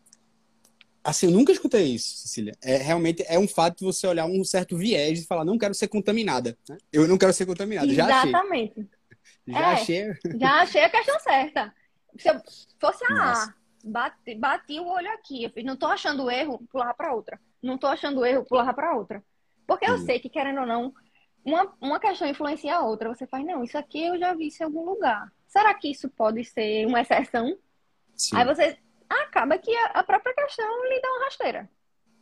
Assim, 1.02 1.26
eu 1.26 1.32
nunca 1.32 1.52
escutei 1.52 1.94
isso, 1.94 2.16
Cecília. 2.18 2.52
É, 2.62 2.76
realmente 2.76 3.24
é 3.26 3.38
um 3.38 3.48
fato 3.48 3.78
de 3.78 3.84
você 3.84 4.06
olhar 4.06 4.26
um 4.26 4.44
certo 4.44 4.76
viés 4.76 5.20
e 5.20 5.26
falar, 5.26 5.44
não 5.44 5.56
quero 5.56 5.74
ser 5.74 5.88
contaminada. 5.88 6.56
Né? 6.68 6.76
Eu 6.92 7.08
não 7.08 7.16
quero 7.16 7.32
ser 7.32 7.46
contaminada. 7.46 7.90
Exatamente. 7.90 8.86
Já 9.46 9.72
achei. 9.72 9.96
Já 9.96 10.04
é, 10.04 10.10
achei. 10.10 10.38
Já 10.38 10.50
achei 10.60 10.84
a 10.84 10.90
questão 10.90 11.20
certa. 11.20 11.74
Se 12.18 12.28
eu 12.28 12.40
fosse 12.78 13.04
a 13.04 13.32
A, 13.32 13.54
bati, 13.82 14.34
bati 14.34 14.78
o 14.78 14.86
olho 14.86 15.10
aqui. 15.12 15.44
Eu 15.44 15.50
fiz, 15.50 15.64
não 15.64 15.76
tô 15.76 15.86
achando 15.86 16.30
erro, 16.30 16.60
pular 16.70 16.92
para 16.92 17.14
outra. 17.14 17.40
Não 17.62 17.78
tô 17.78 17.86
achando 17.86 18.24
erro, 18.24 18.44
pular 18.44 18.72
para 18.74 18.94
outra. 18.94 19.22
Porque 19.66 19.88
eu 19.88 19.98
sei 19.98 20.18
que, 20.18 20.28
querendo 20.28 20.60
ou 20.60 20.66
não, 20.66 20.92
uma, 21.44 21.72
uma 21.80 22.00
questão 22.00 22.28
influencia 22.28 22.76
a 22.76 22.82
outra. 22.82 23.08
Você 23.08 23.26
faz, 23.26 23.44
não, 23.46 23.64
isso 23.64 23.78
aqui 23.78 24.04
eu 24.04 24.18
já 24.18 24.34
vi 24.34 24.48
isso 24.48 24.62
em 24.62 24.66
algum 24.66 24.84
lugar. 24.84 25.32
Será 25.46 25.72
que 25.72 25.90
isso 25.90 26.08
pode 26.10 26.44
ser 26.44 26.86
uma 26.86 27.00
exceção? 27.00 27.56
Sim. 28.14 28.36
Aí 28.36 28.44
você 28.44 28.78
acaba 29.10 29.58
que 29.58 29.74
a, 29.76 30.02
própria 30.04 30.34
questão 30.34 30.84
lhe 30.84 31.00
dá 31.00 31.08
uma 31.08 31.24
rasteira. 31.24 31.70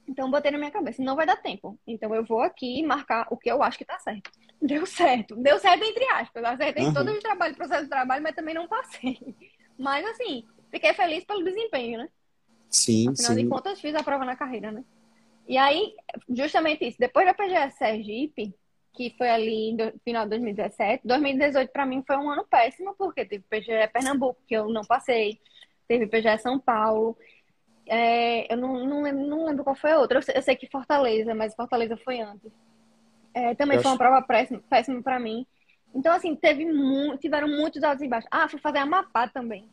Então, 0.08 0.30
botei 0.30 0.50
na 0.50 0.58
minha 0.58 0.70
cabeça, 0.70 1.02
não 1.02 1.14
vai 1.14 1.26
dar 1.26 1.36
tempo. 1.36 1.78
Então, 1.86 2.14
eu 2.14 2.24
vou 2.24 2.40
aqui 2.40 2.82
marcar 2.82 3.26
o 3.30 3.36
que 3.36 3.50
eu 3.50 3.62
acho 3.62 3.76
que 3.76 3.84
tá 3.84 3.98
certo. 3.98 4.30
Deu 4.60 4.86
certo. 4.86 5.36
Deu 5.36 5.58
certo, 5.58 5.84
entre 5.84 6.04
aspas. 6.10 6.42
Eu 6.42 6.48
acertei 6.48 6.84
uhum. 6.84 6.94
todo 6.94 7.10
o 7.12 7.20
trabalho, 7.20 7.54
processo 7.54 7.84
de 7.84 7.90
trabalho, 7.90 8.22
mas 8.22 8.34
também 8.34 8.54
não 8.54 8.66
passei. 8.66 9.18
Mas, 9.78 10.04
assim, 10.06 10.44
fiquei 10.72 10.92
feliz 10.92 11.24
pelo 11.24 11.44
desempenho, 11.44 11.98
né? 11.98 12.08
Sim, 12.68 13.10
Afinal 13.10 13.32
sim. 13.32 13.44
de 13.44 13.48
contas, 13.48 13.80
fiz 13.80 13.94
a 13.94 14.02
prova 14.02 14.24
na 14.24 14.34
carreira, 14.34 14.72
né? 14.72 14.82
E 15.46 15.56
aí, 15.56 15.94
justamente 16.28 16.84
isso. 16.84 16.98
Depois 16.98 17.24
da 17.24 17.32
PGS 17.32 17.78
Sergipe, 17.78 18.52
que 18.92 19.14
foi 19.16 19.30
ali 19.30 19.72
no 19.72 19.92
final 20.04 20.24
de 20.24 20.30
2017, 20.30 21.06
2018 21.06 21.70
para 21.70 21.86
mim 21.86 22.02
foi 22.04 22.16
um 22.16 22.28
ano 22.28 22.44
péssimo, 22.50 22.96
porque 22.98 23.24
teve 23.24 23.44
PGE 23.48 23.88
Pernambuco, 23.92 24.42
que 24.46 24.54
eu 24.54 24.68
não 24.68 24.82
passei 24.82 25.40
teve 25.88 26.06
PGE 26.06 26.38
São 26.38 26.58
Paulo. 26.58 27.16
É, 27.86 28.52
eu 28.52 28.56
não, 28.56 28.86
não, 28.86 29.02
lembro, 29.02 29.26
não 29.26 29.46
lembro 29.46 29.64
qual 29.64 29.74
foi 29.74 29.92
a 29.92 29.98
outra. 29.98 30.18
Eu 30.18 30.22
sei, 30.22 30.36
eu 30.36 30.42
sei, 30.42 30.54
que 30.54 30.68
Fortaleza, 30.70 31.34
mas 31.34 31.54
Fortaleza 31.54 31.96
foi 31.96 32.20
antes. 32.20 32.52
É, 33.32 33.54
também 33.54 33.78
eu 33.78 33.82
foi 33.82 33.90
uma 33.90 33.98
prova 33.98 34.22
péssima, 34.22 35.02
para 35.02 35.18
mim. 35.18 35.46
Então, 35.94 36.14
assim, 36.14 36.36
teve 36.36 36.66
mu 36.70 37.16
tiveram 37.16 37.48
muitos 37.48 37.82
altos 37.82 38.04
e 38.04 38.08
baixos. 38.08 38.28
Ah, 38.30 38.48
fui 38.48 38.60
fazer 38.60 38.78
Amapá 38.78 39.26
também. 39.26 39.66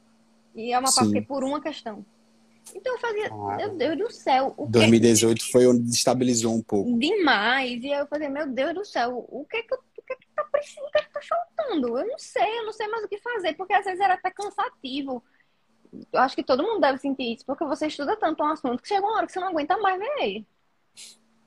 E 0.55 0.73
Amapá 0.73 0.91
Sim. 1.03 1.07
fiquei 1.07 1.21
por 1.21 1.43
uma 1.43 1.61
questão. 1.61 2.05
Então 2.73 2.93
eu 2.93 2.99
fazia, 2.99 3.27
ah, 3.31 3.55
meu 3.57 3.75
Deus 3.75 3.97
do 3.97 4.11
céu. 4.11 4.53
O 4.57 4.65
2018 4.67 5.43
que... 5.43 5.51
foi 5.51 5.67
onde 5.67 5.89
estabilizou 5.89 6.55
um 6.55 6.63
pouco. 6.63 6.97
Demais. 6.97 7.83
E 7.83 7.93
aí 7.93 7.99
eu 7.99 8.07
fazia, 8.07 8.29
meu 8.29 8.47
Deus 8.47 8.73
do 8.73 8.85
céu, 8.85 9.25
o 9.29 9.45
que 9.45 9.57
é 9.57 9.61
que, 9.61 9.73
eu, 9.73 9.77
o 9.77 10.01
que, 10.01 10.13
é 10.13 10.15
que 10.15 10.27
tá 10.35 10.43
precisando, 10.51 10.85
o 10.85 10.91
que 10.91 10.97
é 10.97 11.01
que 11.03 11.11
tá 11.11 11.19
faltando? 11.21 11.99
Eu 11.99 12.07
não 12.07 12.17
sei, 12.17 12.59
eu 12.59 12.65
não 12.65 12.73
sei 12.73 12.87
mais 12.87 13.03
o 13.03 13.07
que 13.07 13.19
fazer, 13.19 13.53
porque 13.53 13.73
às 13.73 13.85
vezes 13.85 13.99
era 13.99 14.15
até 14.15 14.31
cansativo. 14.31 15.23
Eu 16.11 16.19
acho 16.19 16.35
que 16.35 16.43
todo 16.43 16.63
mundo 16.63 16.81
deve 16.81 16.97
sentir 16.97 17.33
isso, 17.33 17.45
porque 17.45 17.65
você 17.65 17.87
estuda 17.87 18.15
tanto 18.15 18.43
um 18.43 18.47
assunto 18.47 18.81
que 18.81 18.87
chega 18.87 19.05
uma 19.05 19.17
hora 19.17 19.25
que 19.25 19.31
você 19.31 19.39
não 19.39 19.49
aguenta 19.49 19.77
mais 19.77 19.99
ver 19.99 20.11
ele. 20.19 20.47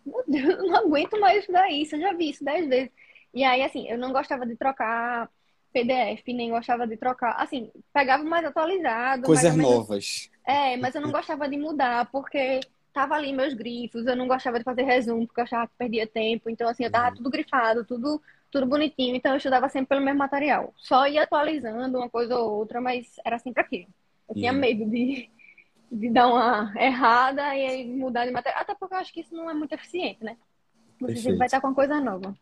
Meu 0.05 0.25
Deus, 0.27 0.59
eu 0.59 0.67
não 0.67 0.77
aguento 0.77 1.21
mais 1.21 1.41
estudar 1.41 1.71
isso, 1.71 1.97
eu 1.97 2.01
já 2.01 2.13
vi 2.13 2.31
isso 2.31 2.45
dez 2.45 2.69
vezes. 2.69 2.91
E 3.35 3.45
aí, 3.45 3.63
assim, 3.63 3.89
eu 3.89 3.99
não 3.99 4.13
gostava 4.13 4.47
de 4.47 4.57
trocar 4.57 5.29
PDF, 5.73 6.27
nem 6.29 6.51
gostava 6.51 6.87
de 6.87 6.97
trocar. 6.97 7.33
Assim, 7.39 7.71
pegava 7.93 8.25
mais 8.25 8.45
atualizado. 8.45 9.23
Coisas 9.23 9.55
mais 9.55 9.69
novas. 9.69 10.31
É, 10.47 10.77
mas 10.77 10.95
eu 10.95 11.01
não 11.01 11.13
gostava 11.13 11.49
de 11.49 11.57
mudar, 11.57 12.11
porque 12.11 12.61
tava 12.93 13.15
ali 13.15 13.33
meus 13.33 13.55
grifos, 13.55 14.07
eu 14.07 14.17
não 14.17 14.27
gostava 14.27 14.59
de 14.59 14.65
fazer 14.65 14.83
resumo, 14.83 15.27
porque 15.27 15.41
eu 15.41 15.45
achava 15.45 15.69
que 15.69 15.75
perdia 15.77 16.07
tempo. 16.07 16.49
Então, 16.49 16.69
assim, 16.69 16.85
eu 16.85 16.91
tava 16.91 17.11
uhum. 17.11 17.17
tudo 17.17 17.31
grifado, 17.31 17.85
tudo, 17.85 18.21
tudo 18.51 18.67
bonitinho. 18.67 19.15
Então, 19.15 19.33
eu 19.33 19.37
estudava 19.37 19.69
sempre 19.69 19.91
pelo 19.91 20.01
mesmo 20.01 20.19
material. 20.19 20.73
Só 20.77 21.07
ia 21.07 21.23
atualizando 21.23 21.99
uma 21.99 22.09
coisa 22.09 22.37
ou 22.37 22.59
outra, 22.59 22.81
mas 22.81 23.07
era 23.25 23.39
sempre 23.39 23.63
aquilo. 23.63 23.89
Eu 24.29 24.35
tinha 24.35 24.53
medo 24.53 24.85
de, 24.85 25.31
de 25.91 26.11
dar 26.11 26.29
uma 26.29 26.73
errada 26.77 27.43
e 27.57 27.67
aí 27.67 27.87
mudar 27.87 28.27
de 28.27 28.33
material. 28.33 28.62
Até 28.62 28.75
porque 28.75 28.95
eu 28.95 28.99
acho 28.99 29.12
que 29.12 29.21
isso 29.21 29.35
não 29.35 29.51
é 29.51 29.55
muito 29.55 29.73
eficiente, 29.73 30.23
né? 30.23 30.37
Você 31.01 31.17
sempre 31.17 31.38
vai 31.38 31.47
estar 31.47 31.61
com 31.61 31.69
uma 31.69 31.75
coisa 31.75 32.01
nova. 32.01 32.37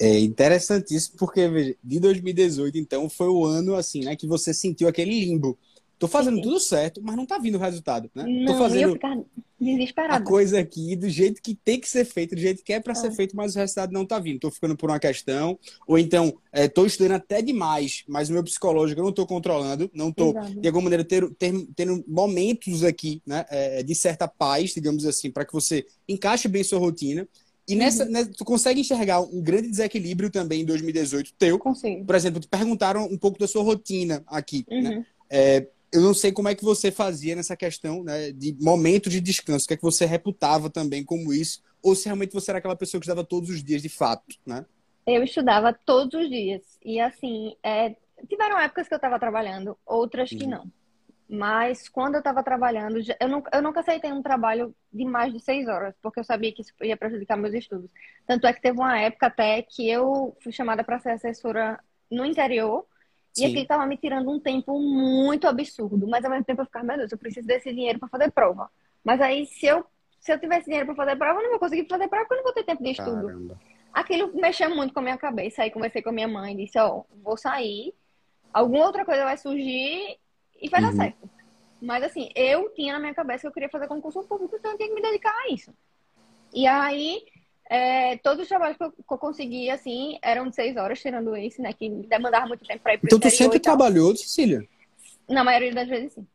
É 0.00 0.18
interessantíssimo 0.20 1.18
porque, 1.18 1.48
veja, 1.48 1.76
de 1.82 1.98
2018, 2.00 2.76
então, 2.78 3.08
foi 3.08 3.28
o 3.28 3.44
ano, 3.44 3.74
assim, 3.74 4.04
né, 4.04 4.14
que 4.14 4.26
você 4.26 4.52
sentiu 4.52 4.88
aquele 4.88 5.24
limbo. 5.24 5.58
Tô 5.98 6.06
fazendo 6.06 6.36
sim, 6.36 6.42
tudo 6.42 6.60
certo, 6.60 7.00
mas 7.02 7.16
não 7.16 7.24
tá 7.24 7.38
vindo 7.38 7.56
o 7.56 7.60
resultado, 7.60 8.10
né? 8.14 8.24
Não, 8.26 8.52
Tô 8.52 8.58
fazendo 8.58 8.82
eu 8.82 8.92
ficar 8.92 9.18
desesperada. 9.58 10.16
a 10.16 10.20
coisa 10.20 10.60
aqui 10.60 10.94
do 10.94 11.08
jeito 11.08 11.40
que 11.40 11.54
tem 11.54 11.80
que 11.80 11.88
ser 11.88 12.04
feito, 12.04 12.34
do 12.34 12.40
jeito 12.40 12.62
que 12.62 12.72
é 12.72 12.80
para 12.80 12.94
ser 12.94 13.08
é. 13.08 13.10
feito, 13.12 13.34
mas 13.34 13.56
o 13.56 13.58
resultado 13.58 13.92
não 13.92 14.04
tá 14.04 14.18
vindo. 14.18 14.40
Tô 14.40 14.50
ficando 14.50 14.76
por 14.76 14.90
uma 14.90 14.98
questão, 14.98 15.58
ou 15.86 15.98
então 15.98 16.36
é, 16.52 16.68
tô 16.68 16.84
estudando 16.84 17.12
até 17.12 17.40
demais, 17.40 18.04
mas 18.06 18.28
o 18.28 18.34
meu 18.34 18.44
psicológico 18.44 19.00
eu 19.00 19.04
não 19.04 19.12
tô 19.12 19.26
controlando, 19.26 19.90
não 19.94 20.12
tô, 20.12 20.30
Exato. 20.30 20.60
de 20.60 20.68
alguma 20.68 20.84
maneira, 20.84 21.04
ter, 21.04 21.30
ter, 21.34 21.52
tendo 21.74 22.04
momentos 22.06 22.84
aqui, 22.84 23.22
né, 23.26 23.46
é, 23.48 23.82
de 23.82 23.94
certa 23.94 24.28
paz, 24.28 24.74
digamos 24.74 25.06
assim, 25.06 25.30
para 25.30 25.46
que 25.46 25.52
você 25.52 25.86
encaixe 26.06 26.46
bem 26.46 26.62
sua 26.62 26.78
rotina. 26.78 27.26
E 27.68 27.74
nessa, 27.74 28.04
uhum. 28.04 28.10
nessa, 28.10 28.30
tu 28.30 28.44
consegue 28.44 28.80
enxergar 28.80 29.20
um 29.22 29.42
grande 29.42 29.68
desequilíbrio 29.68 30.30
também 30.30 30.60
em 30.60 30.64
2018 30.64 31.32
teu? 31.38 31.58
Consigo. 31.58 32.04
Por 32.04 32.14
exemplo, 32.14 32.38
te 32.38 32.46
perguntaram 32.46 33.06
um 33.06 33.18
pouco 33.18 33.38
da 33.38 33.48
sua 33.48 33.62
rotina 33.62 34.22
aqui, 34.26 34.64
né? 34.68 34.76
uhum. 34.76 34.82
né? 34.82 35.06
É, 35.28 35.66
eu 35.96 36.02
não 36.02 36.14
sei 36.14 36.30
como 36.30 36.48
é 36.48 36.54
que 36.54 36.64
você 36.64 36.90
fazia 36.90 37.34
nessa 37.34 37.56
questão 37.56 38.04
né, 38.04 38.30
de 38.30 38.54
momento 38.60 39.08
de 39.08 39.20
descanso, 39.20 39.64
o 39.64 39.68
que 39.68 39.74
é 39.74 39.76
que 39.76 39.82
você 39.82 40.04
reputava 40.04 40.68
também 40.68 41.02
como 41.02 41.32
isso, 41.32 41.62
ou 41.82 41.94
se 41.94 42.04
realmente 42.04 42.34
você 42.34 42.50
era 42.50 42.58
aquela 42.58 42.76
pessoa 42.76 43.00
que 43.00 43.06
estudava 43.06 43.26
todos 43.26 43.48
os 43.48 43.64
dias 43.64 43.80
de 43.80 43.88
fato, 43.88 44.36
né? 44.44 44.66
Eu 45.06 45.22
estudava 45.22 45.72
todos 45.72 46.20
os 46.20 46.28
dias. 46.28 46.62
E 46.84 47.00
assim, 47.00 47.56
é, 47.62 47.96
tiveram 48.28 48.58
épocas 48.58 48.88
que 48.88 48.94
eu 48.94 48.96
estava 48.96 49.18
trabalhando, 49.18 49.78
outras 49.86 50.28
que 50.28 50.44
uhum. 50.44 50.50
não. 50.50 50.72
Mas 51.28 51.88
quando 51.88 52.14
eu 52.14 52.20
estava 52.20 52.42
trabalhando, 52.42 52.98
eu 53.18 53.28
nunca, 53.28 53.56
eu 53.56 53.62
nunca 53.62 53.80
aceitei 53.80 54.12
um 54.12 54.22
trabalho 54.22 54.74
de 54.92 55.04
mais 55.04 55.32
de 55.32 55.40
seis 55.40 55.66
horas, 55.66 55.94
porque 56.02 56.20
eu 56.20 56.24
sabia 56.24 56.52
que 56.52 56.62
isso 56.62 56.72
ia 56.82 56.96
prejudicar 56.96 57.36
meus 57.36 57.54
estudos. 57.54 57.90
Tanto 58.26 58.46
é 58.46 58.52
que 58.52 58.60
teve 58.60 58.78
uma 58.78 58.98
época 58.98 59.26
até 59.26 59.62
que 59.62 59.88
eu 59.88 60.36
fui 60.42 60.52
chamada 60.52 60.84
para 60.84 61.00
ser 61.00 61.10
assessora 61.10 61.80
no 62.10 62.24
interior, 62.24 62.86
Sim. 63.36 63.42
e 63.42 63.46
aquilo 63.46 63.62
estava 63.62 63.86
me 63.86 63.98
tirando 63.98 64.30
um 64.30 64.40
tempo 64.40 64.80
muito 64.80 65.46
absurdo. 65.46 66.08
Mas 66.08 66.24
ao 66.24 66.30
mesmo 66.30 66.44
tempo 66.44 66.62
eu 66.62 66.64
ficava, 66.64 66.86
meu 66.86 66.96
Deus, 66.96 67.12
eu 67.12 67.18
preciso 67.18 67.46
desse 67.46 67.72
dinheiro 67.72 67.98
para 67.98 68.08
fazer 68.08 68.30
prova. 68.30 68.70
Mas 69.04 69.20
aí, 69.20 69.46
se 69.46 69.66
eu, 69.66 69.84
se 70.18 70.32
eu 70.32 70.40
tivesse 70.40 70.64
dinheiro 70.64 70.86
para 70.86 70.94
fazer 70.94 71.16
prova, 71.16 71.38
eu 71.38 71.42
não 71.44 71.50
vou 71.50 71.58
conseguir 71.58 71.86
fazer 71.86 72.08
prova 72.08 72.24
porque 72.24 72.34
eu 72.34 72.38
não 72.38 72.44
vou 72.44 72.54
ter 72.54 72.64
tempo 72.64 72.82
de 72.82 72.90
estudo. 72.90 73.26
Caramba. 73.26 73.60
Aquilo 73.92 74.32
mexeu 74.34 74.74
muito 74.74 74.92
com 74.92 75.00
a 75.00 75.02
minha 75.02 75.18
cabeça. 75.18 75.62
Aí 75.62 75.70
conversei 75.70 76.00
com 76.00 76.08
a 76.08 76.12
minha 76.12 76.28
mãe, 76.28 76.56
disse, 76.56 76.78
ó, 76.78 76.98
oh, 76.98 77.04
vou 77.22 77.36
sair, 77.36 77.94
alguma 78.52 78.86
outra 78.86 79.04
coisa 79.04 79.24
vai 79.24 79.36
surgir 79.36 80.18
e 80.60 80.68
vai 80.70 80.82
uhum. 80.82 80.88
dar 80.88 80.96
certo. 80.96 81.30
Mas 81.80 82.02
assim, 82.04 82.30
eu 82.34 82.70
tinha 82.70 82.94
na 82.94 82.98
minha 82.98 83.14
cabeça 83.14 83.42
que 83.42 83.48
eu 83.48 83.52
queria 83.52 83.68
fazer 83.68 83.86
concurso 83.86 84.22
público, 84.24 84.56
então 84.56 84.72
eu 84.72 84.78
tinha 84.78 84.88
que 84.88 84.94
me 84.94 85.02
dedicar 85.02 85.34
a 85.44 85.52
isso. 85.52 85.74
E 86.54 86.66
aí, 86.66 87.22
é, 87.68 88.16
todos 88.18 88.42
os 88.42 88.48
trabalhos 88.48 88.76
que 88.76 88.84
eu, 88.84 88.92
que 88.92 89.04
eu 89.10 89.18
consegui, 89.18 89.70
assim, 89.70 90.18
eram 90.22 90.48
de 90.48 90.54
seis 90.54 90.76
horas, 90.76 91.00
tirando 91.00 91.36
esse, 91.36 91.60
né? 91.60 91.72
Que 91.72 91.88
demandava 91.88 92.46
muito 92.46 92.64
tempo 92.64 92.82
para 92.82 92.94
ir 92.94 92.98
pro 92.98 93.08
Então 93.08 93.18
tu 93.18 93.30
sempre 93.30 93.58
trabalhou, 93.58 94.14
Cecília? 94.16 94.66
Na 95.28 95.42
maioria 95.42 95.74
das 95.74 95.88
vezes, 95.88 96.12
sim. 96.12 96.26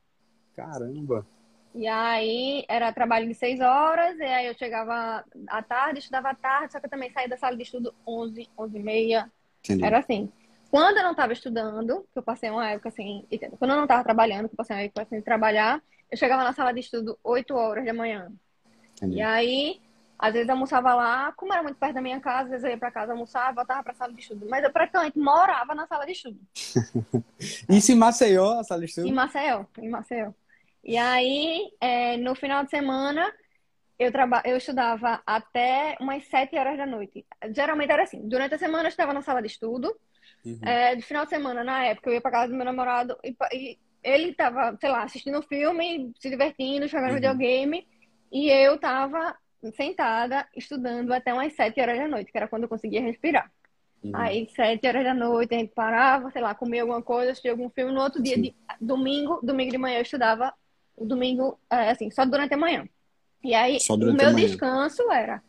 Caramba! 0.55 1.25
E 1.73 1.87
aí, 1.87 2.65
era 2.67 2.91
trabalho 2.91 3.27
de 3.27 3.33
seis 3.33 3.61
horas, 3.61 4.17
e 4.19 4.23
aí 4.23 4.45
eu 4.47 4.53
chegava 4.53 5.23
à 5.47 5.63
tarde, 5.63 5.99
estudava 5.99 6.29
à 6.29 6.35
tarde, 6.35 6.73
só 6.73 6.79
que 6.81 6.85
eu 6.85 6.89
também 6.89 7.09
saía 7.11 7.29
da 7.29 7.37
sala 7.37 7.55
de 7.55 7.63
estudo 7.63 7.93
onze, 8.05 8.49
onze 8.57 8.77
e 8.77 8.83
meia. 8.83 9.31
Entendi. 9.63 9.85
Era 9.85 9.99
assim. 9.99 10.29
Quando 10.69 10.97
eu 10.97 11.03
não 11.03 11.11
estava 11.11 11.31
estudando, 11.31 12.05
que 12.11 12.19
eu 12.19 12.23
passei 12.23 12.49
uma 12.49 12.69
época 12.69 12.89
assim, 12.89 13.25
quando 13.57 13.71
eu 13.71 13.77
não 13.77 13.83
estava 13.83 14.03
trabalhando, 14.03 14.47
que 14.47 14.53
eu 14.53 14.57
passei 14.57 14.75
uma 14.75 14.83
época 14.83 15.01
assim 15.03 15.17
de 15.17 15.21
trabalhar, 15.21 15.81
eu 16.09 16.17
chegava 16.17 16.43
na 16.43 16.53
sala 16.53 16.73
de 16.73 16.81
estudo 16.81 17.17
8 17.23 17.53
horas 17.55 17.85
da 17.85 17.93
manhã. 17.93 18.31
Entendi. 18.97 19.17
E 19.17 19.21
aí, 19.21 19.81
às 20.21 20.33
vezes 20.33 20.49
almoçava 20.49 20.93
lá, 20.93 21.31
como 21.33 21.51
era 21.51 21.63
muito 21.63 21.77
perto 21.77 21.95
da 21.95 22.01
minha 22.01 22.19
casa, 22.19 22.43
às 22.43 22.49
vezes 22.51 22.63
eu 22.63 22.69
ia 22.69 22.77
para 22.77 22.91
casa 22.91 23.11
almoçar, 23.11 23.53
voltava 23.53 23.81
para 23.81 23.91
a 23.91 23.95
sala 23.95 24.13
de 24.13 24.21
estudo. 24.21 24.47
Mas 24.49 24.63
eu 24.63 24.71
praticamente 24.71 25.17
morava 25.17 25.73
na 25.73 25.87
sala 25.87 26.05
de 26.05 26.11
estudo. 26.11 26.39
Isso 27.67 27.91
em 27.91 27.95
Maceió, 27.95 28.59
a 28.59 28.63
sala 28.63 28.81
de 28.81 28.85
estudo? 28.87 29.07
Em 29.07 29.13
Maceió, 29.13 29.65
em 29.79 29.89
Maceió. 29.89 30.31
E 30.83 30.97
aí, 30.97 31.71
é, 31.81 32.17
no 32.17 32.35
final 32.35 32.63
de 32.63 32.69
semana, 32.69 33.33
eu, 33.97 34.11
traba... 34.11 34.41
eu 34.45 34.57
estudava 34.57 35.21
até 35.25 35.97
umas 35.99 36.25
7 36.27 36.55
horas 36.55 36.77
da 36.77 36.85
noite. 36.85 37.25
Geralmente 37.53 37.91
era 37.91 38.03
assim, 38.03 38.21
durante 38.27 38.55
a 38.55 38.59
semana 38.59 38.83
eu 38.83 38.89
estava 38.89 39.13
na 39.13 39.21
sala 39.21 39.41
de 39.41 39.47
estudo, 39.47 39.91
Uhum. 40.45 40.59
É, 40.63 40.95
de 40.95 41.01
final 41.03 41.23
de 41.23 41.29
semana, 41.29 41.63
na 41.63 41.85
época, 41.85 42.09
eu 42.09 42.13
ia 42.15 42.21
pra 42.21 42.31
casa 42.31 42.51
do 42.51 42.55
meu 42.55 42.65
namorado 42.65 43.17
e, 43.23 43.35
e 43.53 43.79
ele 44.03 44.33
tava, 44.33 44.75
sei 44.79 44.89
lá, 44.89 45.03
assistindo 45.03 45.41
filme, 45.43 46.11
se 46.19 46.29
divertindo, 46.29 46.87
jogando 46.87 47.09
uhum. 47.09 47.15
videogame, 47.15 47.87
e 48.31 48.49
eu 48.49 48.79
tava 48.79 49.35
sentada 49.75 50.47
estudando 50.55 51.11
até 51.11 51.33
umas 51.33 51.53
sete 51.53 51.79
horas 51.79 51.97
da 51.97 52.07
noite, 52.07 52.31
que 52.31 52.37
era 52.37 52.47
quando 52.47 52.63
eu 52.63 52.69
conseguia 52.69 53.01
respirar. 53.01 53.51
Uhum. 54.03 54.11
Aí, 54.15 54.47
sete 54.55 54.87
horas 54.87 55.03
da 55.03 55.13
noite, 55.13 55.53
a 55.53 55.59
gente 55.59 55.73
parava, 55.73 56.31
sei 56.31 56.41
lá, 56.41 56.55
comia 56.55 56.81
alguma 56.81 57.01
coisa, 57.01 57.31
assistia 57.31 57.51
algum 57.51 57.69
filme. 57.69 57.93
No 57.93 58.01
outro 58.01 58.21
dia, 58.21 58.35
de, 58.39 58.55
domingo, 58.79 59.39
domingo 59.43 59.71
de 59.71 59.77
manhã, 59.77 59.97
eu 59.97 60.01
estudava 60.01 60.53
o 60.97 61.05
domingo, 61.05 61.59
é, 61.69 61.91
assim, 61.91 62.09
só 62.09 62.25
durante 62.25 62.53
a 62.53 62.57
manhã. 62.57 62.87
E 63.43 63.53
aí, 63.53 63.77
o 63.89 64.13
meu 64.13 64.33
descanso 64.33 65.11
era 65.11 65.43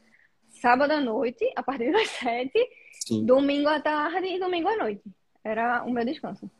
sábado 0.60 0.92
à 0.92 1.00
noite, 1.00 1.50
a 1.56 1.62
partir 1.62 1.90
das 1.92 2.08
sete, 2.20 2.58
Sim. 3.06 3.24
domingo 3.24 3.68
à 3.68 3.80
tarde 3.80 4.26
e 4.26 4.38
domingo 4.38 4.68
à 4.68 4.76
noite. 4.76 5.02
Era 5.42 5.82
o 5.84 5.90
meu 5.90 6.04
descanso. 6.04 6.50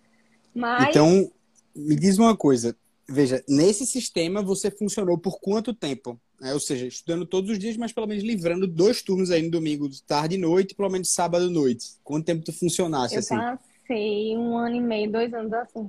Mas... 0.55 0.89
Então, 0.89 1.31
me 1.75 1.97
diz 1.97 2.19
uma 2.19 2.37
coisa. 2.37 2.77
Veja, 3.09 3.43
nesse 3.49 3.85
sistema 3.85 4.43
você 4.43 4.71
funcionou 4.71 5.19
por 5.19 5.39
quanto 5.41 5.75
tempo? 5.75 6.19
É, 6.43 6.53
ou 6.53 6.61
seja, 6.61 6.87
estudando 6.87 7.25
todos 7.25 7.51
os 7.51 7.59
dias, 7.59 7.77
mas 7.77 7.93
pelo 7.93 8.07
menos 8.07 8.25
livrando 8.25 8.67
dois 8.67 9.01
turnos 9.01 9.31
aí 9.31 9.43
no 9.43 9.51
domingo, 9.51 9.89
tarde 10.07 10.35
e 10.35 10.39
noite, 10.39 10.75
pelo 10.75 10.91
menos 10.91 11.11
sábado 11.11 11.47
e 11.47 11.53
noite. 11.53 11.93
Quanto 12.03 12.27
tempo 12.27 12.45
tu 12.45 12.53
funcionasse 12.53 13.15
eu 13.15 13.21
assim? 13.21 13.37
Eu 13.37 13.59
passei 13.59 14.37
um 14.37 14.59
ano 14.59 14.77
e 14.77 14.81
meio, 14.81 15.11
dois 15.11 15.33
anos 15.33 15.53
assim. 15.53 15.89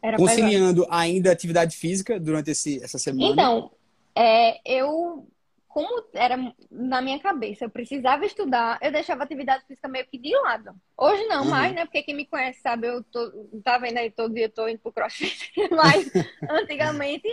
Era 0.00 0.16
Conciliando 0.16 0.82
pesado. 0.82 0.96
ainda 0.96 1.32
atividade 1.32 1.76
física 1.76 2.20
durante 2.20 2.52
esse, 2.52 2.82
essa 2.84 2.98
semana? 2.98 3.32
Então, 3.32 3.70
é, 4.14 4.60
eu 4.64 5.26
como 5.68 6.02
era 6.14 6.36
na 6.70 7.00
minha 7.00 7.20
cabeça, 7.20 7.64
eu 7.64 7.70
precisava 7.70 8.24
estudar, 8.24 8.78
eu 8.82 8.90
deixava 8.90 9.22
a 9.22 9.24
atividade 9.24 9.64
física 9.66 9.86
meio 9.86 10.06
que 10.06 10.18
de 10.18 10.34
lado. 10.34 10.74
Hoje 10.96 11.24
não 11.26 11.44
uhum. 11.44 11.50
mais, 11.50 11.74
né? 11.74 11.84
Porque 11.84 12.02
quem 12.02 12.16
me 12.16 12.26
conhece 12.26 12.60
sabe, 12.60 12.88
eu 12.88 13.04
tô, 13.04 13.30
tá 13.62 13.78
vendo 13.78 13.98
aí 13.98 14.10
todo 14.10 14.34
dia, 14.34 14.46
eu 14.46 14.50
tô 14.50 14.66
indo 14.66 14.80
pro 14.80 14.92
crossfit. 14.92 15.52
Mas 15.70 16.10
antigamente, 16.50 17.28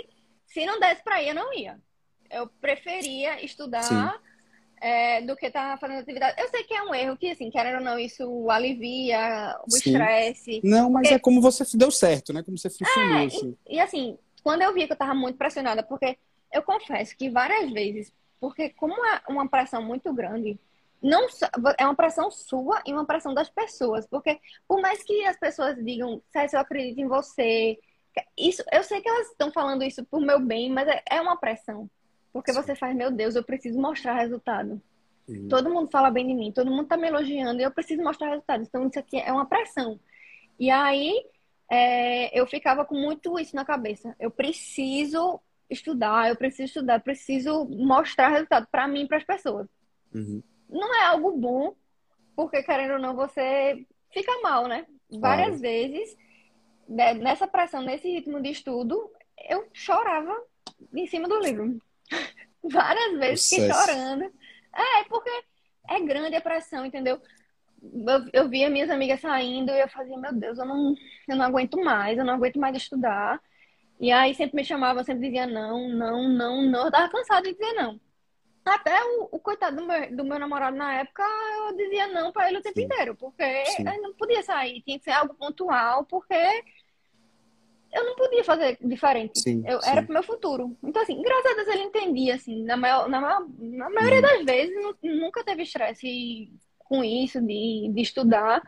se 0.46 0.66
não 0.66 0.80
desse 0.80 1.04
pra 1.04 1.24
ir, 1.24 1.30
eu 1.30 1.36
não 1.36 1.54
ia. 1.54 1.80
Eu 2.30 2.48
preferia 2.62 3.44
estudar 3.44 4.20
é, 4.82 5.22
do 5.22 5.36
que 5.36 5.48
estar 5.48 5.72
tá 5.72 5.78
fazendo 5.78 6.00
atividade. 6.00 6.42
Eu 6.42 6.50
sei 6.50 6.64
que 6.64 6.74
é 6.74 6.84
um 6.84 6.94
erro, 6.94 7.18
que 7.18 7.32
assim, 7.32 7.50
querendo 7.50 7.80
ou 7.80 7.84
não, 7.84 8.00
isso 8.00 8.50
alivia 8.50 9.56
o 9.72 9.76
estresse. 9.76 10.62
Não, 10.64 10.90
mas 10.90 11.04
porque... 11.04 11.16
é 11.16 11.20
como 11.20 11.42
você 11.42 11.64
deu 11.78 11.92
certo, 11.92 12.34
né? 12.34 12.44
Como 12.44 12.58
você 12.58 12.70
funcionou. 12.70 13.20
É, 13.20 13.26
assim. 13.26 13.58
E, 13.68 13.76
e 13.76 13.80
assim, 13.80 14.18
quando 14.44 14.62
eu 14.62 14.74
vi 14.74 14.86
que 14.86 14.94
eu 14.94 14.98
tava 14.98 15.14
muito 15.14 15.38
pressionada, 15.38 15.84
porque 15.84 16.18
eu 16.54 16.62
confesso 16.64 17.16
que 17.18 17.30
várias 17.30 17.72
vezes 17.72 18.12
porque 18.46 18.70
como 18.70 18.94
é 19.06 19.22
uma 19.28 19.48
pressão 19.48 19.82
muito 19.82 20.14
grande, 20.14 20.60
não 21.02 21.28
é 21.78 21.86
uma 21.86 21.96
pressão 21.96 22.30
sua 22.30 22.82
e 22.86 22.94
uma 22.94 23.06
pressão 23.06 23.34
das 23.34 23.50
pessoas. 23.50 24.06
Porque 24.08 24.40
por 24.68 24.80
mais 24.82 25.04
que 25.04 25.26
as 25.26 25.38
pessoas 25.38 25.76
digam, 25.84 26.22
se 26.32 26.56
eu 26.56 26.60
acredito 26.60 27.00
em 27.00 27.08
você, 27.08 27.78
isso, 28.38 28.64
eu 28.72 28.84
sei 28.84 29.02
que 29.02 29.10
elas 29.10 29.30
estão 29.30 29.52
falando 29.52 29.84
isso 29.84 30.04
por 30.06 30.22
meu 30.22 30.40
bem, 30.40 30.70
mas 30.70 30.88
é, 30.88 31.02
é 31.10 31.22
uma 31.22 31.38
pressão. 31.38 31.90
Porque 32.36 32.52
você 32.52 32.76
faz, 32.76 32.94
meu 32.94 33.10
Deus, 33.10 33.34
eu 33.34 33.44
preciso 33.46 33.80
mostrar 33.80 34.16
resultado. 34.16 34.82
Uhum. 35.26 35.48
Todo 35.48 35.70
mundo 35.70 35.90
fala 35.90 36.12
bem 36.12 36.28
de 36.28 36.34
mim, 36.34 36.52
todo 36.52 36.70
mundo 36.70 36.86
tá 36.86 36.98
me 36.98 37.08
elogiando 37.08 37.62
e 37.62 37.64
eu 37.64 37.72
preciso 37.72 38.04
mostrar 38.04 38.28
resultados. 38.28 38.68
Então, 38.68 38.86
isso 38.86 39.00
aqui 39.00 39.18
é 39.18 39.32
uma 39.32 39.46
pressão. 39.46 39.98
E 40.60 40.70
aí, 40.70 41.14
é, 41.72 42.38
eu 42.38 42.46
ficava 42.46 42.84
com 42.84 42.94
muito 42.94 43.40
isso 43.40 43.56
na 43.56 43.64
cabeça. 43.64 44.14
Eu 44.20 44.30
preciso 44.30 45.40
estudar, 45.70 46.28
eu 46.28 46.36
preciso 46.36 46.64
estudar, 46.64 46.96
eu 46.96 47.04
preciso 47.04 47.64
mostrar 47.70 48.28
resultado 48.28 48.68
para 48.70 48.86
mim 48.86 49.04
e 49.04 49.08
para 49.08 49.16
as 49.16 49.24
pessoas. 49.24 49.70
Uhum. 50.14 50.44
Não 50.70 50.94
é 50.94 51.06
algo 51.06 51.32
bom, 51.38 51.74
porque 52.36 52.62
querendo 52.64 52.96
ou 52.96 53.00
não, 53.00 53.16
você 53.16 53.88
fica 54.12 54.42
mal, 54.42 54.68
né? 54.68 54.86
Várias 55.10 55.62
vezes, 55.62 56.18
né, 56.86 57.14
nessa 57.14 57.48
pressão, 57.48 57.82
nesse 57.82 58.10
ritmo 58.10 58.42
de 58.42 58.50
estudo, 58.50 59.10
eu 59.50 59.70
chorava 59.72 60.36
em 60.94 61.08
cima 61.08 61.30
do 61.30 61.40
livro. 61.40 61.80
Várias 62.64 63.20
vezes 63.20 63.50
fiquei 63.50 63.72
chorando. 63.72 64.24
É, 64.74 65.04
porque 65.08 65.30
é 65.90 66.00
grande 66.02 66.36
a 66.36 66.42
pressão, 66.42 66.86
entendeu? 66.86 67.22
Eu, 67.82 68.30
eu 68.34 68.50
via 68.50 68.70
minhas 68.70 68.90
amigas 68.90 69.20
saindo 69.22 69.72
e 69.72 69.80
eu 69.80 69.88
fazia, 69.88 70.18
meu 70.18 70.34
Deus, 70.34 70.58
eu 70.58 70.66
não, 70.66 70.96
eu 71.28 71.36
não 71.36 71.46
aguento 71.46 71.78
mais, 71.84 72.18
eu 72.18 72.26
não 72.26 72.34
aguento 72.34 72.60
mais 72.60 72.76
estudar. 72.76 73.40
E 74.00 74.12
aí 74.12 74.34
sempre 74.34 74.58
me 74.58 74.66
chamava, 74.66 75.04
sempre 75.04 75.28
dizia 75.28 75.46
não, 75.46 75.88
não, 75.90 76.28
não, 76.28 76.62
não. 76.64 76.86
Eu 76.86 76.92
tava 76.92 77.10
cansada 77.10 77.44
de 77.44 77.54
dizer 77.54 77.74
não. 77.74 78.00
Até 78.66 79.00
o, 79.04 79.30
o 79.32 79.40
coitado 79.40 79.76
do 79.78 79.86
meu, 79.86 80.16
do 80.16 80.24
meu, 80.24 80.40
namorado 80.40 80.76
na 80.76 80.96
época, 80.96 81.24
eu 81.60 81.78
dizia 81.78 82.08
não 82.08 82.32
para 82.32 82.50
ele 82.50 82.58
o 82.58 82.62
tempo 82.64 82.80
Sim. 82.80 82.86
inteiro, 82.86 83.16
porque 83.16 83.64
não 84.02 84.16
podia 84.16 84.42
sair, 84.42 84.82
tinha 84.82 84.98
que 84.98 85.06
ser 85.06 85.12
algo 85.12 85.36
pontual, 85.36 86.04
porque 86.06 86.34
eu 87.96 88.04
não 88.04 88.16
podia 88.16 88.44
fazer 88.44 88.78
diferente. 88.82 89.40
Sim, 89.40 89.64
eu, 89.66 89.82
sim. 89.82 89.90
Era 89.90 90.04
pro 90.04 90.14
meu 90.14 90.24
futuro. 90.24 90.76
Então, 90.84 91.02
assim, 91.02 91.22
graças 91.22 91.52
a 91.52 91.56
Deus 91.56 91.68
ele 91.70 91.84
entendia, 91.84 92.36
assim, 92.36 92.64
na, 92.64 92.76
maior, 92.76 93.08
na, 93.08 93.22
maior, 93.22 93.48
na 93.58 93.90
maioria 93.90 94.20
hum. 94.20 94.22
das 94.22 94.44
vezes, 94.44 94.76
nunca 95.02 95.44
teve 95.46 95.64
estresse 95.64 96.52
com 96.78 97.04
isso, 97.04 97.42
de, 97.42 97.90
de 97.94 98.02
estudar. 98.02 98.62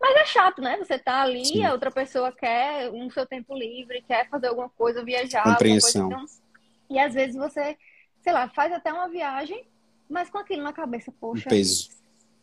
Mas 0.00 0.16
é 0.16 0.24
chato, 0.26 0.60
né? 0.60 0.76
Você 0.78 0.98
tá 0.98 1.22
ali, 1.22 1.44
sim. 1.44 1.64
a 1.64 1.72
outra 1.72 1.92
pessoa 1.92 2.32
quer 2.32 2.90
um 2.90 3.08
seu 3.08 3.24
tempo 3.24 3.54
livre, 3.54 4.02
quer 4.02 4.28
fazer 4.28 4.48
alguma 4.48 4.68
coisa, 4.68 5.04
viajar, 5.04 5.44
Compreensão. 5.44 6.10
Coisa, 6.10 6.24
então... 6.24 6.42
E 6.90 6.98
às 6.98 7.14
vezes 7.14 7.36
você, 7.36 7.76
sei 8.20 8.32
lá, 8.32 8.48
faz 8.48 8.72
até 8.72 8.92
uma 8.92 9.08
viagem, 9.08 9.64
mas 10.10 10.28
com 10.28 10.38
aquilo 10.38 10.62
na 10.62 10.72
cabeça, 10.72 11.12
poxa. 11.20 11.48
Um 11.48 11.50
peso. 11.50 11.88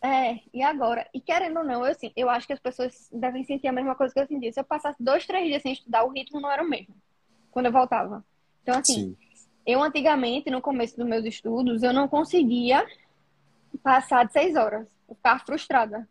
É, 0.02 0.40
e 0.54 0.64
agora? 0.64 1.08
E 1.14 1.20
querendo 1.20 1.58
ou 1.58 1.64
não, 1.66 1.86
eu, 1.86 1.92
assim, 1.92 2.12
eu 2.16 2.30
acho 2.30 2.48
que 2.48 2.54
as 2.54 2.60
pessoas 2.60 3.10
devem 3.12 3.44
sentir 3.44 3.68
a 3.68 3.74
mesma 3.74 3.96
coisa 3.96 4.14
que 4.14 4.20
eu 4.20 4.28
senti. 4.28 4.54
Se 4.54 4.60
eu 4.60 4.64
passasse 4.64 5.02
dois, 5.04 5.26
três 5.26 5.46
dias 5.46 5.62
sem 5.62 5.74
estudar, 5.74 6.04
o 6.04 6.10
ritmo 6.10 6.40
não 6.40 6.52
era 6.52 6.64
o 6.64 6.70
mesmo 6.70 6.96
quando 7.52 7.66
eu 7.66 7.72
voltava. 7.72 8.24
Então, 8.64 8.80
assim, 8.80 8.94
Sim. 8.94 9.18
eu 9.66 9.82
antigamente, 9.82 10.50
no 10.50 10.62
começo 10.62 10.96
dos 10.96 11.08
meus 11.08 11.26
estudos, 11.26 11.84
eu 11.84 11.94
não 11.94 12.08
conseguia 12.08 12.86
passar 13.84 14.26
de 14.26 14.34
seis 14.34 14.56
horas. 14.56 14.88
Eu 15.08 15.16
ficava 15.16 15.40
frustrada. 15.40 16.08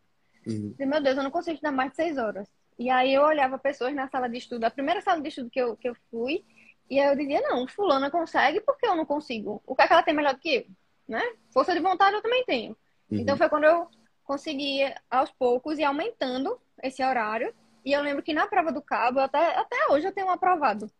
Uhum. 0.47 0.75
Meu 0.79 1.01
Deus, 1.01 1.17
eu 1.17 1.23
não 1.23 1.31
consigo 1.31 1.55
estudar 1.55 1.73
mais 1.73 1.91
de 1.91 1.97
seis 1.97 2.19
horas. 2.19 2.49
E 2.79 2.91
aí 2.91 3.13
eu 3.13 3.23
olhava 3.23 3.59
pessoas 3.59 3.95
na 3.95 4.09
sala 4.09 4.29
de 4.29 4.39
estudo, 4.39 4.65
a 4.65 4.71
primeira 4.71 5.01
sala 5.01 5.21
de 5.21 5.29
estudo 5.29 5.51
que 5.51 5.61
eu, 5.61 5.77
que 5.77 5.89
eu 5.89 5.97
fui, 6.11 6.45
e 6.89 6.99
aí 6.99 7.09
eu 7.09 7.17
dizia, 7.17 7.41
não, 7.41 7.67
fulana 7.67 8.11
consegue, 8.11 8.61
por 8.61 8.79
que 8.79 8.87
eu 8.87 8.95
não 8.95 9.05
consigo? 9.05 9.61
O 9.67 9.75
que 9.75 9.83
é 9.83 9.87
que 9.87 9.93
ela 9.93 10.03
tem 10.03 10.15
melhor 10.15 10.35
do 10.35 10.41
que 10.41 10.55
eu? 10.55 10.67
Né? 11.09 11.23
Força 11.53 11.75
de 11.75 11.81
vontade 11.81 12.15
eu 12.15 12.23
também 12.23 12.45
tenho. 12.45 12.77
Uhum. 13.11 13.19
Então 13.19 13.37
foi 13.37 13.49
quando 13.49 13.65
eu 13.65 13.89
consegui, 14.25 14.81
aos 15.11 15.31
poucos, 15.33 15.79
ir 15.79 15.85
aumentando 15.85 16.59
esse 16.83 17.03
horário. 17.03 17.55
E 17.85 17.93
eu 17.93 18.03
lembro 18.03 18.23
que 18.23 18.35
na 18.35 18.47
prova 18.47 18.71
do 18.71 18.83
cabo, 18.83 19.21
até, 19.21 19.59
até 19.59 19.77
hoje 19.91 20.07
eu 20.07 20.13
tenho 20.13 20.27
um 20.27 20.31
aprovado. 20.31 20.91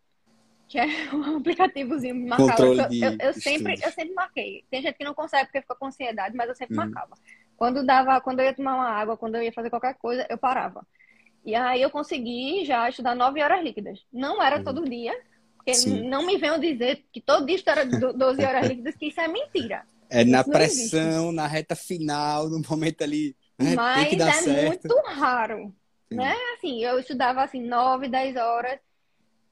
Que 0.67 0.79
é 0.79 0.87
um 1.15 1.37
aplicativozinho 1.37 2.27
marcado. 2.27 2.65
Eu, 2.65 2.75
eu, 2.75 3.17
eu 3.21 3.35
sempre, 3.35 3.75
eu 3.75 3.93
sempre 3.93 4.15
marquei. 4.15 4.65
Tem 4.71 4.81
gente 4.81 4.97
que 4.97 5.05
não 5.05 5.15
consegue 5.15 5.47
porque 5.47 5.61
fica 5.61 5.75
com 5.75 5.87
ansiedade, 5.87 6.37
mas 6.37 6.49
eu 6.49 6.55
sempre 6.55 6.77
uhum. 6.77 6.85
marcava. 6.85 7.15
Quando 7.57 7.85
dava, 7.85 8.21
quando 8.21 8.41
eu 8.41 8.47
ia 8.47 8.55
tomar 8.55 8.75
uma 8.75 8.89
água, 8.89 9.17
quando 9.17 9.35
eu 9.35 9.43
ia 9.43 9.53
fazer 9.53 9.69
qualquer 9.69 9.95
coisa, 9.95 10.27
eu 10.31 10.39
parava. 10.39 10.87
E 11.45 11.55
aí 11.55 11.83
eu 11.83 11.91
consegui 11.91 12.65
já 12.65 12.89
estudar 12.89 13.15
nove 13.15 13.43
horas 13.43 13.63
líquidas. 13.63 14.05
Não 14.13 14.43
era 14.43 14.59
uhum. 14.59 14.65
todo 14.65 14.89
dia, 14.89 15.19
porque 15.57 15.75
Sim. 15.75 16.09
não 16.09 16.25
me 16.25 16.39
venham 16.39 16.59
dizer 16.59 17.05
que 17.13 17.21
todo 17.21 17.45
dia 17.45 17.59
era 17.67 17.85
12 17.85 18.45
horas 18.45 18.67
líquidas, 18.69 18.97
que 18.97 19.09
isso 19.09 19.21
é 19.21 19.29
mentira. 19.29 19.87
É 20.11 20.25
na 20.25 20.43
pressão, 20.43 21.33
na 21.33 21.47
reta 21.47 21.77
final, 21.77 22.49
no 22.49 22.63
momento 22.69 23.03
ali. 23.03 23.37
Né? 23.59 23.75
Mas 23.75 24.13
é 24.13 24.33
certo. 24.33 24.89
muito 24.89 25.03
raro. 25.07 25.75
Sim. 26.09 26.17
Né? 26.17 26.35
Assim, 26.57 26.83
eu 26.83 26.99
estudava 26.99 27.43
assim, 27.43 27.61
9, 27.61 28.09
10 28.09 28.37
horas. 28.37 28.79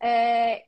É... 0.01 0.65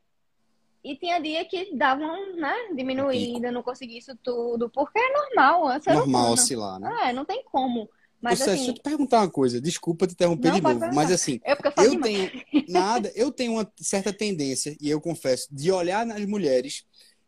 E 0.84 0.97
tinha 0.97 1.20
dia 1.20 1.45
que 1.45 1.76
davam, 1.76 2.36
né, 2.36 2.55
diminuída, 2.74 3.51
não 3.51 3.62
conseguia 3.62 3.99
isso 3.99 4.16
tudo, 4.22 4.70
porque 4.70 4.99
é 4.99 5.12
normal. 5.12 5.72
É 5.72 5.95
normal 5.95 6.32
oscilar, 6.32 6.78
né? 6.78 7.09
É, 7.09 7.12
não 7.12 7.24
tem 7.24 7.43
como. 7.45 7.89
Mas, 8.20 8.41
assim... 8.41 8.53
deixa 8.53 8.70
eu 8.70 8.74
te 8.74 8.82
perguntar 8.82 9.20
uma 9.20 9.30
coisa, 9.30 9.61
desculpa 9.61 10.07
te 10.07 10.12
interromper 10.12 10.49
não, 10.49 10.55
de 10.57 10.61
novo, 10.61 10.95
mas 10.95 11.11
assim, 11.11 11.41
eu, 11.45 11.57
eu, 11.57 11.93
eu 11.93 12.01
tenho 12.01 12.30
nada, 12.68 13.12
eu 13.14 13.30
tenho 13.30 13.53
uma 13.53 13.72
certa 13.76 14.12
tendência, 14.12 14.76
e 14.80 14.91
eu 14.91 15.01
confesso, 15.01 15.47
de 15.53 15.70
olhar 15.70 16.05
nas 16.05 16.24
mulheres 16.26 16.84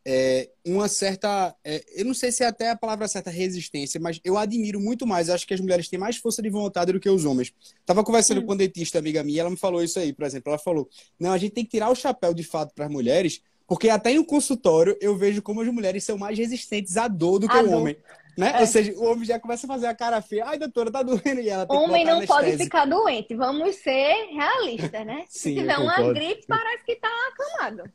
é, 0.06 0.50
uma 0.64 0.88
certa. 0.88 1.54
É, 1.64 1.84
eu 1.94 2.04
não 2.04 2.14
sei 2.14 2.32
se 2.32 2.42
é 2.42 2.46
até 2.46 2.70
a 2.70 2.76
palavra 2.76 3.06
certa 3.06 3.30
resistência, 3.30 4.00
mas 4.00 4.20
eu 4.24 4.38
admiro 4.38 4.80
muito 4.80 5.06
mais. 5.06 5.28
Acho 5.28 5.46
que 5.46 5.54
as 5.54 5.60
mulheres 5.60 5.88
têm 5.88 5.98
mais 5.98 6.16
força 6.16 6.40
de 6.40 6.48
vontade 6.48 6.92
do 6.92 7.00
que 7.00 7.08
os 7.08 7.24
homens. 7.24 7.52
Tava 7.84 8.02
conversando 8.02 8.38
hum. 8.38 8.46
com 8.46 8.52
uma 8.52 8.56
dentista 8.56 8.98
amiga 8.98 9.22
minha, 9.22 9.42
ela 9.42 9.50
me 9.50 9.58
falou 9.58 9.82
isso 9.82 9.98
aí, 9.98 10.12
por 10.12 10.24
exemplo. 10.24 10.50
Ela 10.50 10.58
falou: 10.58 10.88
não, 11.18 11.32
a 11.32 11.38
gente 11.38 11.52
tem 11.52 11.64
que 11.64 11.70
tirar 11.70 11.90
o 11.90 11.94
chapéu 11.94 12.32
de 12.32 12.42
fato 12.42 12.74
para 12.74 12.86
as 12.86 12.90
mulheres, 12.90 13.42
porque 13.66 13.88
até 13.88 14.14
no 14.14 14.24
consultório 14.24 14.96
eu 15.00 15.16
vejo 15.16 15.42
como 15.42 15.60
as 15.60 15.68
mulheres 15.68 16.02
são 16.02 16.16
mais 16.16 16.38
resistentes 16.38 16.96
à 16.96 17.06
dor 17.06 17.38
do 17.38 17.48
que 17.48 17.56
a 17.56 17.62
o 17.62 17.66
dor. 17.66 17.74
homem. 17.74 17.96
Né? 18.38 18.52
É. 18.56 18.60
Ou 18.60 18.66
seja, 18.66 18.92
o 18.92 19.04
homem 19.04 19.24
já 19.24 19.38
começa 19.38 19.66
a 19.66 19.68
fazer 19.68 19.86
a 19.86 19.94
cara 19.94 20.22
feia. 20.22 20.46
Ai, 20.46 20.58
doutora, 20.58 20.90
tá 20.90 21.02
doendo. 21.02 21.40
E 21.40 21.48
ela 21.50 21.66
tem 21.66 21.76
homem 21.76 22.06
não 22.06 22.24
pode 22.24 22.56
ficar 22.56 22.86
doente. 22.86 23.34
Vamos 23.34 23.76
ser 23.76 24.14
realistas, 24.32 25.04
né? 25.04 25.24
Sim, 25.28 25.50
Se 25.50 25.54
tiver 25.56 25.76
uma 25.76 26.12
gripe, 26.12 26.46
parece 26.48 26.84
que 26.84 26.96
tá 26.96 27.08
acamado. 27.28 27.90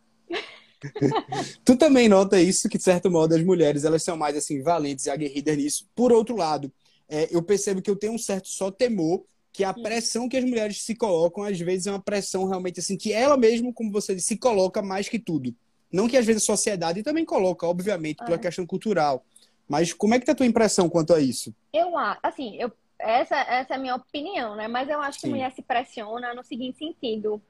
Tu 1.64 1.76
também 1.78 2.08
nota 2.10 2.40
isso, 2.40 2.70
que 2.70 2.78
de 2.78 2.84
certo 2.84 3.10
modo 3.10 3.36
as 3.36 3.44
mulheres 3.44 3.84
elas 3.84 4.04
são 4.04 4.18
mais 4.18 4.36
assim 4.36 4.62
valentes 4.62 5.06
e 5.06 5.10
aguerridas 5.10 5.58
nisso. 5.58 5.88
Por 5.96 6.12
outro 6.12 6.36
lado, 6.36 6.72
é, 7.08 7.28
eu 7.32 7.42
percebo 7.42 7.82
que 7.82 7.90
eu 7.90 7.96
tenho 7.96 8.14
um 8.14 8.18
certo 8.18 8.48
só 8.48 8.72
temor 8.72 9.24
que 9.52 9.64
a 9.64 9.74
pressão 9.74 10.28
que 10.28 10.36
as 10.36 10.44
mulheres 10.44 10.84
se 10.84 10.94
colocam 10.96 11.44
às 11.44 11.58
vezes 11.58 11.88
é 11.88 11.92
uma 11.92 12.02
pressão 12.02 12.46
realmente 12.46 12.82
assim 12.82 12.98
que 12.98 13.14
ela 13.14 13.38
mesma, 13.38 13.72
como 13.72 13.92
você 13.92 14.14
disse, 14.14 14.28
se 14.28 14.38
coloca 14.38 14.82
mais 14.82 15.08
que 15.08 15.18
tudo. 15.18 15.56
Não 15.92 16.10
que 16.10 16.18
às 16.18 16.26
vezes 16.26 16.44
a 16.44 16.46
sociedade 16.46 17.04
também 17.04 17.24
coloca, 17.24 17.66
obviamente, 17.66 18.18
pela 18.18 18.36
é. 18.36 18.40
questão 18.40 18.66
cultural. 18.66 19.24
Mas 19.68 19.94
como 19.94 20.14
é 20.14 20.20
que 20.20 20.26
tá 20.26 20.34
a 20.34 20.36
tua 20.36 20.46
impressão 20.46 20.90
quanto 20.90 21.14
a 21.14 21.22
isso? 21.22 21.56
Eu 21.74 21.94
assim, 22.22 22.58
eu, 22.58 22.72
essa, 23.00 23.38
essa 23.38 23.74
é 23.74 23.78
a 23.78 23.80
minha 23.80 23.96
opinião, 23.96 24.56
né? 24.56 24.68
Mas 24.68 24.90
eu 24.90 25.00
acho 25.00 25.20
que 25.20 25.28
a 25.28 25.30
mulher 25.30 25.52
se 25.54 25.62
pressiona 25.62 26.34
no 26.34 26.44
seguinte 26.44 26.78
sentido. 26.78 27.42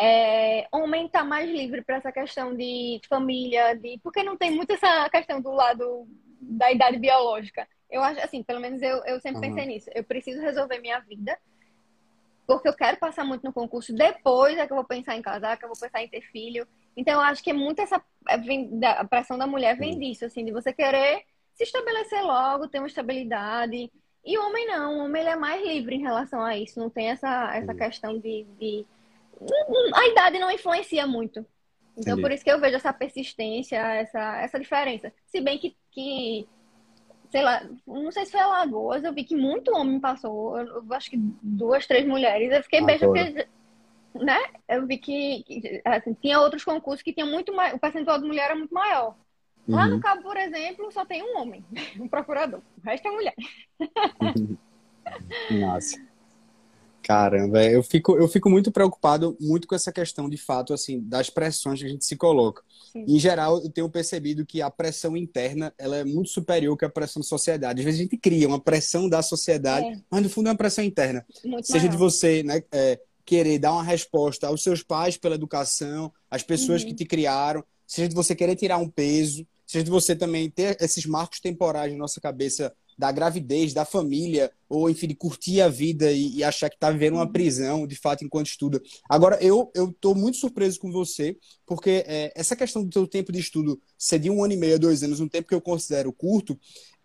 É, 0.00 0.68
homem 0.70 1.06
está 1.06 1.24
mais 1.24 1.50
livre 1.50 1.82
para 1.82 1.96
essa 1.96 2.12
questão 2.12 2.54
de 2.54 3.00
família, 3.08 3.74
de 3.74 3.98
porque 4.02 4.22
não 4.22 4.36
tem 4.36 4.50
muito 4.50 4.72
essa 4.72 5.08
questão 5.10 5.40
do 5.40 5.50
lado 5.50 6.06
da 6.40 6.70
idade 6.70 6.98
biológica. 6.98 7.66
Eu 7.90 8.02
acho 8.02 8.20
assim, 8.20 8.42
pelo 8.42 8.60
menos 8.60 8.80
eu, 8.80 9.04
eu 9.04 9.20
sempre 9.20 9.48
uhum. 9.48 9.54
pensei 9.54 9.66
nisso. 9.66 9.90
Eu 9.94 10.04
preciso 10.04 10.40
resolver 10.40 10.78
minha 10.78 11.00
vida 11.00 11.36
porque 12.46 12.66
eu 12.66 12.74
quero 12.74 12.96
passar 12.96 13.24
muito 13.24 13.44
no 13.44 13.52
concurso. 13.52 13.92
Depois 13.92 14.56
é 14.56 14.66
que 14.66 14.72
eu 14.72 14.76
vou 14.76 14.84
pensar 14.84 15.14
em 15.16 15.22
casar, 15.22 15.58
que 15.58 15.64
eu 15.66 15.68
vou 15.68 15.78
pensar 15.78 16.02
em 16.02 16.08
ter 16.08 16.22
filho. 16.22 16.66
Então 16.96 17.14
eu 17.14 17.20
acho 17.20 17.42
que 17.42 17.50
é 17.50 17.52
muito 17.52 17.80
essa 17.80 18.02
a 18.26 19.04
pressão 19.04 19.36
da 19.36 19.46
mulher 19.46 19.76
vem 19.76 19.92
uhum. 19.92 19.98
disso, 19.98 20.24
assim, 20.24 20.44
de 20.44 20.52
você 20.52 20.72
querer 20.72 21.24
se 21.54 21.64
estabelecer 21.64 22.22
logo, 22.22 22.68
ter 22.68 22.78
uma 22.78 22.86
estabilidade. 22.86 23.90
E 24.24 24.38
o 24.38 24.46
homem 24.46 24.66
não, 24.66 24.96
o 24.96 25.04
homem 25.04 25.22
ele 25.22 25.30
é 25.30 25.36
mais 25.36 25.62
livre 25.66 25.96
em 25.96 26.02
relação 26.02 26.42
a 26.42 26.56
isso. 26.56 26.78
Não 26.78 26.88
tem 26.88 27.08
essa 27.10 27.54
essa 27.54 27.72
uhum. 27.72 27.78
questão 27.78 28.18
de, 28.18 28.46
de 28.58 28.86
a 29.94 30.08
idade 30.08 30.38
não 30.38 30.50
influencia 30.50 31.06
muito. 31.06 31.44
Então, 31.96 32.12
Entendi. 32.12 32.22
por 32.22 32.32
isso 32.32 32.44
que 32.44 32.50
eu 32.50 32.60
vejo 32.60 32.76
essa 32.76 32.92
persistência, 32.92 33.76
essa, 33.76 34.40
essa 34.40 34.60
diferença. 34.60 35.12
Se 35.26 35.40
bem 35.40 35.58
que, 35.58 35.76
que, 35.90 36.48
sei 37.30 37.42
lá, 37.42 37.66
não 37.86 38.12
sei 38.12 38.24
se 38.24 38.32
foi 38.32 38.40
Alagoas, 38.40 39.02
eu 39.02 39.12
vi 39.12 39.24
que 39.24 39.36
muito 39.36 39.74
homem 39.74 39.98
passou, 39.98 40.58
eu, 40.58 40.66
eu 40.66 40.94
acho 40.94 41.10
que 41.10 41.16
duas, 41.42 41.86
três 41.86 42.06
mulheres. 42.06 42.52
Eu 42.52 42.62
fiquei 42.62 42.84
bem 42.84 42.98
porque, 42.98 43.48
né? 44.14 44.38
Eu 44.68 44.86
vi 44.86 44.98
que, 44.98 45.42
que 45.42 45.82
assim, 45.84 46.14
tinha 46.14 46.40
outros 46.40 46.64
concursos 46.64 47.02
que 47.02 47.12
tinha 47.12 47.26
muito 47.26 47.52
mais, 47.52 47.74
o 47.74 47.78
percentual 47.78 48.20
de 48.20 48.26
mulher 48.26 48.44
era 48.44 48.56
muito 48.56 48.72
maior. 48.72 49.16
Lá 49.66 49.86
no 49.86 49.96
uhum. 49.96 50.00
Cabo, 50.00 50.22
por 50.22 50.36
exemplo, 50.36 50.90
só 50.90 51.04
tem 51.04 51.22
um 51.22 51.38
homem, 51.38 51.64
um 52.00 52.08
procurador. 52.08 52.62
O 52.78 52.86
resto 52.86 53.08
é 53.08 53.10
mulher. 53.10 53.34
Nossa. 55.50 56.07
Caramba, 57.08 57.64
eu 57.64 57.82
fico, 57.82 58.18
eu 58.18 58.28
fico 58.28 58.50
muito 58.50 58.70
preocupado 58.70 59.34
muito 59.40 59.66
com 59.66 59.74
essa 59.74 59.90
questão 59.90 60.28
de 60.28 60.36
fato 60.36 60.74
assim 60.74 61.00
das 61.00 61.30
pressões 61.30 61.80
que 61.80 61.86
a 61.86 61.88
gente 61.88 62.04
se 62.04 62.14
coloca. 62.16 62.62
Sim. 62.92 63.02
Em 63.08 63.18
geral, 63.18 63.62
eu 63.62 63.70
tenho 63.70 63.88
percebido 63.88 64.44
que 64.44 64.60
a 64.60 64.70
pressão 64.70 65.16
interna 65.16 65.72
ela 65.78 65.96
é 65.96 66.04
muito 66.04 66.28
superior 66.28 66.76
que 66.76 66.84
a 66.84 66.90
pressão 66.90 67.22
da 67.22 67.26
sociedade. 67.26 67.80
Às 67.80 67.84
vezes 67.86 68.00
a 68.00 68.02
gente 68.02 68.18
cria 68.18 68.46
uma 68.46 68.60
pressão 68.60 69.08
da 69.08 69.22
sociedade, 69.22 69.86
é. 69.86 69.98
mas 70.10 70.22
no 70.22 70.28
fundo 70.28 70.48
é 70.48 70.50
uma 70.50 70.58
pressão 70.58 70.84
interna. 70.84 71.24
Muito 71.42 71.66
Seja 71.66 71.78
maior. 71.78 71.92
de 71.92 71.96
você, 71.96 72.42
né, 72.42 72.62
é, 72.70 73.00
querer 73.24 73.58
dar 73.58 73.72
uma 73.72 73.82
resposta 73.82 74.46
aos 74.46 74.62
seus 74.62 74.82
pais 74.82 75.16
pela 75.16 75.34
educação, 75.34 76.12
às 76.30 76.42
pessoas 76.42 76.82
uhum. 76.82 76.88
que 76.88 76.94
te 76.94 77.06
criaram, 77.06 77.64
seja 77.86 78.06
de 78.06 78.14
você 78.14 78.36
querer 78.36 78.54
tirar 78.54 78.76
um 78.76 78.88
peso, 78.88 79.46
seja 79.66 79.82
de 79.82 79.90
você 79.90 80.14
também 80.14 80.50
ter 80.50 80.76
esses 80.78 81.06
marcos 81.06 81.40
temporais 81.40 81.90
na 81.90 81.98
nossa 81.98 82.20
cabeça 82.20 82.70
da 82.98 83.12
gravidez, 83.12 83.72
da 83.72 83.84
família, 83.84 84.50
ou 84.68 84.90
enfim, 84.90 85.06
de 85.06 85.14
curtir 85.14 85.60
a 85.60 85.68
vida 85.68 86.10
e, 86.10 86.38
e 86.38 86.44
achar 86.44 86.68
que 86.68 86.76
está 86.76 86.90
vivendo 86.90 87.14
uma 87.14 87.30
prisão, 87.30 87.86
de 87.86 87.94
fato, 87.94 88.24
enquanto 88.24 88.48
estuda. 88.48 88.82
Agora, 89.08 89.38
eu 89.40 89.70
estou 89.74 90.14
muito 90.14 90.36
surpreso 90.36 90.80
com 90.80 90.90
você, 90.90 91.36
porque 91.64 92.04
é, 92.06 92.32
essa 92.34 92.56
questão 92.56 92.84
do 92.84 92.92
seu 92.92 93.06
tempo 93.06 93.30
de 93.30 93.38
estudo 93.38 93.80
ser 93.96 94.18
de 94.18 94.28
um 94.28 94.42
ano 94.42 94.54
e 94.54 94.56
meio 94.56 94.74
a 94.74 94.78
dois 94.78 95.02
anos, 95.02 95.20
um 95.20 95.28
tempo 95.28 95.48
que 95.48 95.54
eu 95.54 95.60
considero 95.60 96.12
curto, 96.12 96.58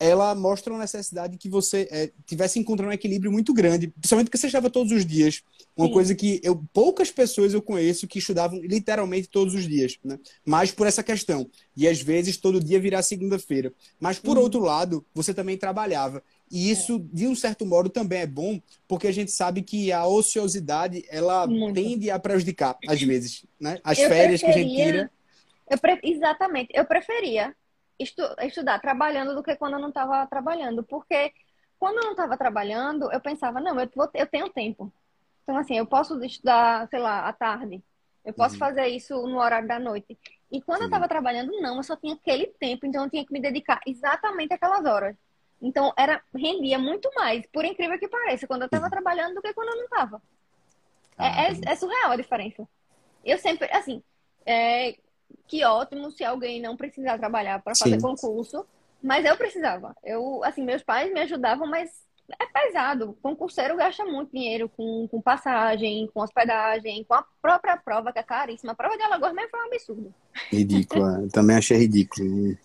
ela 0.04 0.36
mostra 0.36 0.74
uma 0.74 0.82
necessidade 0.82 1.38
que 1.38 1.47
você 1.47 1.88
é, 1.89 2.12
tivesse 2.26 2.60
encontrando 2.60 2.91
um 2.91 2.93
equilíbrio 2.93 3.32
muito 3.32 3.54
grande, 3.54 3.88
principalmente 3.88 4.26
porque 4.28 4.38
você 4.38 4.47
estava 4.47 4.70
todos 4.70 4.91
os 4.91 5.06
dias. 5.06 5.41
Uma 5.78 5.88
Sim. 5.88 5.93
coisa 5.93 6.14
que 6.14 6.41
eu 6.43 6.62
poucas 6.74 7.10
pessoas 7.10 7.54
eu 7.54 7.62
conheço 7.62 8.06
que 8.06 8.20
estudavam 8.20 8.60
literalmente 8.60 9.30
todos 9.30 9.54
os 9.54 9.66
dias, 9.66 9.97
né? 10.04 10.20
Mas 10.45 10.72
por 10.72 10.88
essa 10.88 11.01
questão. 11.01 11.49
E 11.76 11.88
às 11.88 12.01
vezes 12.01 12.36
todo 12.36 12.62
dia 12.62 12.82
virar 12.82 13.01
segunda-feira. 13.01 13.74
Mas 13.97 14.20
por 14.20 14.36
uhum. 14.36 14.43
outro 14.43 14.60
lado, 14.60 15.06
você 15.16 15.34
também 15.34 15.58
trabalhava. 15.58 16.22
E 16.51 16.70
isso, 16.70 16.99
de 17.12 17.26
um 17.26 17.34
certo 17.34 17.66
modo, 17.66 17.89
também 17.89 18.20
é 18.20 18.28
bom, 18.28 18.62
porque 18.86 19.08
a 19.08 19.12
gente 19.12 19.32
sabe 19.32 19.62
que 19.62 19.89
a 19.89 20.06
ociosidade, 20.06 21.06
ela 21.08 21.47
Muito. 21.47 21.76
tende 21.76 22.12
a 22.12 22.20
prejudicar, 22.20 22.78
às 22.89 23.01
vezes, 23.01 23.45
né? 23.58 23.80
As 23.86 23.97
eu 23.97 24.10
férias 24.10 24.41
que 24.41 24.47
a 24.47 24.51
gente 24.51 24.76
tira. 24.76 25.10
Eu 25.72 25.78
pre... 25.78 25.97
Exatamente. 26.04 26.72
Eu 26.74 26.84
preferia 26.84 27.56
estu... 28.00 28.24
estudar 28.41 28.80
trabalhando 28.80 29.36
do 29.36 29.44
que 29.44 29.56
quando 29.56 29.74
eu 29.74 29.80
não 29.80 29.89
estava 29.89 30.26
trabalhando. 30.28 30.84
Porque 30.84 31.34
quando 31.80 31.98
eu 31.98 32.04
não 32.04 32.12
estava 32.12 32.38
trabalhando, 32.38 33.12
eu 33.12 33.20
pensava, 33.20 33.60
não, 33.60 33.80
eu, 33.80 33.89
vou... 33.96 34.10
eu 34.14 34.28
tenho 34.28 34.50
tempo. 34.50 34.91
Então, 35.44 35.58
assim, 35.58 35.78
eu 35.78 35.86
posso 35.86 36.22
estudar, 36.24 36.88
sei 36.89 37.00
lá, 37.00 37.28
à 37.28 37.34
tarde. 37.34 37.84
Eu 38.24 38.34
posso 38.34 38.56
uhum. 38.56 38.60
fazer 38.60 38.88
isso 38.88 39.14
no 39.28 39.39
horário 39.39 39.68
da 39.68 39.80
noite. 39.80 40.18
E 40.50 40.62
quando 40.62 40.80
Sim. 40.80 40.84
eu 40.84 40.88
estava 40.88 41.08
trabalhando, 41.08 41.52
não, 41.60 41.78
eu 41.78 41.84
só 41.84 41.96
tinha 41.96 42.14
aquele 42.14 42.48
tempo, 42.48 42.86
então 42.86 43.04
eu 43.04 43.10
tinha 43.10 43.26
que 43.26 43.34
me 43.34 43.41
dedicar 43.41 43.82
exatamente 43.86 44.54
aquelas 44.54 44.86
horas. 44.86 45.16
Então, 45.62 45.94
era 45.98 46.22
rendia 46.34 46.78
muito 46.78 47.10
mais, 47.16 47.46
por 47.48 47.66
incrível 47.66 47.98
que 48.00 48.08
pareça, 48.08 48.48
quando 48.48 48.62
eu 48.62 48.66
estava 48.66 48.86
uhum. 48.86 48.91
trabalhando 48.91 49.36
do 49.36 49.41
que 49.41 49.54
quando 49.54 49.70
eu 49.70 49.78
não 49.78 49.84
estava. 49.86 50.22
É, 51.18 51.48
é, 51.48 51.72
é, 51.72 51.76
surreal 51.76 52.12
a 52.12 52.16
diferença. 52.16 52.68
Eu 53.24 53.38
sempre, 53.38 53.70
assim, 53.72 54.02
é, 54.46 54.98
que 55.48 55.64
ótimo 55.64 56.12
se 56.12 56.24
alguém 56.24 56.62
não 56.62 56.76
precisar 56.76 57.18
trabalhar 57.18 57.62
para 57.62 57.76
fazer 57.76 58.02
concurso, 58.02 58.66
mas 59.02 59.26
eu 59.26 59.36
precisava. 59.36 59.96
Eu, 60.04 60.44
assim, 60.44 60.64
meus 60.64 60.82
pais 60.82 61.12
me 61.14 61.22
ajudavam, 61.22 61.68
mas 61.68 61.90
é 62.40 62.46
pesado. 62.46 63.18
Concurseiro 63.22 63.76
gasta 63.76 64.06
muito 64.06 64.32
dinheiro 64.32 64.70
com, 64.70 65.08
com 65.10 65.22
passagem, 65.22 66.10
com 66.14 66.22
hospedagem, 66.22 67.04
com 67.04 67.14
a 67.14 67.26
própria 67.42 67.78
prova, 67.78 68.14
que 68.14 68.20
é 68.20 68.24
caríssima. 68.24 68.72
A 68.72 68.76
prova 68.76 68.96
de 68.96 69.04
Alagoas 69.04 69.34
mesmo 69.34 69.52
foi 69.52 69.60
um 69.60 69.66
absurdo. 69.66 70.14
Ridículo, 70.50 71.30
também 71.30 71.58
achei 71.58 71.78
ridículo. 71.78 72.58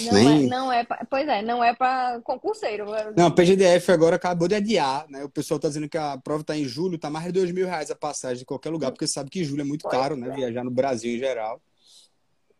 Não, 0.00 0.12
Nem... 0.12 0.44
é, 0.44 0.46
não 0.46 0.72
é, 0.72 0.84
pra, 0.84 1.06
pois 1.08 1.26
é, 1.26 1.42
não 1.42 1.64
é 1.64 1.74
para 1.74 2.20
concurseiro. 2.20 2.86
Não, 3.16 3.26
a 3.26 3.30
PGDF 3.30 3.90
agora 3.90 4.16
acabou 4.16 4.46
de 4.46 4.54
adiar, 4.54 5.06
né? 5.08 5.24
O 5.24 5.28
pessoal 5.28 5.58
tá 5.58 5.68
dizendo 5.68 5.88
que 5.88 5.98
a 5.98 6.18
prova 6.18 6.44
tá 6.44 6.56
em 6.56 6.64
julho, 6.64 6.98
tá 6.98 7.10
mais 7.10 7.26
de 7.26 7.32
dois 7.32 7.50
mil 7.50 7.66
reais 7.66 7.90
a 7.90 7.96
passagem 7.96 8.38
de 8.38 8.44
qualquer 8.44 8.70
lugar, 8.70 8.92
porque 8.92 9.06
sabe 9.06 9.30
que 9.30 9.44
julho 9.44 9.62
é 9.62 9.64
muito 9.64 9.82
pois 9.82 9.96
caro, 9.96 10.16
né? 10.16 10.26
é. 10.26 10.30
né? 10.30 10.36
Viajar 10.36 10.64
no 10.64 10.70
Brasil 10.70 11.14
em 11.14 11.18
geral. 11.18 11.60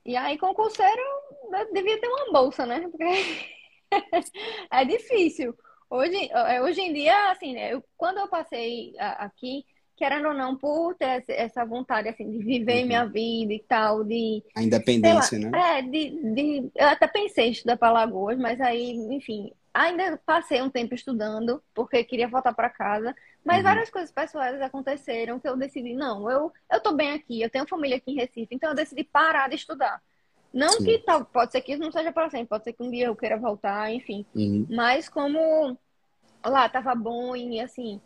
E 0.05 0.17
aí, 0.17 0.39
concurseiro 0.39 1.03
devia 1.73 2.01
ter 2.01 2.09
uma 2.09 2.33
bolsa, 2.33 2.65
né? 2.65 2.89
Porque 2.91 3.05
é 4.73 4.85
difícil. 4.85 5.55
Hoje, 5.89 6.31
é, 6.33 6.63
hoje 6.63 6.81
em 6.81 6.93
dia, 6.93 7.31
assim, 7.31 7.55
né? 7.55 7.75
Eu, 7.75 7.85
quando 7.97 8.19
eu 8.19 8.29
passei 8.29 8.95
aqui, 8.99 9.65
querendo 10.01 10.29
ou 10.29 10.35
não, 10.35 10.57
por 10.57 10.95
ter 10.95 11.23
essa 11.29 11.63
vontade, 11.63 12.09
assim, 12.09 12.31
de 12.31 12.39
viver 12.39 12.81
uhum. 12.81 12.87
minha 12.87 13.05
vida 13.05 13.53
e 13.53 13.59
tal, 13.59 14.03
de... 14.03 14.43
A 14.57 14.63
independência, 14.63 15.39
lá, 15.39 15.51
né? 15.51 15.79
É, 15.79 15.83
de, 15.83 16.35
de... 16.35 16.71
Eu 16.75 16.89
até 16.89 17.07
pensei 17.07 17.49
em 17.49 17.51
estudar 17.51 17.77
para 17.77 17.93
Lagoas, 17.93 18.39
mas 18.39 18.59
aí, 18.63 18.93
enfim, 18.93 19.53
ainda 19.75 20.19
passei 20.25 20.63
um 20.63 20.71
tempo 20.71 20.95
estudando, 20.95 21.63
porque 21.75 22.03
queria 22.03 22.27
voltar 22.27 22.55
para 22.55 22.71
casa, 22.71 23.15
mas 23.45 23.59
uhum. 23.59 23.63
várias 23.65 23.91
coisas 23.91 24.11
pessoais 24.11 24.59
aconteceram 24.63 25.39
que 25.39 25.47
eu 25.47 25.55
decidi, 25.55 25.93
não, 25.93 26.31
eu, 26.31 26.51
eu 26.73 26.81
tô 26.81 26.95
bem 26.95 27.13
aqui, 27.13 27.43
eu 27.43 27.51
tenho 27.51 27.69
família 27.69 27.99
aqui 27.99 28.13
em 28.13 28.17
Recife, 28.17 28.55
então 28.55 28.71
eu 28.71 28.75
decidi 28.77 29.05
parar 29.05 29.51
de 29.51 29.57
estudar. 29.57 30.01
Não 30.51 30.71
Sim. 30.79 30.85
que 30.85 30.99
tal, 31.01 31.27
pode 31.27 31.53
ser 31.53 31.61
que 31.61 31.73
isso 31.73 31.83
não 31.83 31.93
seja 31.93 32.11
para 32.11 32.31
sempre, 32.31 32.49
pode 32.49 32.65
ser 32.65 32.73
que 32.73 32.83
um 32.83 32.91
dia 32.91 33.09
eu 33.09 33.15
queira 33.15 33.37
voltar, 33.37 33.93
enfim. 33.93 34.25
Uhum. 34.35 34.67
Mas 34.71 35.11
como 35.11 35.79
lá 36.43 36.71
tava 36.71 36.95
bom 36.95 37.37
e 37.37 37.61
assim, 37.61 38.01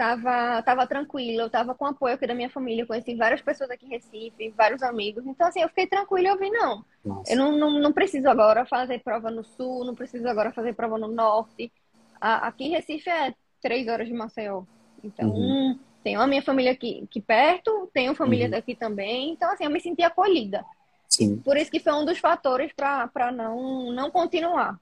tava, 0.00 0.62
tava 0.62 0.86
tranquilo, 0.86 1.42
eu 1.42 1.50
tava 1.50 1.74
com 1.74 1.84
apoio 1.84 2.14
aqui 2.14 2.26
da 2.26 2.34
minha 2.34 2.48
família, 2.48 2.86
conheci 2.86 3.14
várias 3.14 3.42
pessoas 3.42 3.70
aqui 3.70 3.84
em 3.84 3.90
Recife, 3.90 4.48
vários 4.56 4.82
amigos. 4.82 5.26
Então, 5.26 5.46
assim, 5.46 5.60
eu 5.60 5.68
fiquei 5.68 5.86
tranquila 5.86 6.28
e 6.28 6.30
eu 6.30 6.38
vi, 6.38 6.48
não. 6.48 6.82
Nossa. 7.04 7.30
Eu 7.30 7.36
não, 7.36 7.52
não, 7.52 7.78
não, 7.78 7.92
preciso 7.92 8.26
agora 8.26 8.64
fazer 8.64 9.00
prova 9.00 9.30
no 9.30 9.44
sul, 9.44 9.84
não 9.84 9.94
preciso 9.94 10.26
agora 10.26 10.52
fazer 10.52 10.72
prova 10.72 10.96
no 10.96 11.06
norte. 11.06 11.70
A, 12.18 12.48
aqui 12.48 12.64
em 12.64 12.70
Recife 12.70 13.10
é 13.10 13.34
três 13.60 13.88
horas 13.88 14.08
de 14.08 14.14
Maceió. 14.14 14.62
Então, 15.04 15.28
uhum. 15.28 15.78
tenho 16.02 16.18
a 16.18 16.26
minha 16.26 16.40
família 16.40 16.72
aqui, 16.72 17.02
aqui 17.04 17.20
perto, 17.20 17.90
tenho 17.92 18.14
família 18.14 18.46
uhum. 18.46 18.52
daqui 18.52 18.74
também. 18.74 19.32
Então, 19.32 19.52
assim, 19.52 19.64
eu 19.64 19.70
me 19.70 19.80
senti 19.80 20.02
acolhida. 20.02 20.64
Sim. 21.10 21.36
Por 21.44 21.58
isso 21.58 21.70
que 21.70 21.78
foi 21.78 21.92
um 21.92 22.06
dos 22.06 22.18
fatores 22.18 22.72
para 22.72 23.30
não, 23.30 23.92
não 23.92 24.10
continuar. 24.10 24.80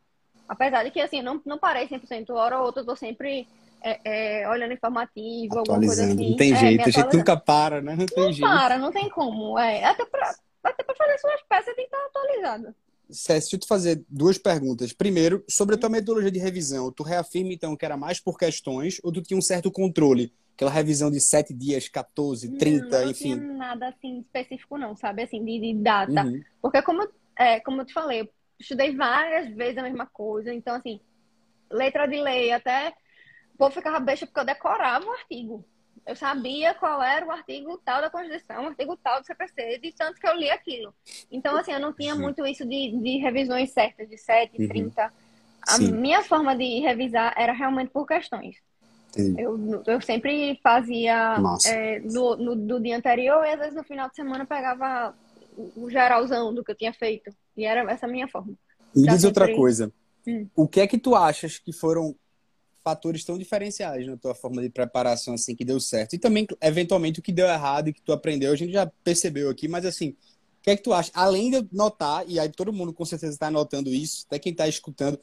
Apesar 0.49 0.85
de 0.85 0.93
que, 0.93 1.01
assim, 1.01 1.23
não, 1.23 1.43
não 1.45 1.59
parei 1.59 1.89
100%, 1.89 2.31
hora 2.31 2.61
ou 2.61 2.67
outra 2.67 2.83
eu 2.83 2.87
tô 2.87 2.95
sempre 2.95 3.49
é, 3.83 4.43
é, 4.43 4.49
olhando 4.49 4.73
informativo, 4.73 5.59
alguma 5.59 5.79
coisa 5.79 6.05
assim. 6.05 6.31
Não 6.31 6.37
tem 6.37 6.53
é, 6.53 6.57
jeito, 6.57 6.89
a 6.89 6.91
gente 6.91 7.17
nunca 7.17 7.37
para, 7.37 7.81
né? 7.81 7.97
Não 7.97 8.07
tem 8.07 8.25
não 8.25 8.33
jeito. 8.33 8.49
para, 8.49 8.79
não 8.79 8.93
tem 8.93 9.09
como. 9.09 9.59
É. 9.59 9.85
Até 9.85 10.05
para 10.05 10.35
até 10.63 10.83
pra 10.83 10.95
fazer 10.95 11.19
suas 11.19 11.43
peças 11.49 11.75
tem 11.75 11.89
que 11.89 11.95
estar 11.95 12.05
atualizado. 12.07 12.75
César, 13.11 13.41
deixa 13.41 13.57
eu 13.57 13.61
te 13.61 13.67
fazer 13.67 14.05
duas 14.09 14.37
perguntas. 14.37 14.93
Primeiro, 14.93 15.43
sobre 15.49 15.75
a 15.75 15.79
tua 15.79 15.89
metodologia 15.89 16.31
de 16.31 16.39
revisão, 16.39 16.93
tu 16.93 17.03
reafirma 17.03 17.53
então 17.53 17.75
que 17.75 17.85
era 17.85 17.97
mais 17.97 18.21
por 18.21 18.37
questões 18.37 19.01
ou 19.03 19.11
tu 19.11 19.23
tinha 19.23 19.39
um 19.39 19.43
certo 19.43 19.71
controle? 19.71 20.33
Aquela 20.55 20.71
revisão 20.71 21.11
de 21.11 21.21
7 21.21 21.55
dias, 21.55 21.89
14, 21.89 22.59
30, 22.59 22.85
não, 22.85 22.91
não 22.91 23.11
enfim. 23.11 23.31
Não 23.31 23.39
tinha 23.39 23.53
nada 23.55 23.89
assim 23.89 24.19
específico 24.19 24.77
não, 24.77 24.97
sabe? 24.97 25.23
Assim, 25.23 25.43
de, 25.45 25.61
de 25.61 25.75
data. 25.75 26.25
Uhum. 26.25 26.43
Porque 26.61 26.83
como, 26.83 27.09
é, 27.39 27.61
como 27.61 27.81
eu 27.81 27.87
te 27.87 27.93
falei, 27.93 28.23
eu 28.23 28.29
estudei 28.59 28.95
várias 28.95 29.55
vezes 29.55 29.79
a 29.79 29.83
mesma 29.83 30.07
coisa. 30.07 30.53
Então, 30.53 30.75
assim, 30.75 31.01
letra 31.71 32.07
de 32.07 32.21
lei, 32.21 32.51
até 32.53 32.93
povo 33.59 33.75
ficava 33.75 33.99
besta 33.99 34.27
porque 34.27 34.41
eu 34.41 34.45
decorava 34.45 35.05
o 35.05 35.13
artigo. 35.13 35.65
Eu 36.07 36.17
sabia 36.17 36.73
qual 36.75 37.03
era 37.03 37.27
o 37.27 37.31
artigo 37.31 37.79
tal 37.85 38.01
da 38.01 38.09
Constituição, 38.09 38.65
o 38.65 38.69
artigo 38.69 38.97
tal 38.97 39.21
do 39.21 39.27
CPC, 39.27 39.79
de 39.79 39.93
tanto 39.93 40.19
que 40.19 40.27
eu 40.27 40.35
li 40.37 40.49
aquilo. 40.49 40.95
Então, 41.31 41.55
assim, 41.57 41.73
eu 41.73 41.81
não 41.81 41.93
tinha 41.93 42.15
muito 42.15 42.47
isso 42.47 42.65
de, 42.65 42.99
de 43.03 43.19
revisões 43.19 43.73
certas, 43.73 44.09
de 44.09 44.17
7, 44.17 44.63
uhum. 44.63 44.69
30. 44.69 45.13
A 45.63 45.73
Sim. 45.73 45.93
minha 45.93 46.23
forma 46.23 46.57
de 46.57 46.81
revisar 46.81 47.35
era 47.37 47.53
realmente 47.53 47.91
por 47.91 48.07
questões. 48.07 48.57
Eu, 49.37 49.83
eu 49.87 50.01
sempre 50.01 50.59
fazia 50.63 51.37
é, 51.67 51.99
no, 52.01 52.37
no, 52.37 52.57
do 52.57 52.81
dia 52.81 52.97
anterior 52.97 53.45
e 53.45 53.51
às 53.51 53.59
vezes 53.59 53.75
no 53.75 53.83
final 53.83 54.09
de 54.09 54.15
semana 54.15 54.47
pegava 54.47 55.15
o 55.77 55.91
geralzão 55.91 56.55
do 56.55 56.63
que 56.63 56.71
eu 56.71 56.77
tinha 56.77 56.93
feito. 56.93 57.31
E 57.57 57.65
era 57.65 57.81
essa 57.91 58.07
a 58.07 58.09
minha 58.09 58.29
forma. 58.29 58.55
Me 58.95 59.09
diz 59.09 59.25
outra 59.25 59.53
coisa. 59.55 59.93
Hum. 60.27 60.47
O 60.55 60.69
que 60.69 60.81
é 60.81 60.87
que 60.87 60.99
tu 60.99 61.15
achas 61.15 61.59
que 61.59 61.73
foram 61.73 62.15
fatores 62.89 63.23
tão 63.23 63.37
diferenciais 63.37 64.07
na 64.07 64.17
tua 64.17 64.35
forma 64.35 64.63
de 64.63 64.71
preparação, 64.71 65.35
assim, 65.35 65.55
que 65.55 65.63
deu 65.63 65.79
certo. 65.79 66.15
E 66.15 66.19
também, 66.19 66.47
eventualmente, 66.63 67.21
o 67.21 67.23
que 67.23 67.31
deu 67.31 67.47
errado 67.47 67.89
e 67.89 67.93
que 67.93 68.01
tu 68.01 68.13
aprendeu, 68.13 68.51
a 68.51 68.57
gente 68.57 68.73
já 68.73 68.91
percebeu 69.05 69.51
aqui, 69.51 69.69
mas 69.69 69.85
assim, 69.85 70.09
o 70.09 70.63
que 70.63 70.71
é 70.71 70.77
que 70.77 70.83
tu 70.83 70.95
acha? 70.95 71.11
Além 71.13 71.51
de 71.51 71.69
notar, 71.71 72.25
e 72.27 72.41
aí 72.41 72.49
todo 72.49 72.73
mundo 72.73 72.95
com 72.95 73.05
certeza 73.05 73.35
está 73.35 73.51
notando 73.51 73.91
isso, 73.91 74.25
até 74.27 74.39
quem 74.39 74.53
está 74.53 74.67
escutando, 74.67 75.21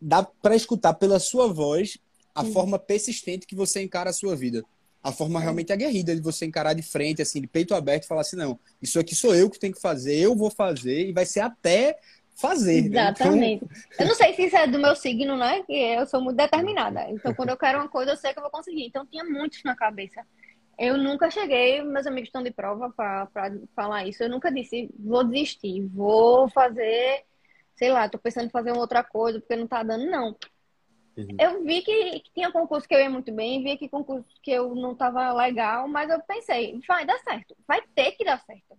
dá 0.00 0.22
para 0.22 0.56
escutar 0.56 0.94
pela 0.94 1.20
sua 1.20 1.52
voz 1.52 1.98
a 2.34 2.42
Sim. 2.42 2.52
forma 2.54 2.78
persistente 2.78 3.46
que 3.46 3.54
você 3.54 3.82
encara 3.82 4.08
a 4.08 4.14
sua 4.14 4.34
vida. 4.34 4.64
A 5.02 5.12
forma 5.12 5.38
é. 5.38 5.42
realmente 5.42 5.70
aguerrida 5.70 6.14
de 6.14 6.22
você 6.22 6.46
encarar 6.46 6.72
de 6.72 6.82
frente, 6.82 7.20
assim, 7.20 7.42
de 7.42 7.46
peito 7.46 7.74
aberto 7.74 8.04
e 8.04 8.06
falar 8.06 8.22
assim, 8.22 8.36
não, 8.36 8.58
isso 8.80 8.98
aqui 8.98 9.14
sou 9.14 9.34
eu 9.34 9.50
que 9.50 9.58
tenho 9.58 9.74
que 9.74 9.80
fazer, 9.82 10.16
eu 10.16 10.34
vou 10.34 10.50
fazer, 10.50 11.08
e 11.08 11.12
vai 11.12 11.26
ser 11.26 11.40
até 11.40 11.98
fazer. 12.34 12.86
Exatamente. 12.86 13.64
Né? 13.64 13.70
Então... 13.86 14.06
Eu 14.06 14.08
não 14.08 14.14
sei 14.14 14.34
se 14.34 14.46
isso 14.46 14.56
é 14.56 14.66
do 14.66 14.78
meu 14.78 14.96
signo, 14.96 15.36
né? 15.36 15.62
Que 15.62 15.74
eu 15.74 16.06
sou 16.06 16.20
muito 16.20 16.36
determinada. 16.36 17.08
Então, 17.10 17.34
quando 17.34 17.50
eu 17.50 17.56
quero 17.56 17.78
uma 17.78 17.88
coisa, 17.88 18.12
eu 18.12 18.16
sei 18.16 18.32
que 18.32 18.38
eu 18.38 18.42
vou 18.42 18.50
conseguir. 18.50 18.84
Então, 18.86 19.06
tinha 19.06 19.24
muitos 19.24 19.62
na 19.64 19.76
cabeça. 19.76 20.24
Eu 20.78 20.96
nunca 20.96 21.30
cheguei, 21.30 21.82
meus 21.82 22.06
amigos 22.06 22.28
estão 22.28 22.42
de 22.42 22.50
prova 22.50 22.90
para 22.90 23.28
falar 23.74 24.06
isso. 24.06 24.22
Eu 24.22 24.30
nunca 24.30 24.50
disse, 24.50 24.90
vou 24.98 25.22
desistir, 25.22 25.82
vou 25.86 26.48
fazer, 26.48 27.24
sei 27.76 27.92
lá, 27.92 28.08
tô 28.08 28.18
pensando 28.18 28.46
em 28.46 28.50
fazer 28.50 28.72
uma 28.72 28.80
outra 28.80 29.04
coisa 29.04 29.38
porque 29.38 29.54
não 29.54 29.66
tá 29.66 29.82
dando, 29.82 30.06
não. 30.06 30.36
Uhum. 31.16 31.36
Eu 31.38 31.62
vi 31.62 31.82
que, 31.82 32.20
que, 32.20 32.32
tinha 32.32 32.50
concurso 32.50 32.88
que 32.88 32.94
eu 32.94 33.00
ia 33.00 33.10
muito 33.10 33.30
bem, 33.30 33.62
vi 33.62 33.76
que 33.76 33.88
concurso 33.88 34.26
que 34.42 34.50
eu 34.50 34.74
não 34.74 34.94
tava 34.94 35.32
legal, 35.34 35.86
mas 35.86 36.10
eu 36.10 36.20
pensei, 36.22 36.80
vai 36.88 37.04
dar 37.04 37.18
certo, 37.18 37.54
vai 37.68 37.82
ter 37.94 38.12
que 38.12 38.24
dar 38.24 38.40
certo. 38.40 38.78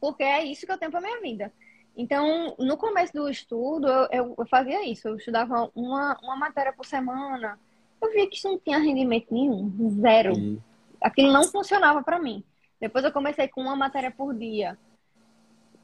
Porque 0.00 0.22
é 0.22 0.44
isso 0.44 0.66
que 0.66 0.72
eu 0.72 0.78
tenho 0.78 0.90
pra 0.90 1.00
minha 1.00 1.20
vida. 1.20 1.52
Então, 1.96 2.54
no 2.58 2.76
começo 2.76 3.12
do 3.12 3.28
estudo, 3.28 3.86
eu, 3.86 4.08
eu, 4.10 4.34
eu, 4.38 4.46
fazia 4.46 4.88
isso. 4.88 5.08
Eu 5.08 5.16
estudava 5.16 5.70
uma, 5.74 6.18
uma 6.22 6.36
matéria 6.36 6.72
por 6.72 6.86
semana. 6.86 7.58
Eu 8.00 8.10
via 8.10 8.28
que 8.28 8.36
isso 8.36 8.48
não 8.48 8.58
tinha 8.58 8.78
rendimento 8.78 9.26
nenhum, 9.30 9.90
zero. 10.00 10.34
Uhum. 10.34 10.58
Aquilo 11.00 11.32
não 11.32 11.44
funcionava 11.44 12.02
para 12.02 12.18
mim. 12.18 12.42
Depois 12.80 13.04
eu 13.04 13.12
comecei 13.12 13.46
com 13.46 13.60
uma 13.60 13.76
matéria 13.76 14.10
por 14.10 14.34
dia. 14.34 14.76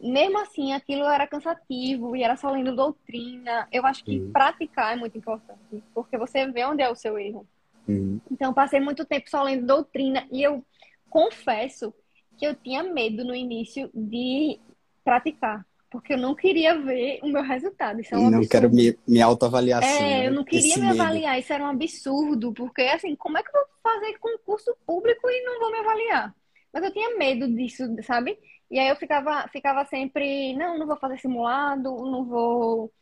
mesmo 0.00 0.38
assim, 0.40 0.72
aquilo 0.72 1.04
era 1.04 1.26
cansativo 1.26 2.16
e 2.16 2.22
era 2.22 2.36
só 2.36 2.50
lendo 2.50 2.74
doutrina. 2.74 3.68
Eu 3.70 3.84
acho 3.84 4.02
que 4.02 4.18
uhum. 4.18 4.32
praticar 4.32 4.94
é 4.94 4.96
muito 4.96 5.16
importante, 5.18 5.82
porque 5.94 6.16
você 6.16 6.46
vê 6.50 6.64
onde 6.64 6.82
é 6.82 6.90
o 6.90 6.96
seu 6.96 7.18
erro. 7.18 7.46
Uhum. 7.86 8.20
Então, 8.30 8.54
passei 8.54 8.80
muito 8.80 9.04
tempo 9.04 9.28
só 9.28 9.42
lendo 9.42 9.66
doutrina 9.66 10.26
e 10.32 10.42
eu 10.42 10.64
confesso 11.10 11.94
que 12.36 12.46
eu 12.46 12.54
tinha 12.54 12.82
medo 12.82 13.24
no 13.24 13.34
início 13.34 13.90
de 13.92 14.58
praticar, 15.04 15.64
porque 15.90 16.12
eu 16.12 16.18
não 16.18 16.34
queria 16.34 16.78
ver 16.78 17.20
o 17.22 17.28
meu 17.28 17.42
resultado. 17.42 18.00
Isso 18.00 18.14
é 18.14 18.18
um 18.18 18.30
não 18.30 18.38
absurdo. 18.38 18.48
quero 18.50 18.70
me, 18.70 18.98
me 19.06 19.22
autoavaliar 19.22 19.82
assim. 19.82 20.04
É, 20.04 20.26
eu 20.26 20.32
não 20.32 20.44
queria 20.44 20.76
me 20.76 20.86
medo. 20.86 21.00
avaliar, 21.02 21.38
isso 21.38 21.52
era 21.52 21.64
um 21.64 21.68
absurdo, 21.68 22.52
porque 22.52 22.82
assim, 22.82 23.16
como 23.16 23.38
é 23.38 23.42
que 23.42 23.48
eu 23.48 23.52
vou 23.52 23.92
fazer 23.92 24.18
concurso 24.18 24.76
público 24.86 25.28
e 25.30 25.44
não 25.44 25.58
vou 25.60 25.72
me 25.72 25.78
avaliar? 25.78 26.34
Mas 26.72 26.84
eu 26.84 26.92
tinha 26.92 27.16
medo 27.16 27.48
disso, 27.48 27.84
sabe? 28.02 28.38
E 28.70 28.78
aí 28.78 28.88
eu 28.88 28.96
ficava, 28.96 29.48
ficava 29.48 29.84
sempre, 29.86 30.54
não, 30.54 30.78
não 30.78 30.86
vou 30.86 30.98
fazer 30.98 31.18
simulado, 31.18 31.90
não 31.96 32.24
vou, 32.26 32.92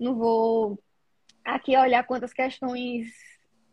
não 0.00 0.16
vou 0.16 0.78
aqui 1.44 1.76
olhar 1.76 2.04
quantas 2.04 2.32
questões 2.32 3.08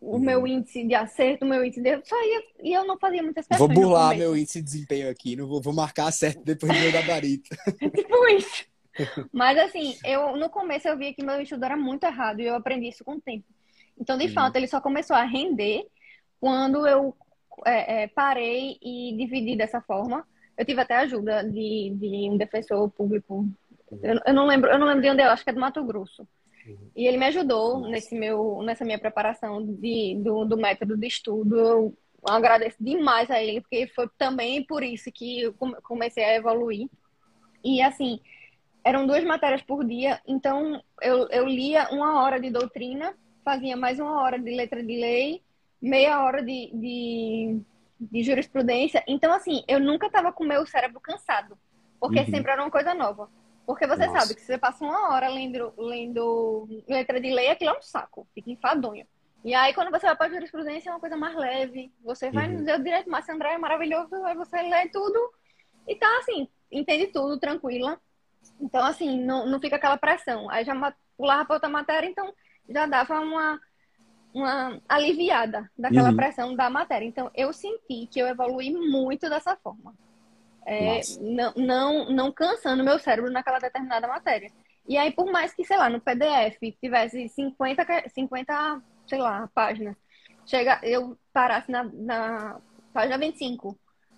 o 0.02 0.14
uhum. 0.14 0.20
meu 0.20 0.48
índice 0.48 0.86
de 0.86 0.96
acerto, 0.96 1.46
o 1.46 1.48
meu 1.48 1.64
índice 1.64 1.82
de 1.82 1.90
erro, 1.90 2.02
só 2.06 2.16
ia, 2.24 2.44
e 2.64 2.74
eu 2.74 2.86
não 2.86 2.98
fazia 2.98 3.22
muitas 3.22 3.46
questões. 3.46 3.68
Vou 3.68 3.84
burlar 3.84 4.16
meu 4.16 4.36
índice 4.36 4.60
de 4.60 4.66
desempenho 4.66 5.10
aqui, 5.10 5.36
não 5.36 5.48
vou, 5.48 5.62
vou 5.62 5.74
marcar 5.74 6.12
certo 6.12 6.42
depois 6.44 6.72
do 6.72 6.80
meu 6.80 6.92
gabarito. 6.92 7.50
tipo 7.96 8.28
isso. 8.28 8.66
Mas 9.32 9.58
assim, 9.58 9.96
eu 10.06 10.36
no 10.36 10.50
começo 10.50 10.88
eu 10.88 10.98
via 10.98 11.14
que 11.14 11.24
meu 11.24 11.42
estudo 11.42 11.66
era 11.66 11.78
muito 11.78 12.04
errado 12.06 12.40
e 12.40 12.46
eu 12.46 12.56
aprendi 12.56 12.90
isso 12.90 13.04
com 13.04 13.16
o 13.16 13.22
tempo. 13.22 13.46
Então, 14.00 14.18
de 14.18 14.26
uhum. 14.26 14.34
fato, 14.34 14.56
ele 14.56 14.68
só 14.68 14.80
começou 14.80 15.16
a 15.16 15.24
render 15.24 15.86
quando 16.40 16.88
eu 16.88 17.14
é, 17.66 18.04
é, 18.04 18.08
parei 18.08 18.78
e 18.82 19.16
dividi 19.18 19.58
dessa 19.58 19.82
forma. 19.82 20.26
Eu 20.58 20.66
tive 20.66 20.82
até 20.82 20.96
ajuda 20.98 21.44
de, 21.44 21.94
de 21.96 22.30
um 22.30 22.38
defensor 22.38 22.90
público. 22.90 23.48
Eu, 24.02 24.20
eu, 24.26 24.34
não 24.34 24.46
lembro, 24.46 24.70
eu 24.70 24.80
não 24.80 24.88
lembro 24.88 25.02
de 25.02 25.10
onde 25.10 25.22
é, 25.22 25.26
eu 25.26 25.32
acho 25.32 25.44
que 25.44 25.50
é 25.50 25.54
do 25.54 25.60
Mato 25.60 25.84
Grosso. 25.84 26.28
E 26.96 27.08
ele 27.08 27.18
me 27.18 27.26
ajudou 27.26 27.80
nesse 27.88 28.16
meu, 28.16 28.62
nessa 28.64 28.84
minha 28.84 29.00
preparação 29.00 29.64
de, 29.66 30.20
do, 30.24 30.46
do 30.46 30.58
método 30.58 30.98
de 30.98 31.08
estudo. 31.08 31.58
Eu 31.58 31.98
agradeço 32.28 32.78
demais 32.80 33.30
a 33.32 33.42
ele, 33.42 33.62
porque 33.62 33.88
foi 33.88 34.10
também 34.18 34.64
por 34.64 34.84
isso 34.84 35.12
que 35.12 35.42
eu 35.42 35.54
comecei 35.84 36.24
a 36.24 36.36
evoluir. 36.36 36.90
E 37.64 37.82
assim, 37.82 38.20
eram 38.84 39.06
duas 39.06 39.24
matérias 39.24 39.62
por 39.62 39.86
dia, 39.86 40.22
então 40.28 40.82
eu, 41.02 41.28
eu 41.30 41.46
lia 41.46 41.90
uma 41.92 42.22
hora 42.24 42.40
de 42.40 42.50
doutrina, 42.50 43.16
fazia 43.44 43.76
mais 43.76 44.00
uma 44.00 44.22
hora 44.22 44.40
de 44.40 44.52
letra 44.52 44.82
de 44.82 44.96
lei, 44.96 45.42
meia 45.82 46.22
hora 46.24 46.42
de, 46.42 46.72
de, 46.74 47.62
de 48.00 48.24
jurisprudência. 48.24 49.04
Então, 49.08 49.34
assim, 49.34 49.64
eu 49.68 49.80
nunca 49.80 50.08
estava 50.08 50.32
com 50.32 50.44
o 50.44 50.48
meu 50.48 50.66
cérebro 50.66 51.00
cansado, 51.00 51.58
porque 52.00 52.20
uhum. 52.20 52.26
sempre 52.26 52.52
era 52.52 52.62
uma 52.62 52.72
coisa 52.72 52.94
nova. 52.94 53.30
Porque 53.70 53.86
você 53.86 54.08
Nossa. 54.08 54.22
sabe 54.22 54.34
que 54.34 54.42
se 54.42 54.48
você 54.48 54.58
passa 54.58 54.84
uma 54.84 55.12
hora 55.12 55.30
lendo, 55.30 55.72
lendo 55.78 56.68
letra 56.88 57.22
de 57.22 57.30
lei, 57.30 57.50
aquilo 57.50 57.70
é 57.70 57.78
um 57.78 57.82
saco, 57.84 58.28
fica 58.34 58.50
enfadonho. 58.50 59.06
E 59.46 59.54
aí, 59.54 59.76
quando 59.76 59.92
você 59.92 60.08
vai 60.08 60.16
para 60.16 60.26
a 60.26 60.30
jurisprudência, 60.32 60.90
é 60.90 60.92
uma 60.92 61.00
coisa 61.00 61.16
mais 61.16 61.36
leve. 61.36 61.94
Você 62.04 62.32
vai 62.32 62.48
uhum. 62.48 62.58
no 62.58 62.66
seu 62.66 62.80
direito, 62.80 63.12
Márcio 63.12 63.36
André 63.36 63.54
é 63.54 63.58
maravilhoso, 63.60 64.16
aí 64.26 64.36
você 64.36 64.60
lê 64.64 64.90
tudo 64.90 65.20
e 65.88 65.96
tá 65.96 66.08
assim, 66.18 66.50
entende 66.72 67.12
tudo, 67.14 67.40
tranquila. 67.40 68.02
Então, 68.60 68.84
assim, 68.84 69.24
não, 69.24 69.46
não 69.46 69.62
fica 69.62 69.76
aquela 69.76 69.98
pressão. 69.98 70.50
Aí 70.50 70.66
já 70.66 70.74
pulava 71.16 71.46
para 71.46 71.58
outra 71.58 71.70
matéria, 71.70 72.08
então 72.08 72.34
já 72.68 72.88
dava 72.88 73.20
uma, 73.20 73.62
uma 74.34 74.82
aliviada 74.90 75.70
daquela 75.78 76.10
uhum. 76.10 76.16
pressão 76.16 76.56
da 76.56 76.72
matéria. 76.72 77.06
Então, 77.06 77.30
eu 77.36 77.54
senti 77.54 78.08
que 78.08 78.20
eu 78.20 78.26
evolui 78.26 78.72
muito 78.72 79.30
dessa 79.30 79.56
forma 79.58 79.94
é, 80.70 81.02
não, 81.20 81.54
não, 81.56 82.10
não 82.12 82.32
cansando 82.32 82.84
meu 82.84 83.00
cérebro 83.00 83.32
naquela 83.32 83.60
determinada 83.60 84.08
matéria. 84.08 84.52
E 84.88 84.98
aí, 84.98 85.12
por 85.12 85.32
mais 85.32 85.54
que, 85.54 85.66
sei 85.66 85.78
lá, 85.78 85.90
no 85.90 86.00
PDF 86.00 86.60
tivesse 86.80 87.28
50, 87.30 87.86
50 88.10 88.82
sei 89.08 89.18
lá, 89.18 89.50
páginas, 89.54 89.96
chega, 90.46 90.80
eu 90.84 91.18
parasse 91.34 91.72
na, 91.72 91.84
na 91.84 92.62
página 92.94 93.18
25, 93.18 93.78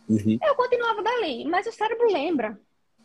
uhum. 0.09 0.39
eu 0.43 0.55
continuava 0.55 1.01
dali. 1.01 1.45
Mas 1.45 1.65
o 1.65 1.71
cérebro 1.71 2.11
lembra, 2.11 2.59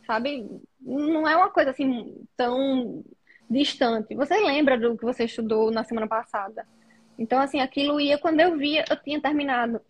sabe? 0.05 0.49
Não 0.81 1.27
é 1.29 1.37
uma 1.37 1.51
coisa 1.51 1.71
assim 1.71 2.27
tão 2.37 3.05
distante. 3.49 4.17
Você 4.17 4.37
lembra 4.39 4.77
do 4.77 4.97
que 4.99 5.05
você 5.05 5.25
estudou 5.25 5.71
na 5.71 5.85
semana 5.85 6.09
passada. 6.09 6.67
Então, 7.17 7.39
assim, 7.41 7.61
aquilo 7.61 8.01
ia, 8.01 8.19
quando 8.19 8.41
eu 8.41 8.59
via, 8.59 8.85
eu 8.91 8.97
tinha 8.97 9.21
terminado 9.21 9.81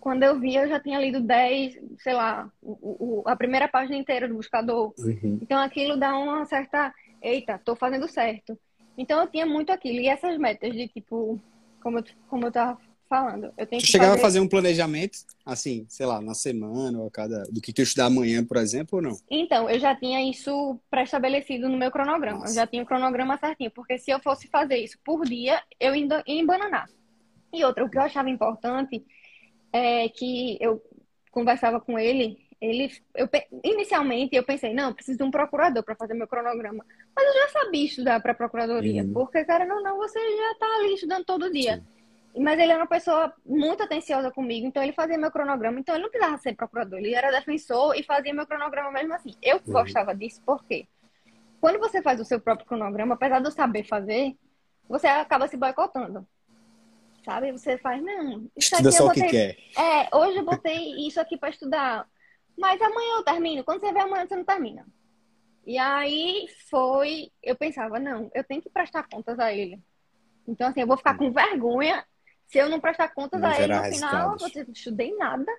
quando 0.00 0.22
eu 0.22 0.40
vi, 0.40 0.56
eu 0.56 0.66
já 0.66 0.80
tinha 0.80 0.98
lido 0.98 1.20
10, 1.20 1.78
sei 1.98 2.14
lá, 2.14 2.50
o, 2.62 3.20
o, 3.20 3.22
a 3.26 3.36
primeira 3.36 3.68
página 3.68 3.96
inteira 3.96 4.26
do 4.26 4.34
buscador. 4.34 4.94
Uhum. 4.98 5.38
Então 5.42 5.60
aquilo 5.60 5.96
dá 5.96 6.16
uma 6.16 6.44
certa. 6.46 6.92
Eita, 7.22 7.60
tô 7.62 7.76
fazendo 7.76 8.08
certo. 8.08 8.58
Então 8.96 9.20
eu 9.20 9.26
tinha 9.28 9.44
muito 9.44 9.70
aquilo. 9.70 10.00
E 10.00 10.08
essas 10.08 10.38
metas 10.38 10.72
de 10.72 10.88
tipo, 10.88 11.38
como 11.82 11.98
eu, 11.98 12.04
como 12.28 12.46
eu 12.46 12.52
tava 12.52 12.78
falando, 13.10 13.52
eu 13.58 13.66
tenho 13.66 13.82
tu 13.82 13.88
chegava 13.88 14.12
fazer... 14.12 14.20
a 14.20 14.24
fazer 14.24 14.40
um 14.40 14.48
planejamento, 14.48 15.18
assim, 15.44 15.84
sei 15.88 16.06
lá, 16.06 16.20
na 16.20 16.32
semana 16.32 16.98
ou 16.98 17.08
a 17.08 17.10
cada. 17.10 17.42
do 17.50 17.60
que 17.60 17.72
tu 17.72 17.82
estudar 17.82 18.06
amanhã, 18.06 18.42
por 18.44 18.56
exemplo, 18.56 18.98
ou 18.98 19.02
não? 19.02 19.16
Então, 19.28 19.68
eu 19.68 19.78
já 19.78 19.94
tinha 19.94 20.22
isso 20.30 20.78
pré-estabelecido 20.90 21.68
no 21.68 21.76
meu 21.76 21.90
cronograma. 21.90 22.38
Nossa. 22.38 22.52
Eu 22.52 22.54
já 22.54 22.66
tinha 22.66 22.82
o 22.82 22.86
cronograma 22.86 23.36
certinho, 23.36 23.70
porque 23.70 23.98
se 23.98 24.10
eu 24.10 24.20
fosse 24.20 24.48
fazer 24.48 24.76
isso 24.76 24.96
por 25.04 25.26
dia, 25.26 25.60
eu 25.78 25.94
ia 25.94 26.22
embananar. 26.26 26.88
E 27.52 27.64
outra, 27.64 27.84
o 27.84 27.90
que 27.90 27.98
eu 27.98 28.02
achava 28.02 28.30
importante 28.30 29.04
é, 29.72 30.08
que 30.08 30.58
eu 30.60 30.82
conversava 31.30 31.80
com 31.80 31.98
ele, 31.98 32.38
ele, 32.60 32.90
eu, 33.14 33.28
inicialmente 33.64 34.36
eu 34.36 34.44
pensei, 34.44 34.74
não, 34.74 34.92
preciso 34.92 35.18
de 35.18 35.24
um 35.24 35.30
procurador 35.30 35.82
para 35.82 35.96
fazer 35.96 36.14
meu 36.14 36.28
cronograma. 36.28 36.84
Mas 37.16 37.26
eu 37.26 37.32
já 37.34 37.48
sabia 37.48 37.86
estudar 37.86 38.20
para 38.20 38.34
procuradoria, 38.34 39.02
uhum. 39.02 39.12
porque, 39.12 39.44
cara, 39.44 39.64
não, 39.64 39.82
não, 39.82 39.96
você 39.96 40.18
já 40.18 40.52
está 40.52 40.66
ali 40.76 40.94
estudando 40.94 41.24
todo 41.24 41.50
dia. 41.50 41.76
Sim. 41.78 42.42
Mas 42.42 42.60
ele 42.60 42.70
era 42.70 42.82
uma 42.82 42.88
pessoa 42.88 43.32
muito 43.44 43.82
atenciosa 43.82 44.30
comigo, 44.30 44.66
então 44.66 44.82
ele 44.82 44.92
fazia 44.92 45.18
meu 45.18 45.32
cronograma. 45.32 45.80
Então 45.80 45.94
ele 45.94 46.04
não 46.04 46.10
precisava 46.10 46.38
ser 46.38 46.54
procurador, 46.54 46.98
ele 46.98 47.14
era 47.14 47.30
defensor 47.30 47.96
e 47.96 48.04
fazia 48.04 48.32
meu 48.32 48.46
cronograma 48.46 48.90
mesmo 48.92 49.14
assim. 49.14 49.34
Eu 49.42 49.56
uhum. 49.56 49.72
gostava 49.72 50.14
disso 50.14 50.40
porque 50.44 50.86
quando 51.60 51.78
você 51.78 52.00
faz 52.02 52.20
o 52.20 52.24
seu 52.24 52.40
próprio 52.40 52.66
cronograma, 52.66 53.14
apesar 53.14 53.40
de 53.40 53.46
eu 53.46 53.50
saber 53.50 53.84
fazer, 53.84 54.36
você 54.88 55.06
acaba 55.06 55.48
se 55.48 55.56
boicotando 55.56 56.26
sabe? 57.24 57.52
Você 57.52 57.78
faz, 57.78 58.02
não, 58.02 58.48
isso 58.56 58.74
Estuda 58.74 58.88
aqui 58.88 58.96
só 58.96 59.04
eu 59.04 59.08
botei... 59.08 59.22
o 59.22 59.26
que 59.26 59.30
quer. 59.30 59.56
É, 59.78 60.16
hoje 60.16 60.38
eu 60.38 60.44
botei 60.44 61.06
isso 61.06 61.20
aqui 61.20 61.36
para 61.36 61.50
estudar, 61.50 62.06
mas 62.58 62.80
amanhã 62.80 63.16
eu 63.16 63.24
termino. 63.24 63.64
Quando 63.64 63.80
você 63.80 63.92
vê 63.92 64.00
amanhã, 64.00 64.26
você 64.26 64.36
não 64.36 64.44
termina. 64.44 64.86
E 65.66 65.78
aí 65.78 66.46
foi, 66.68 67.30
eu 67.42 67.54
pensava, 67.54 67.98
não, 67.98 68.30
eu 68.34 68.42
tenho 68.44 68.62
que 68.62 68.70
prestar 68.70 69.06
contas 69.08 69.38
a 69.38 69.52
ele. 69.52 69.80
Então, 70.46 70.68
assim, 70.68 70.80
eu 70.80 70.86
vou 70.86 70.96
ficar 70.96 71.16
com 71.16 71.30
vergonha 71.30 72.04
se 72.46 72.58
eu 72.58 72.68
não 72.68 72.80
prestar 72.80 73.08
contas 73.14 73.40
não 73.40 73.48
a 73.48 73.60
ele 73.60 73.72
no 73.72 73.84
final, 73.84 74.36
eu 74.40 74.64
não 74.66 74.72
estudei 74.72 75.14
nada. 75.16 75.50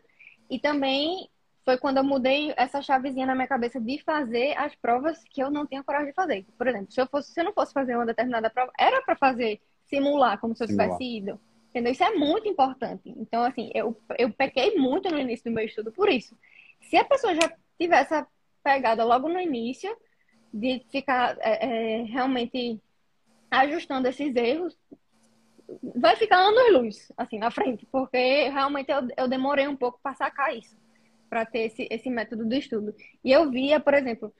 E 0.49 0.59
também 0.59 1.29
foi 1.63 1.77
quando 1.77 1.97
eu 1.97 2.03
mudei 2.03 2.53
essa 2.57 2.81
chavezinha 2.81 3.25
na 3.25 3.35
minha 3.35 3.47
cabeça 3.47 3.79
de 3.79 4.03
fazer 4.03 4.57
as 4.57 4.75
provas 4.75 5.23
que 5.29 5.41
eu 5.41 5.49
não 5.49 5.65
tinha 5.65 5.83
coragem 5.83 6.09
de 6.09 6.13
fazer. 6.13 6.45
Por 6.57 6.67
exemplo, 6.67 6.91
se 6.91 6.99
eu, 6.99 7.07
fosse, 7.07 7.31
se 7.31 7.39
eu 7.39 7.45
não 7.45 7.53
fosse 7.53 7.71
fazer 7.71 7.95
uma 7.95 8.05
determinada 8.05 8.49
prova, 8.49 8.71
era 8.77 9.01
para 9.03 9.15
fazer 9.15 9.61
simular 9.85 10.39
como 10.39 10.55
se 10.55 10.63
eu 10.63 10.67
tivesse 10.67 11.03
ido. 11.03 11.39
Entendeu? 11.71 11.93
Isso 11.93 12.03
é 12.03 12.13
muito 12.13 12.47
importante. 12.49 13.01
Então, 13.17 13.43
assim, 13.43 13.71
eu, 13.73 13.97
eu 14.19 14.31
pequei 14.31 14.75
muito 14.75 15.09
no 15.09 15.17
início 15.17 15.49
do 15.49 15.55
meu 15.55 15.65
estudo 15.65 15.91
por 15.91 16.09
isso. 16.09 16.37
Se 16.81 16.97
a 16.97 17.05
pessoa 17.05 17.33
já 17.33 17.51
tivesse 17.79 18.13
a 18.13 18.27
pegada 18.61 19.05
logo 19.05 19.29
no 19.29 19.39
início, 19.39 19.95
de 20.53 20.85
ficar 20.91 21.37
é, 21.39 21.65
é, 21.65 22.03
realmente 22.03 22.79
ajustando 23.49 24.09
esses 24.09 24.35
erros, 24.35 24.77
vai 25.95 26.17
ficar 26.17 26.37
anos-luz, 26.39 27.09
assim, 27.15 27.39
na 27.39 27.49
frente, 27.49 27.85
porque 27.89 28.49
realmente 28.49 28.91
eu, 28.91 29.07
eu 29.15 29.27
demorei 29.29 29.67
um 29.67 29.75
pouco 29.75 29.97
para 30.03 30.13
sacar 30.13 30.55
isso, 30.55 30.75
para 31.29 31.45
ter 31.45 31.67
esse, 31.67 31.87
esse 31.89 32.09
método 32.09 32.45
do 32.45 32.53
estudo. 32.53 32.93
E 33.23 33.31
eu 33.31 33.49
via, 33.49 33.79
por 33.79 33.93
exemplo, 33.93 34.33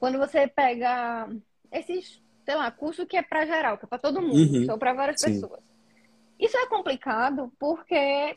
quando 0.00 0.18
você 0.18 0.48
pega 0.48 1.28
esses, 1.70 2.22
sei 2.46 2.54
lá, 2.54 2.70
curso 2.70 3.06
que 3.06 3.16
é 3.16 3.22
para 3.22 3.44
geral, 3.44 3.76
que 3.76 3.84
é 3.84 3.88
para 3.88 3.98
todo 3.98 4.22
mundo, 4.22 4.58
uhum. 4.58 4.64
são 4.64 4.78
para 4.78 4.94
várias 4.94 5.20
Sim. 5.20 5.34
pessoas. 5.34 5.71
Isso 6.42 6.56
é 6.56 6.66
complicado 6.66 7.52
porque 7.56 8.36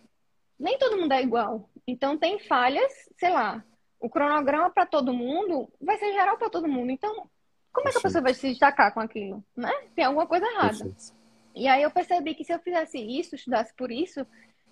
nem 0.59 0.77
todo 0.77 0.97
mundo 0.97 1.11
é 1.11 1.23
igual. 1.23 1.67
Então 1.87 2.15
tem 2.15 2.37
falhas, 2.37 2.93
sei 3.17 3.31
lá, 3.31 3.65
o 3.99 4.07
cronograma 4.07 4.69
para 4.69 4.85
todo 4.85 5.11
mundo 5.11 5.67
vai 5.81 5.97
ser 5.97 6.13
geral 6.13 6.37
para 6.37 6.51
todo 6.51 6.67
mundo. 6.67 6.91
Então, 6.91 7.27
como 7.73 7.89
é 7.89 7.91
que 7.91 7.97
a 7.97 8.01
pessoa 8.01 8.21
vai 8.21 8.35
se 8.35 8.49
destacar 8.49 8.93
com 8.93 8.99
aquilo, 8.99 9.43
né? 9.57 9.71
Tem 9.95 10.05
alguma 10.05 10.27
coisa 10.27 10.45
errada. 10.45 10.77
Perfeito. 10.77 11.15
E 11.55 11.67
aí 11.67 11.81
eu 11.81 11.89
percebi 11.89 12.35
que 12.35 12.43
se 12.43 12.53
eu 12.53 12.59
fizesse 12.59 12.99
isso, 12.99 13.33
estudasse 13.33 13.73
por 13.75 13.91
isso, 13.91 14.27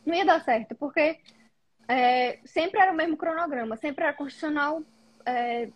não 0.05 0.13
ia 0.13 0.25
dar 0.25 0.43
certo, 0.43 0.75
porque 0.75 1.19
é, 1.87 2.39
sempre 2.45 2.79
era 2.79 2.91
o 2.91 2.95
mesmo 2.95 3.17
cronograma, 3.17 3.77
sempre 3.77 4.03
era 4.03 4.13
constitucional, 4.13 4.83
é, 5.25 5.69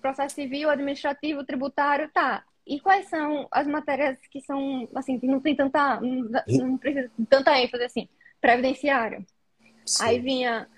processo 0.00 0.34
civil, 0.34 0.70
administrativo, 0.70 1.44
tributário, 1.44 2.10
tá. 2.12 2.42
E 2.66 2.80
quais 2.80 3.08
são 3.08 3.46
as 3.50 3.66
matérias 3.66 4.18
que 4.30 4.40
são, 4.40 4.88
assim, 4.94 5.18
que 5.18 5.26
não 5.26 5.40
tem 5.40 5.54
tanta, 5.54 6.00
não 6.00 6.76
precisa 6.76 7.10
tanta 7.28 7.58
ênfase, 7.60 7.84
assim, 7.84 8.08
previdenciário. 8.40 9.24
Sim. 9.84 10.04
Aí 10.04 10.18
vinha 10.18 10.68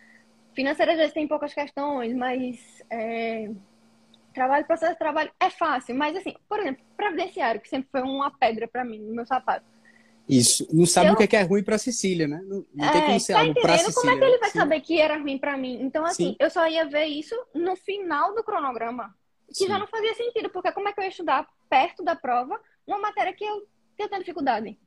financeira 0.54 0.96
já 0.96 1.08
tem 1.08 1.26
poucas 1.26 1.54
questões, 1.54 2.12
mas 2.14 2.58
é, 2.90 3.48
trabalho, 4.34 4.66
processo 4.66 4.92
de 4.92 4.98
trabalho 4.98 5.30
é 5.40 5.50
fácil, 5.50 5.94
mas 5.94 6.16
assim, 6.16 6.34
por 6.48 6.58
exemplo, 6.58 6.84
previdenciário, 6.96 7.60
que 7.60 7.68
sempre 7.68 7.88
foi 7.90 8.02
uma 8.02 8.30
pedra 8.30 8.66
para 8.66 8.84
mim 8.84 8.98
no 8.98 9.14
meu 9.14 9.24
sapato. 9.24 9.64
Isso. 10.28 10.68
Não 10.72 10.84
sabe 10.84 11.08
eu... 11.08 11.14
o 11.14 11.16
que 11.16 11.22
é, 11.22 11.26
que 11.26 11.36
é 11.36 11.42
ruim 11.42 11.62
para 11.62 11.78
Cecília, 11.78 12.28
né? 12.28 12.42
Não, 12.44 12.66
não 12.74 12.86
é, 12.86 12.92
tem 12.92 13.02
como 13.06 13.20
ser 13.20 13.32
tá 13.32 13.40
algo 13.40 13.54
para 13.54 13.78
Cecília. 13.78 13.94
Como 13.94 14.10
é 14.10 14.18
que 14.18 14.24
ele 14.24 14.38
vai 14.38 14.50
Sim. 14.50 14.58
saber 14.58 14.80
que 14.80 15.00
era 15.00 15.16
ruim 15.16 15.38
para 15.38 15.56
mim? 15.56 15.78
Então, 15.80 16.04
assim, 16.04 16.30
Sim. 16.30 16.36
eu 16.38 16.50
só 16.50 16.68
ia 16.68 16.84
ver 16.84 17.06
isso 17.06 17.34
no 17.54 17.74
final 17.76 18.34
do 18.34 18.44
cronograma. 18.44 19.14
Que 19.48 19.54
Sim. 19.54 19.68
já 19.68 19.78
não 19.78 19.86
fazia 19.86 20.14
sentido, 20.14 20.50
porque 20.50 20.70
como 20.72 20.88
é 20.88 20.92
que 20.92 21.00
eu 21.00 21.04
ia 21.04 21.10
estudar 21.10 21.48
perto 21.68 22.04
da 22.04 22.14
prova 22.14 22.60
uma 22.86 22.98
matéria 22.98 23.32
que 23.32 23.44
eu, 23.44 23.66
que 23.96 24.02
eu 24.02 24.08
tenho 24.08 24.22
dificuldade? 24.22 24.78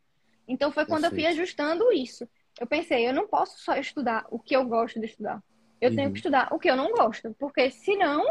Então, 0.48 0.72
foi 0.72 0.86
quando 0.86 1.04
Perfeito. 1.04 1.26
eu 1.26 1.32
fui 1.32 1.42
ajustando 1.42 1.92
isso. 1.92 2.28
Eu 2.60 2.68
pensei, 2.68 3.08
eu 3.08 3.14
não 3.14 3.28
posso 3.28 3.60
só 3.60 3.76
estudar 3.76 4.26
o 4.30 4.38
que 4.38 4.56
eu 4.56 4.66
gosto 4.66 5.00
de 5.00 5.06
estudar. 5.06 5.42
Eu 5.80 5.90
uhum. 5.90 5.96
tenho 5.96 6.12
que 6.12 6.18
estudar 6.18 6.50
o 6.52 6.60
que 6.60 6.70
eu 6.70 6.76
não 6.76 6.92
gosto, 6.92 7.36
porque 7.40 7.72
senão. 7.72 8.24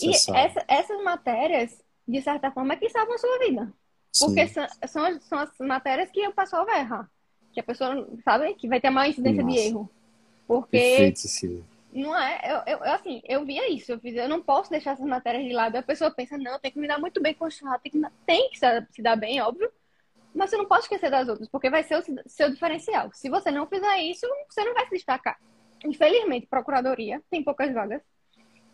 e 0.00 0.10
essa, 0.10 0.64
essas 0.68 1.02
matérias, 1.02 1.82
de 2.06 2.22
certa 2.22 2.50
forma, 2.52 2.74
é 2.74 2.76
que 2.76 2.88
salvam 2.88 3.14
a 3.14 3.18
sua 3.18 3.38
vida. 3.38 3.72
Porque 4.20 4.46
são, 4.46 4.66
são, 4.86 5.04
as, 5.04 5.24
são 5.24 5.38
as 5.38 5.50
matérias 5.58 6.10
que 6.10 6.26
o 6.28 6.32
pessoal 6.32 6.66
vai 6.66 6.80
errar. 6.80 7.10
Que 7.52 7.60
a 7.60 7.62
pessoa, 7.62 8.08
sabe, 8.22 8.54
que 8.54 8.68
vai 8.68 8.80
ter 8.80 8.90
maior 8.90 9.10
incidência 9.10 9.42
Nossa. 9.42 9.56
de 9.56 9.62
erro. 9.62 9.90
Porque. 10.46 10.78
Perfeito, 10.78 11.28
Não 11.92 12.18
é, 12.18 12.40
eu, 12.66 12.74
eu, 12.74 12.84
assim, 12.84 13.20
eu 13.28 13.44
via 13.44 13.70
isso, 13.70 13.92
eu 13.92 14.00
fiz, 14.00 14.14
eu 14.16 14.28
não 14.28 14.40
posso 14.40 14.70
deixar 14.70 14.92
essas 14.92 15.06
matérias 15.06 15.44
de 15.44 15.52
lado. 15.52 15.76
A 15.76 15.82
pessoa 15.82 16.10
pensa, 16.10 16.38
não, 16.38 16.58
tem 16.58 16.70
que 16.70 16.78
me 16.78 16.88
dar 16.88 16.98
muito 16.98 17.20
bem 17.20 17.34
com 17.34 17.44
o 17.44 17.48
tem 17.82 17.92
que, 17.92 18.00
tem 18.24 18.50
que 18.50 18.58
se 18.58 19.02
dar 19.02 19.16
bem, 19.16 19.42
óbvio, 19.42 19.70
mas 20.34 20.48
você 20.48 20.56
não 20.56 20.64
pode 20.64 20.84
esquecer 20.84 21.10
das 21.10 21.28
outras, 21.28 21.48
porque 21.48 21.68
vai 21.68 21.82
ser 21.82 21.98
o 21.98 22.02
seu 22.26 22.50
diferencial. 22.50 23.10
Se 23.12 23.28
você 23.28 23.50
não 23.50 23.66
fizer 23.66 23.98
isso, 23.98 24.26
você 24.48 24.64
não 24.64 24.72
vai 24.72 24.86
se 24.86 24.94
destacar. 24.94 25.38
Infelizmente, 25.84 26.46
procuradoria 26.46 27.20
tem 27.30 27.44
poucas 27.44 27.72
vagas. 27.74 28.00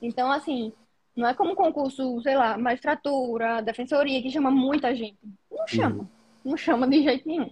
Então, 0.00 0.30
assim, 0.30 0.72
não 1.16 1.26
é 1.26 1.34
como 1.34 1.56
concurso, 1.56 2.20
sei 2.22 2.36
lá, 2.36 2.56
magistratura, 2.56 3.60
defensoria, 3.60 4.22
que 4.22 4.30
chama 4.30 4.50
muita 4.50 4.94
gente. 4.94 5.18
Não 5.50 5.66
chama. 5.66 5.98
Uhum. 5.98 6.08
Não 6.44 6.56
chama 6.56 6.86
de 6.86 7.02
jeito 7.02 7.26
nenhum. 7.26 7.50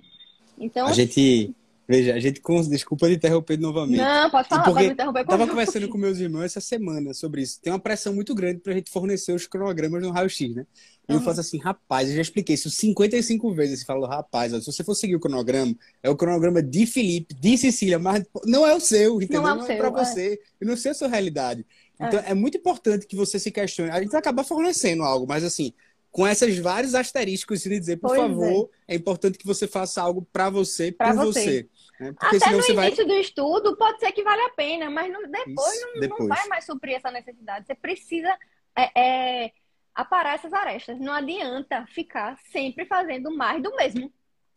Então. 0.57 0.87
A 0.87 0.93
gente. 0.93 1.55
Veja, 1.89 2.15
a 2.15 2.21
gente. 2.21 2.43
Desculpa 2.69 3.09
de 3.09 3.15
interromper 3.15 3.59
novamente. 3.59 3.99
Não, 3.99 4.29
pode 4.29 4.49
falar, 4.49 4.65
porque 4.65 4.81
pode 4.81 4.93
interromper. 4.93 5.25
Tava 5.25 5.47
conversando 5.47 5.89
com 5.89 5.97
meus 5.97 6.19
irmãos 6.19 6.45
essa 6.45 6.61
semana 6.61 7.15
sobre 7.15 7.43
isso. 7.43 7.61
Tem 7.61 7.73
uma 7.73 7.79
pressão 7.79 8.13
muito 8.13 8.35
grande 8.35 8.61
pra 8.61 8.73
gente 8.73 8.91
fornecer 8.91 9.33
os 9.33 9.47
cronogramas 9.47 10.03
no 10.03 10.11
raio-x, 10.11 10.55
né? 10.55 10.67
E 11.09 11.13
uhum. 11.13 11.19
eu 11.19 11.25
faço 11.25 11.39
assim, 11.39 11.59
rapaz, 11.59 12.09
eu 12.09 12.17
já 12.17 12.23
expliquei 12.23 12.57
isso 12.57 12.69
55 12.69 13.55
vezes. 13.55 13.81
Você 13.81 13.85
falou, 13.85 14.09
rapaz, 14.09 14.53
ó, 14.53 14.59
se 14.59 14.67
você 14.67 14.83
for 14.83 14.97
seguir 14.97 15.15
o 15.15 15.21
cronograma, 15.21 15.75
é 16.03 16.11
o 16.11 16.17
cronograma 16.17 16.61
de 16.61 16.85
Felipe, 16.87 17.33
de 17.35 17.57
Cecília, 17.57 17.99
mas 17.99 18.25
não 18.45 18.67
é 18.67 18.75
o 18.75 18.81
seu, 18.81 19.23
entendeu? 19.23 19.43
Não 19.43 19.51
é, 19.51 19.53
o 19.53 19.57
não 19.59 19.67
é 19.69 19.77
pra 19.77 19.89
é. 19.89 19.91
você. 19.93 20.41
E 20.61 20.65
não 20.65 20.77
sei 20.77 20.91
a 20.91 20.95
sua 20.95 21.09
realidade. 21.09 21.65
Então, 21.95 22.19
é. 22.19 22.31
é 22.31 22.35
muito 22.35 22.59
importante 22.59 23.07
que 23.07 23.15
você 23.15 23.39
se 23.39 23.53
questione. 23.53 23.91
A 23.91 24.03
gente 24.03 24.17
acaba 24.17 24.43
fornecendo 24.43 25.05
algo, 25.05 25.25
mas 25.29 25.45
assim, 25.45 25.73
com 26.11 26.27
esses 26.27 26.59
vários 26.59 26.95
asteriscos 26.95 27.63
de 27.63 27.79
dizer, 27.79 27.99
por 27.99 28.09
pois 28.09 28.21
favor, 28.21 28.71
é. 28.89 28.95
é. 28.95 28.97
importante 28.97 29.39
que 29.39 29.47
você 29.47 29.69
faça 29.69 30.03
algo 30.03 30.27
para 30.33 30.51
você, 30.51 30.91
pra 30.91 31.15
por 31.15 31.27
você. 31.27 31.45
você 31.45 31.69
né? 32.01 32.13
Porque 32.13 32.37
Até 32.37 32.51
no 32.51 32.57
início 32.57 32.75
vai... 32.75 32.91
do 32.91 33.15
estudo 33.15 33.77
pode 33.77 33.99
ser 34.01 34.13
que 34.13 34.23
vale 34.23 34.43
a 34.43 34.51
pena, 34.51 34.91
mas 34.91 35.13
não, 35.13 35.23
depois, 35.23 35.75
Isso, 35.75 35.87
não, 35.87 36.01
depois, 36.01 36.21
não, 36.21 36.29
vai 36.29 36.47
mais 36.49 36.65
suprir 36.65 36.97
essa 36.97 37.11
necessidade. 37.11 37.67
Você 37.67 37.75
precisa 37.75 38.37
é, 38.77 39.01
é, 39.01 39.53
aparar 39.95 40.35
essas 40.35 40.53
arestas. 40.53 40.99
Não 40.99 41.13
adianta 41.13 41.87
ficar 41.87 42.39
sempre 42.53 42.85
fazendo 42.87 43.35
mais 43.35 43.63
do 43.63 43.75
mesmo. 43.77 44.13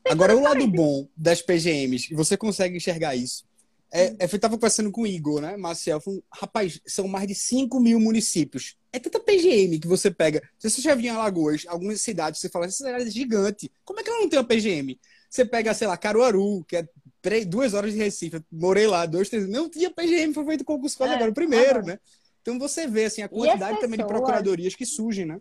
Agora, 0.09 0.35
o 0.35 0.41
lado 0.41 0.65
bom 0.67 1.07
das 1.15 1.41
PGMs, 1.41 2.13
você 2.13 2.35
consegue 2.35 2.77
enxergar 2.77 3.15
isso. 3.15 3.47
É, 3.91 4.15
eu 4.19 4.25
estava 4.25 4.55
conversando 4.55 4.91
com 4.91 5.01
o 5.01 5.07
Igor, 5.07 5.41
né, 5.41 5.57
Marcel? 5.57 5.99
Rapaz, 6.31 6.79
são 6.85 7.07
mais 7.07 7.27
de 7.27 7.33
5 7.33 7.79
mil 7.79 7.99
municípios. 7.99 8.77
É 8.93 8.99
tanta 8.99 9.19
PGM 9.19 9.79
que 9.79 9.87
você 9.87 10.11
pega. 10.11 10.47
Se 10.59 10.69
você 10.69 10.81
já 10.81 10.93
viu 10.93 11.05
em 11.05 11.15
Alagoas, 11.15 11.65
algumas 11.67 12.01
cidades, 12.01 12.39
você 12.39 12.49
fala, 12.49 12.65
essa 12.65 12.77
cidade 12.77 13.07
é 13.07 13.11
gigante. 13.11 13.71
Como 13.83 13.99
é 13.99 14.03
que 14.03 14.09
ela 14.09 14.19
não 14.19 14.29
tem 14.29 14.37
uma 14.37 14.45
PGM? 14.45 14.99
Você 15.29 15.43
pega, 15.43 15.73
sei 15.73 15.87
lá, 15.87 15.97
Caruaru, 15.97 16.63
que 16.65 16.77
é 16.77 16.87
três, 17.21 17.45
duas 17.45 17.73
horas 17.73 17.93
de 17.93 17.99
Recife. 17.99 18.43
morei 18.51 18.87
lá, 18.87 19.05
dois, 19.05 19.29
três. 19.29 19.47
Não 19.47 19.69
tinha 19.69 19.89
PGM, 19.89 20.33
foi 20.33 20.45
feito 20.45 20.65
concurso 20.65 20.97
quase 20.97 21.13
é, 21.13 21.15
agora, 21.15 21.31
o 21.31 21.33
primeiro, 21.33 21.85
né? 21.85 21.99
Então 22.41 22.57
você 22.57 22.87
vê 22.87 23.05
assim, 23.05 23.21
a 23.21 23.29
quantidade 23.29 23.59
pessoas... 23.59 23.79
também 23.79 23.99
de 23.99 24.05
procuradorias 24.05 24.75
que 24.75 24.85
surgem, 24.85 25.25
né? 25.25 25.39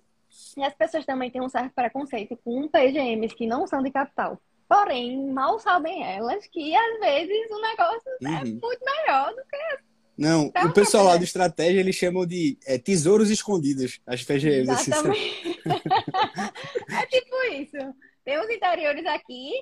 E 0.57 0.63
as 0.63 0.75
pessoas 0.75 1.07
também 1.07 1.31
têm 1.31 1.41
um 1.41 1.49
certo 1.49 1.73
preconceito 1.73 2.37
com 2.45 2.69
PGMs 2.69 3.35
que 3.35 3.47
não 3.47 3.67
são 3.67 3.83
de 3.83 3.91
capital. 3.91 4.41
Porém, 4.69 5.31
mal 5.33 5.59
sabem 5.59 6.05
elas 6.05 6.47
que 6.47 6.75
às 6.75 7.01
vezes 7.01 7.51
o 7.51 7.61
negócio 7.61 8.11
é 8.23 8.29
uhum. 8.29 8.37
é 8.37 8.45
muito 8.45 8.85
melhor 8.85 9.31
do 9.31 9.43
que. 9.43 9.89
Não, 10.19 10.47
então, 10.47 10.67
o 10.67 10.73
pessoal 10.73 11.05
lá 11.05 11.17
do 11.17 11.23
Estratégia 11.23 11.79
eles 11.79 11.95
chamam 11.95 12.27
de 12.27 12.59
é, 12.67 12.77
tesouros 12.77 13.31
escondidos, 13.31 14.01
as 14.05 14.23
PGMs. 14.25 14.71
Assim, 14.71 14.91
Exatamente. 14.91 15.61
é 16.91 17.07
tipo 17.07 17.37
isso. 17.53 17.95
Tem 18.25 18.39
os 18.39 18.51
interiores 18.51 19.07
aqui 19.07 19.53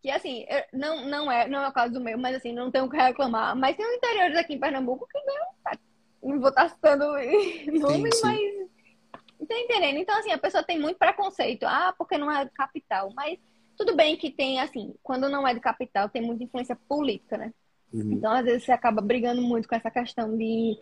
que 0.00 0.10
assim, 0.10 0.46
não, 0.72 1.06
não, 1.06 1.30
é, 1.30 1.48
não 1.48 1.62
é 1.62 1.68
o 1.68 1.72
caso 1.72 1.92
do 1.92 2.00
meu, 2.00 2.16
mas 2.18 2.36
assim, 2.36 2.52
não 2.52 2.70
tenho 2.70 2.84
o 2.84 2.90
que 2.90 2.96
reclamar. 2.96 3.56
Mas 3.56 3.76
tem 3.76 3.86
os 3.86 3.96
interiores 3.96 4.36
aqui 4.36 4.54
em 4.54 4.60
Pernambuco 4.60 5.06
que 5.10 5.18
não, 5.24 6.30
não 6.30 6.40
vou 6.40 6.50
estar 6.50 6.68
citando 6.68 7.04
nomes, 7.78 8.20
mas. 8.22 8.68
Tá 9.46 9.56
entendendo? 9.56 9.98
Então, 9.98 10.18
assim, 10.18 10.32
a 10.32 10.38
pessoa 10.38 10.62
tem 10.62 10.78
muito 10.78 10.98
preconceito. 10.98 11.64
Ah, 11.64 11.94
porque 11.96 12.18
não 12.18 12.30
é 12.30 12.48
capital. 12.48 13.10
Mas 13.14 13.38
tudo 13.76 13.94
bem 13.94 14.16
que 14.16 14.30
tem, 14.30 14.60
assim, 14.60 14.94
quando 15.02 15.28
não 15.28 15.46
é 15.46 15.54
de 15.54 15.60
capital, 15.60 16.08
tem 16.08 16.20
muita 16.20 16.42
influência 16.44 16.76
política, 16.88 17.38
né? 17.38 17.52
Uhum. 17.92 18.12
Então, 18.12 18.32
às 18.32 18.44
vezes, 18.44 18.64
você 18.64 18.72
acaba 18.72 19.00
brigando 19.00 19.40
muito 19.40 19.68
com 19.68 19.74
essa 19.74 19.90
questão 19.90 20.36
de, 20.36 20.76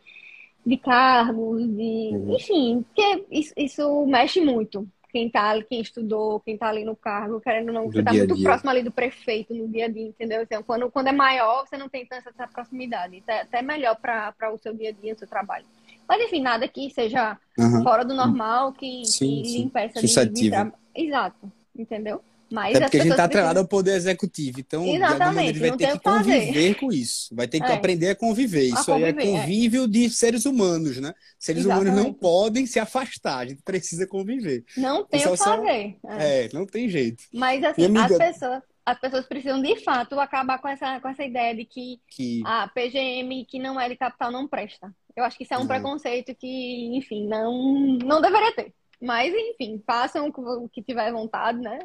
de 0.64 0.76
cargos, 0.78 1.62
de. 1.62 2.10
Uhum. 2.12 2.34
Enfim, 2.34 2.82
porque 2.82 3.26
isso, 3.30 3.52
isso 3.56 4.06
mexe 4.06 4.40
muito 4.40 4.88
quem 5.09 5.30
tá, 5.30 5.61
quem 5.62 5.80
estudou, 5.80 6.40
quem 6.40 6.57
tá 6.57 6.68
ali 6.68 6.84
no 6.84 6.96
cargo, 6.96 7.40
querendo 7.40 7.68
ou 7.68 7.74
não, 7.74 7.86
você 7.86 8.02
tá 8.02 8.12
muito 8.12 8.40
próximo 8.42 8.70
ali 8.70 8.82
do 8.82 8.90
prefeito 8.90 9.54
no 9.54 9.68
dia 9.68 9.86
a 9.86 9.88
dia, 9.88 10.07
entendeu? 10.07 10.42
Então, 10.42 10.62
quando, 10.62 10.90
quando 10.90 11.09
é 11.09 11.12
maior, 11.12 11.66
você 11.66 11.76
não 11.76 11.88
tem 11.88 12.04
tanta 12.04 12.30
essa 12.30 12.46
proximidade. 12.46 13.16
Então, 13.16 13.34
é 13.34 13.42
até 13.42 13.62
melhor 13.62 13.96
para 13.96 14.52
o 14.52 14.59
seu 14.59 14.74
dia 14.74 14.90
a 14.90 14.92
dia, 14.92 15.14
o 15.14 15.18
seu 15.18 15.28
trabalho. 15.28 15.64
Mas, 16.09 16.22
enfim, 16.22 16.40
nada 16.40 16.68
que 16.68 16.90
seja 16.90 17.38
uhum. 17.59 17.82
fora 17.82 18.04
do 18.04 18.14
normal, 18.14 18.72
que, 18.72 19.04
sim, 19.04 19.42
que 19.42 19.52
lhe 19.52 19.62
impeça 19.62 20.00
de, 20.00 20.07
de 20.07 20.50
Exato, 20.94 21.52
entendeu? 21.76 22.22
Mas 22.51 22.76
Até 22.76 22.84
porque 22.84 22.99
a 22.99 23.03
gente 23.03 23.11
está 23.11 23.24
atrelado 23.24 23.59
ao 23.59 23.66
poder 23.66 23.94
executivo. 23.94 24.61
Então, 24.61 24.86
Exatamente, 24.86 25.59
vai 25.59 25.76
ter 25.76 25.92
que 25.92 25.99
conviver 25.99 26.74
com 26.76 26.92
isso. 26.92 27.34
Vai 27.34 27.49
ter 27.49 27.61
que 27.61 27.70
é. 27.70 27.74
aprender 27.74 28.11
a 28.11 28.14
conviver. 28.14 28.64
Isso 28.64 28.92
a 28.92 28.94
conviver, 28.94 29.20
aí 29.20 29.28
é 29.28 29.40
convívio 29.40 29.84
é. 29.84 29.88
de 29.88 30.11
seres 30.11 30.44
humanos, 30.44 30.99
né? 30.99 31.12
Seres 31.38 31.64
Exatamente. 31.64 31.90
humanos 31.90 32.05
não 32.05 32.12
podem 32.12 32.64
se 32.64 32.78
afastar. 32.78 33.38
A 33.38 33.47
gente 33.47 33.62
precisa 33.62 34.07
conviver. 34.07 34.64
Não 34.76 35.05
tem 35.05 35.26
o 35.26 35.32
que 35.32 35.36
fazer. 35.36 35.97
É. 36.09 36.44
é. 36.44 36.49
não 36.53 36.66
tem 36.66 36.88
jeito. 36.88 37.24
Mas, 37.32 37.64
assim, 37.64 37.84
amiga... 37.84 38.05
as, 38.05 38.16
pessoas, 38.16 38.62
as 38.84 39.01
pessoas 39.01 39.26
precisam, 39.26 39.61
de 39.61 39.82
fato, 39.82 40.18
acabar 40.20 40.59
com 40.59 40.68
essa, 40.68 41.01
com 41.01 41.09
essa 41.09 41.24
ideia 41.24 41.55
de 41.55 41.64
que, 41.64 42.01
que... 42.09 42.42
a 42.44 42.68
PGM, 42.68 43.44
que 43.44 43.59
não 43.59 43.80
é 43.80 43.88
de 43.88 43.97
capital, 43.97 44.30
não 44.30 44.47
presta. 44.47 44.94
Eu 45.16 45.24
acho 45.24 45.36
que 45.36 45.42
isso 45.42 45.55
é 45.55 45.57
um 45.57 45.62
uhum. 45.62 45.66
preconceito 45.66 46.34
que, 46.34 46.97
enfim, 46.97 47.26
não, 47.26 47.99
não 48.05 48.20
deveria 48.20 48.53
ter. 48.53 48.72
Mas, 49.01 49.32
enfim, 49.34 49.82
façam 49.86 50.28
o 50.28 50.68
que 50.68 50.82
tiver 50.82 51.12
vontade, 51.12 51.61
né? 51.61 51.78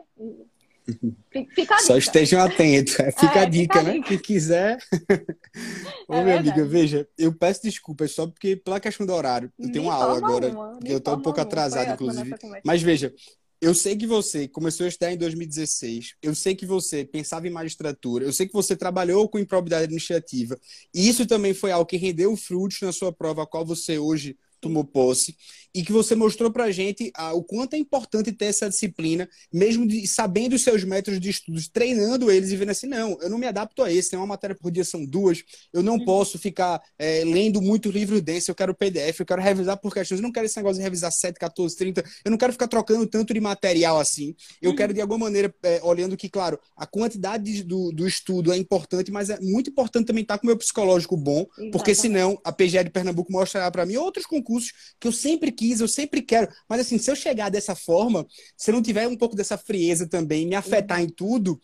Fica 1.55 1.77
Só 1.79 1.97
estejam 1.97 2.41
atentos. 2.41 2.99
É, 2.99 3.11
fica 3.11 3.39
é, 3.39 3.43
a 3.43 3.45
dica, 3.45 3.79
fica 3.79 3.93
né? 3.93 4.01
Quem 4.01 4.17
quiser. 4.17 4.77
Ô, 6.07 6.15
é 6.15 6.23
minha 6.23 6.39
amiga, 6.39 6.65
veja, 6.65 7.07
eu 7.17 7.33
peço 7.33 7.61
desculpas 7.63 8.11
só 8.11 8.27
porque, 8.27 8.55
pela 8.55 8.79
questão 8.79 9.05
do 9.05 9.13
horário, 9.13 9.51
eu 9.59 9.71
tenho 9.71 9.85
uma 9.85 9.93
aula 9.93 10.17
agora, 10.17 10.49
uma, 10.49 10.79
que 10.79 10.91
eu 10.91 10.97
estou 10.97 11.15
um 11.15 11.21
pouco 11.21 11.39
atrasado, 11.39 11.93
inclusive. 11.93 12.35
Mas 12.65 12.81
veja, 12.81 13.13
eu 13.61 13.75
sei 13.75 13.95
que 13.95 14.07
você 14.07 14.47
começou 14.47 14.85
a 14.85 14.89
estudar 14.89 15.13
em 15.13 15.17
2016, 15.17 16.15
eu 16.21 16.33
sei 16.33 16.55
que 16.55 16.65
você 16.65 17.05
pensava 17.05 17.47
em 17.47 17.51
magistratura, 17.51 18.25
eu 18.25 18.33
sei 18.33 18.47
que 18.47 18.53
você 18.53 18.75
trabalhou 18.75 19.29
com 19.29 19.37
improbidade 19.37 19.83
administrativa, 19.83 20.59
e 20.93 21.07
isso 21.07 21.27
também 21.27 21.53
foi 21.53 21.71
algo 21.71 21.85
que 21.85 21.95
rendeu 21.95 22.35
frutos 22.35 22.81
na 22.81 22.91
sua 22.91 23.13
prova, 23.13 23.43
a 23.43 23.47
qual 23.47 23.63
você 23.63 23.99
hoje 23.99 24.35
tomou 24.61 24.83
posse 24.83 25.35
e 25.73 25.83
que 25.83 25.91
você 25.91 26.15
mostrou 26.15 26.51
para 26.51 26.65
a 26.65 26.71
gente 26.71 27.11
ah, 27.15 27.33
o 27.33 27.43
quanto 27.43 27.75
é 27.75 27.77
importante 27.77 28.31
ter 28.31 28.45
essa 28.45 28.69
disciplina, 28.69 29.27
mesmo 29.51 29.87
de, 29.87 30.05
sabendo 30.05 30.53
os 30.53 30.63
seus 30.63 30.83
métodos 30.83 31.19
de 31.19 31.29
estudos, 31.29 31.67
treinando 31.67 32.29
eles 32.29 32.51
e 32.51 32.57
vendo 32.57 32.71
assim, 32.71 32.87
não, 32.87 33.17
eu 33.21 33.29
não 33.29 33.37
me 33.37 33.47
adapto 33.47 33.81
a 33.83 33.91
esse, 33.91 34.09
tem 34.09 34.19
uma 34.19 34.25
matéria 34.25 34.55
por 34.55 34.71
dia, 34.71 34.83
são 34.83 35.05
duas, 35.05 35.43
eu 35.71 35.81
não 35.81 35.93
uhum. 35.93 36.05
posso 36.05 36.37
ficar 36.37 36.81
é, 36.99 37.23
lendo 37.23 37.61
muito 37.61 37.89
livro 37.89 38.21
desse, 38.21 38.51
eu 38.51 38.55
quero 38.55 38.75
PDF, 38.75 39.19
eu 39.19 39.25
quero 39.25 39.41
revisar 39.41 39.77
por 39.77 39.93
questões, 39.93 40.19
eu 40.19 40.23
não 40.23 40.31
quero 40.31 40.45
esse 40.45 40.57
negócio 40.57 40.77
de 40.77 40.83
revisar 40.83 41.11
7, 41.11 41.39
14, 41.39 41.77
30, 41.77 42.03
eu 42.25 42.31
não 42.31 42.37
quero 42.37 42.51
ficar 42.51 42.67
trocando 42.67 43.07
tanto 43.07 43.33
de 43.33 43.39
material 43.39 43.99
assim, 43.99 44.35
eu 44.61 44.71
uhum. 44.71 44.75
quero 44.75 44.93
de 44.93 45.01
alguma 45.01 45.19
maneira, 45.19 45.53
é, 45.63 45.79
olhando 45.83 46.17
que, 46.17 46.29
claro, 46.29 46.59
a 46.75 46.85
quantidade 46.85 47.63
do, 47.63 47.91
do 47.91 48.05
estudo 48.05 48.51
é 48.51 48.57
importante, 48.57 49.11
mas 49.11 49.29
é 49.29 49.39
muito 49.39 49.69
importante 49.69 50.07
também 50.07 50.23
estar 50.23 50.37
com 50.37 50.45
o 50.45 50.47
meu 50.47 50.57
psicológico 50.57 51.15
bom, 51.15 51.41
Exatamente. 51.41 51.71
porque 51.71 51.95
senão 51.95 52.39
a 52.43 52.51
PGE 52.51 52.83
de 52.83 52.89
Pernambuco 52.89 53.31
mostrará 53.31 53.71
para 53.71 53.85
mim 53.85 53.95
outros 53.95 54.25
concursos 54.25 54.50
que 54.99 55.07
eu 55.07 55.11
sempre 55.11 55.51
quis, 55.51 55.79
eu 55.79 55.87
sempre 55.87 56.21
quero. 56.21 56.47
Mas 56.67 56.81
assim, 56.81 56.97
se 56.97 57.09
eu 57.09 57.15
chegar 57.15 57.49
dessa 57.49 57.75
forma, 57.75 58.25
se 58.57 58.71
eu 58.71 58.75
não 58.75 58.81
tiver 58.81 59.07
um 59.07 59.15
pouco 59.15 59.35
dessa 59.35 59.57
frieza 59.57 60.07
também, 60.07 60.47
me 60.47 60.55
afetar 60.55 60.99
uhum. 60.99 61.05
em 61.05 61.09
tudo, 61.09 61.59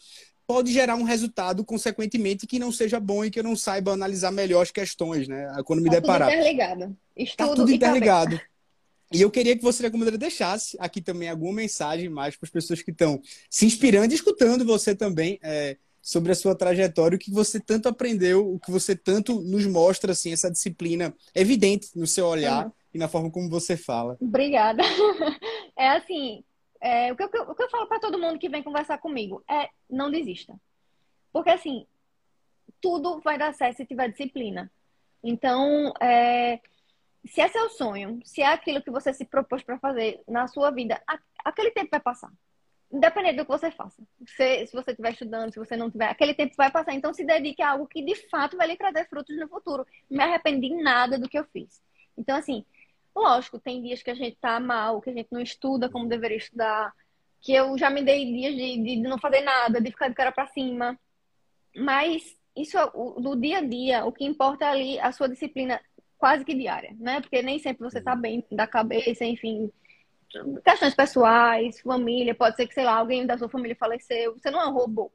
pode 0.46 0.72
gerar 0.72 0.96
um 0.96 1.04
resultado, 1.04 1.66
consequentemente, 1.66 2.48
que 2.48 2.58
não 2.58 2.72
seja 2.72 3.00
bom 3.00 3.26
e 3.26 3.30
que 3.30 3.40
eu 3.40 3.44
não 3.44 3.56
saiba 3.56 3.92
analisar 3.92 4.32
melhor 4.32 4.62
as 4.62 4.72
questões, 4.72 5.28
né? 5.28 5.52
Quando 5.66 5.82
me 5.82 5.90
tá 5.90 6.00
deparar. 6.00 6.30
Tudo 6.30 6.40
interligado. 6.40 6.98
Estudo 7.16 7.50
tá 7.50 7.56
tudo 7.56 7.72
interligado. 7.72 8.42
E 9.12 9.22
eu 9.22 9.32
queria 9.32 9.56
que 9.56 9.64
você, 9.64 9.90
maneira, 9.90 10.18
deixasse 10.18 10.76
aqui 10.80 11.02
também 11.02 11.30
alguma 11.30 11.54
mensagem 11.54 12.10
mais 12.10 12.36
para 12.36 12.46
as 12.46 12.52
pessoas 12.52 12.82
que 12.82 12.92
estão 12.92 13.22
se 13.50 13.66
inspirando 13.66 14.12
e 14.12 14.16
escutando 14.16 14.66
você 14.66 14.94
também 14.94 15.40
é, 15.42 15.78
sobre 16.02 16.32
a 16.32 16.36
sua 16.36 16.56
trajetória, 16.56 17.16
o 17.16 17.20
que 17.20 17.32
você 17.32 17.60
tanto 17.60 17.88
aprendeu, 17.88 18.54
o 18.54 18.60
que 18.60 18.72
você 18.72 18.96
tanto 18.96 19.42
nos 19.42 19.66
mostra, 19.66 20.12
assim, 20.12 20.34
essa 20.34 20.52
disciplina 20.52 21.14
evidente 21.34 21.90
no 21.96 22.08
seu 22.08 22.26
olhar 22.26 22.66
uhum. 22.66 22.72
E 22.94 22.98
na 22.98 23.08
forma 23.08 23.32
como 23.32 23.50
você 23.50 23.78
fala. 23.78 24.18
Obrigada. 24.20 24.84
É 25.80 25.90
assim, 25.90 26.44
é, 26.82 27.12
o, 27.12 27.16
que 27.16 27.22
eu, 27.22 27.28
o 27.28 27.54
que 27.54 27.62
eu 27.62 27.70
falo 27.70 27.86
para 27.88 28.00
todo 28.00 28.18
mundo 28.18 28.40
que 28.40 28.50
vem 28.50 28.64
conversar 28.64 28.98
comigo 28.98 29.44
é 29.48 29.70
não 29.88 30.10
desista. 30.10 30.60
Porque, 31.32 31.52
assim, 31.52 31.86
tudo 32.82 33.20
vai 33.22 33.38
dar 33.38 33.54
certo 33.54 33.78
se 33.78 33.86
tiver 33.86 34.10
disciplina. 34.10 34.72
Então, 35.24 35.94
é, 36.02 36.60
se 37.26 37.42
é 37.42 37.48
seu 37.48 37.70
sonho, 37.70 38.20
se 38.24 38.42
é 38.42 38.48
aquilo 38.48 38.82
que 38.82 38.92
você 38.92 39.14
se 39.14 39.26
propôs 39.26 39.64
para 39.64 39.80
fazer 39.80 40.22
na 40.28 40.48
sua 40.48 40.72
vida, 40.72 41.02
aquele 41.44 41.72
tempo 41.72 41.90
vai 41.92 42.00
passar. 42.00 42.32
Independente 42.92 43.36
do 43.36 43.46
que 43.46 43.52
você 43.52 43.70
faça. 43.70 44.02
Se, 44.26 44.66
se 44.68 44.74
você 44.74 44.92
estiver 44.92 45.12
estudando, 45.12 45.52
se 45.52 45.60
você 45.60 45.76
não 45.76 45.92
tiver, 45.92 46.10
aquele 46.10 46.34
tempo 46.34 46.56
vai 46.56 46.72
passar. 46.72 46.94
Então, 46.94 47.14
se 47.14 47.26
dedique 47.26 47.62
a 47.62 47.72
algo 47.72 47.88
que 47.88 48.02
de 48.02 48.16
fato 48.30 48.56
vai 48.56 48.68
lhe 48.68 48.78
trazer 48.78 49.08
frutos 49.10 49.38
no 49.38 49.48
futuro. 49.48 49.86
Não 50.10 50.18
me 50.18 50.24
arrependi 50.24 50.70
nada 50.82 51.20
do 51.20 51.28
que 51.28 51.38
eu 51.38 51.44
fiz. 51.46 51.82
Então, 52.18 52.38
assim, 52.38 52.66
lógico, 53.22 53.60
tem 53.60 53.82
dias 53.82 54.04
que 54.04 54.12
a 54.12 54.16
gente 54.16 54.38
tá 54.38 54.60
mal, 54.60 55.02
que 55.02 55.10
a 55.10 55.14
gente 55.14 55.30
não 55.32 55.42
estuda 55.42 55.90
como 55.90 56.08
deveria 56.08 56.38
estudar, 56.38 56.94
que 57.42 57.54
eu 57.54 57.78
já 57.78 57.90
me 57.90 58.02
dei 58.04 58.26
dias 58.26 58.56
de, 58.56 58.84
de 58.84 58.96
não 58.98 59.18
fazer 59.18 59.42
nada, 59.42 59.80
de 59.80 59.92
ficar 59.92 60.10
de 60.10 60.16
cara 60.16 60.32
para 60.32 60.48
cima. 60.48 61.00
Mas 61.76 62.36
isso, 62.56 62.78
do 63.20 63.36
dia 63.36 63.60
a 63.60 63.62
dia, 63.62 64.06
o 64.06 64.12
que 64.12 64.26
importa 64.26 64.66
é 64.66 64.70
ali 64.70 65.00
a 65.00 65.12
sua 65.12 65.30
disciplina 65.30 65.80
quase 66.18 66.44
que 66.44 66.56
diária, 66.56 66.96
né? 67.00 67.22
Porque 67.22 67.42
nem 67.42 67.60
sempre 67.60 67.84
você 67.84 68.02
tá 68.02 68.16
bem 68.16 68.44
da 68.52 68.66
cabeça, 68.66 69.24
enfim, 69.24 69.72
questões 70.64 70.96
pessoais, 70.96 71.80
família, 71.82 72.34
pode 72.36 72.56
ser 72.56 72.68
que, 72.68 72.74
sei 72.74 72.84
lá, 72.84 72.96
alguém 72.96 73.26
da 73.26 73.38
sua 73.38 73.50
família 73.50 73.76
faleceu, 73.76 74.34
você 74.34 74.50
não 74.50 74.62
é 74.62 74.68
um 74.68 74.74
robô. 74.74 75.12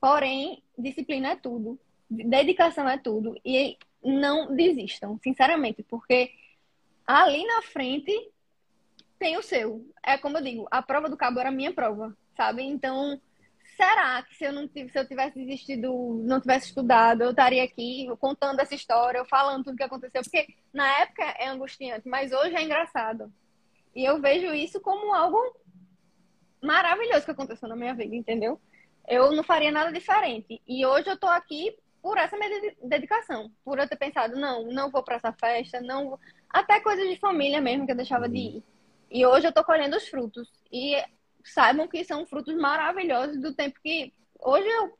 Porém, 0.00 0.62
disciplina 0.78 1.30
é 1.30 1.36
tudo, 1.36 1.78
dedicação 2.08 2.88
é 2.88 2.96
tudo. 2.96 3.34
E 3.44 3.76
não 4.02 4.54
desistam, 4.54 5.18
sinceramente, 5.22 5.82
porque 5.82 6.30
ali 7.08 7.42
na 7.46 7.62
frente 7.62 8.12
tem 9.18 9.38
o 9.38 9.42
seu. 9.42 9.90
É 10.04 10.18
como 10.18 10.36
eu 10.36 10.42
digo, 10.42 10.68
a 10.70 10.82
prova 10.82 11.08
do 11.08 11.16
cabo 11.16 11.40
era 11.40 11.48
a 11.48 11.52
minha 11.52 11.72
prova, 11.72 12.14
sabe? 12.36 12.62
Então, 12.62 13.18
será 13.76 14.22
que 14.22 14.36
se 14.36 14.44
eu 14.44 14.52
não 14.52 14.68
se 14.68 14.90
eu 14.94 15.08
tivesse 15.08 15.38
desistido, 15.38 16.22
não 16.24 16.38
tivesse 16.38 16.66
estudado, 16.66 17.22
eu 17.22 17.30
estaria 17.30 17.64
aqui 17.64 18.06
contando 18.20 18.60
essa 18.60 18.74
história, 18.74 19.24
falando 19.24 19.64
tudo 19.64 19.76
que 19.76 19.82
aconteceu? 19.82 20.22
Porque 20.22 20.54
na 20.72 20.86
época 21.00 21.24
é 21.38 21.48
angustiante, 21.48 22.06
mas 22.06 22.30
hoje 22.30 22.54
é 22.54 22.62
engraçado. 22.62 23.32
E 23.96 24.04
eu 24.04 24.20
vejo 24.20 24.52
isso 24.52 24.78
como 24.78 25.14
algo 25.14 25.38
maravilhoso 26.62 27.24
que 27.24 27.30
aconteceu 27.30 27.68
na 27.68 27.76
minha 27.76 27.94
vida, 27.94 28.14
entendeu? 28.14 28.60
Eu 29.08 29.32
não 29.32 29.42
faria 29.42 29.72
nada 29.72 29.90
diferente. 29.90 30.60
E 30.68 30.84
hoje 30.84 31.08
eu 31.08 31.18
tô 31.18 31.26
aqui 31.26 31.74
por 32.02 32.18
essa 32.18 32.36
minha 32.36 32.74
dedicação, 32.82 33.50
por 33.64 33.78
eu 33.78 33.88
ter 33.88 33.96
pensado, 33.96 34.36
não, 34.36 34.66
não 34.66 34.90
vou 34.90 35.02
para 35.02 35.16
essa 35.16 35.32
festa, 35.32 35.80
não. 35.80 36.18
Até 36.50 36.80
coisas 36.80 37.08
de 37.08 37.16
família 37.16 37.60
mesmo 37.60 37.86
que 37.86 37.92
eu 37.92 37.96
deixava 37.96 38.28
de 38.28 38.38
ir. 38.38 38.64
E 39.10 39.26
hoje 39.26 39.46
eu 39.46 39.52
tô 39.52 39.64
colhendo 39.64 39.96
os 39.96 40.08
frutos. 40.08 40.48
E 40.72 40.96
saibam 41.44 41.88
que 41.88 42.04
são 42.04 42.26
frutos 42.26 42.54
maravilhosos 42.56 43.40
do 43.40 43.54
tempo 43.54 43.78
que 43.82 44.12
hoje 44.40 44.68
eu 44.68 44.94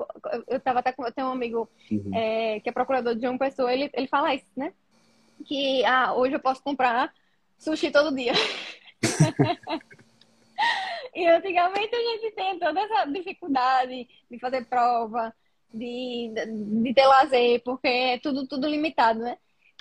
eu 0.48 0.60
tava 0.60 0.80
até 0.80 0.92
com 0.92 1.04
eu 1.04 1.12
tenho 1.12 1.28
um 1.28 1.32
amigo 1.32 1.68
uhum. 1.90 2.10
é, 2.14 2.60
que 2.60 2.68
é 2.68 2.72
procurador 2.72 3.14
de 3.14 3.26
uma 3.26 3.38
pessoa, 3.38 3.72
ele 3.72 3.90
ele 3.92 4.08
fala 4.08 4.34
isso, 4.34 4.50
né? 4.56 4.72
Que 5.44 5.84
ah, 5.84 6.14
hoje 6.14 6.34
eu 6.34 6.40
posso 6.40 6.62
comprar 6.62 7.12
sushi 7.58 7.90
todo 7.90 8.14
dia. 8.14 8.32
e 11.14 11.26
antigamente 11.26 11.94
a 11.94 12.00
gente 12.00 12.34
tem 12.34 12.58
toda 12.58 12.80
essa 12.80 13.04
dificuldade 13.06 14.08
de 14.30 14.38
fazer 14.38 14.64
prova, 14.66 15.34
de, 15.72 16.32
de 16.82 16.94
ter 16.94 17.06
lazer, 17.06 17.62
porque 17.62 17.88
é 17.88 18.18
tudo, 18.18 18.46
tudo 18.46 18.68
limitado, 18.68 19.20
né? 19.20 19.38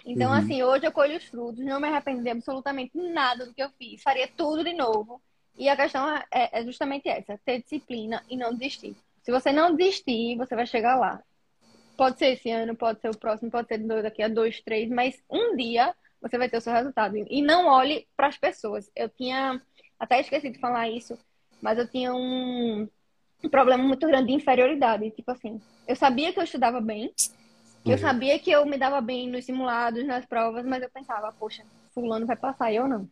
Então, 0.08 0.32
uhum. 0.32 0.38
assim, 0.38 0.64
hoje 0.64 0.86
eu 0.86 0.92
colho 0.92 1.18
os 1.18 1.26
frutos, 1.26 1.64
não 1.66 1.82
me 1.82 1.88
arrependo 1.90 2.24
de 2.24 2.30
absolutamente 2.30 2.98
nada 2.98 3.46
do 3.46 3.54
que 3.54 3.62
eu 3.62 3.70
fiz, 3.72 4.02
faria 4.02 4.26
tudo 4.26 4.64
de 4.64 4.74
novo. 4.74 5.22
E 5.58 5.68
a 5.68 5.76
questão 5.76 6.10
é, 6.10 6.24
é, 6.32 6.60
é 6.62 6.64
justamente 6.64 7.10
essa: 7.10 7.38
ter 7.44 7.62
disciplina 7.62 8.24
e 8.30 8.38
não 8.38 8.54
desistir. 8.54 8.96
Se 9.22 9.32
você 9.32 9.52
não 9.52 9.76
desistir, 9.76 10.38
você 10.38 10.56
vai 10.56 10.66
chegar 10.66 10.96
lá. 10.96 11.22
Pode 11.98 12.18
ser 12.18 12.28
esse 12.28 12.50
ano, 12.50 12.74
pode 12.74 13.02
ser 13.02 13.10
o 13.10 13.18
próximo, 13.18 13.52
pode 13.52 13.68
ser 13.68 13.80
daqui 14.02 14.24
a 14.24 14.30
dois, 14.30 14.62
três, 14.62 14.90
mas 14.90 15.22
um 15.30 15.58
dia 15.58 15.94
você 16.22 16.38
vai 16.38 16.48
ter 16.48 16.58
o 16.58 16.62
seu 16.62 16.72
resultado. 16.72 17.18
E 17.18 17.42
não 17.42 17.68
olhe 17.68 18.08
para 18.16 18.28
as 18.28 18.38
pessoas. 18.38 18.90
Eu 18.96 19.10
tinha, 19.10 19.62
até 20.00 20.22
esqueci 20.22 20.50
de 20.50 20.60
falar 20.60 20.88
isso, 20.88 21.18
mas 21.62 21.78
eu 21.78 21.88
tinha 21.88 22.14
um, 22.14 22.88
um 23.44 23.50
problema 23.50 23.84
muito 23.84 24.08
grande 24.08 24.28
de 24.28 24.34
inferioridade. 24.34 25.12
Tipo 25.12 25.32
assim, 25.32 25.60
eu 25.86 25.96
sabia 25.98 26.32
que 26.32 26.40
eu 26.40 26.44
estudava 26.44 26.80
bem, 26.80 27.12
eu 27.86 27.92
uhum. 27.92 27.98
sabia 27.98 28.38
que 28.40 28.52
eu 28.52 28.66
me 28.66 28.78
dava 28.78 29.00
bem 29.02 29.30
nos 29.30 29.46
simulados, 29.46 30.06
nas 30.06 30.26
provas, 30.26 30.66
mas 30.66 30.84
eu 30.84 30.90
pensava, 30.90 31.32
poxa, 31.32 31.64
fulano 31.94 32.26
vai 32.26 32.36
passar 32.36 32.72
e 32.72 32.76
eu 32.76 32.88
não. 32.88 33.10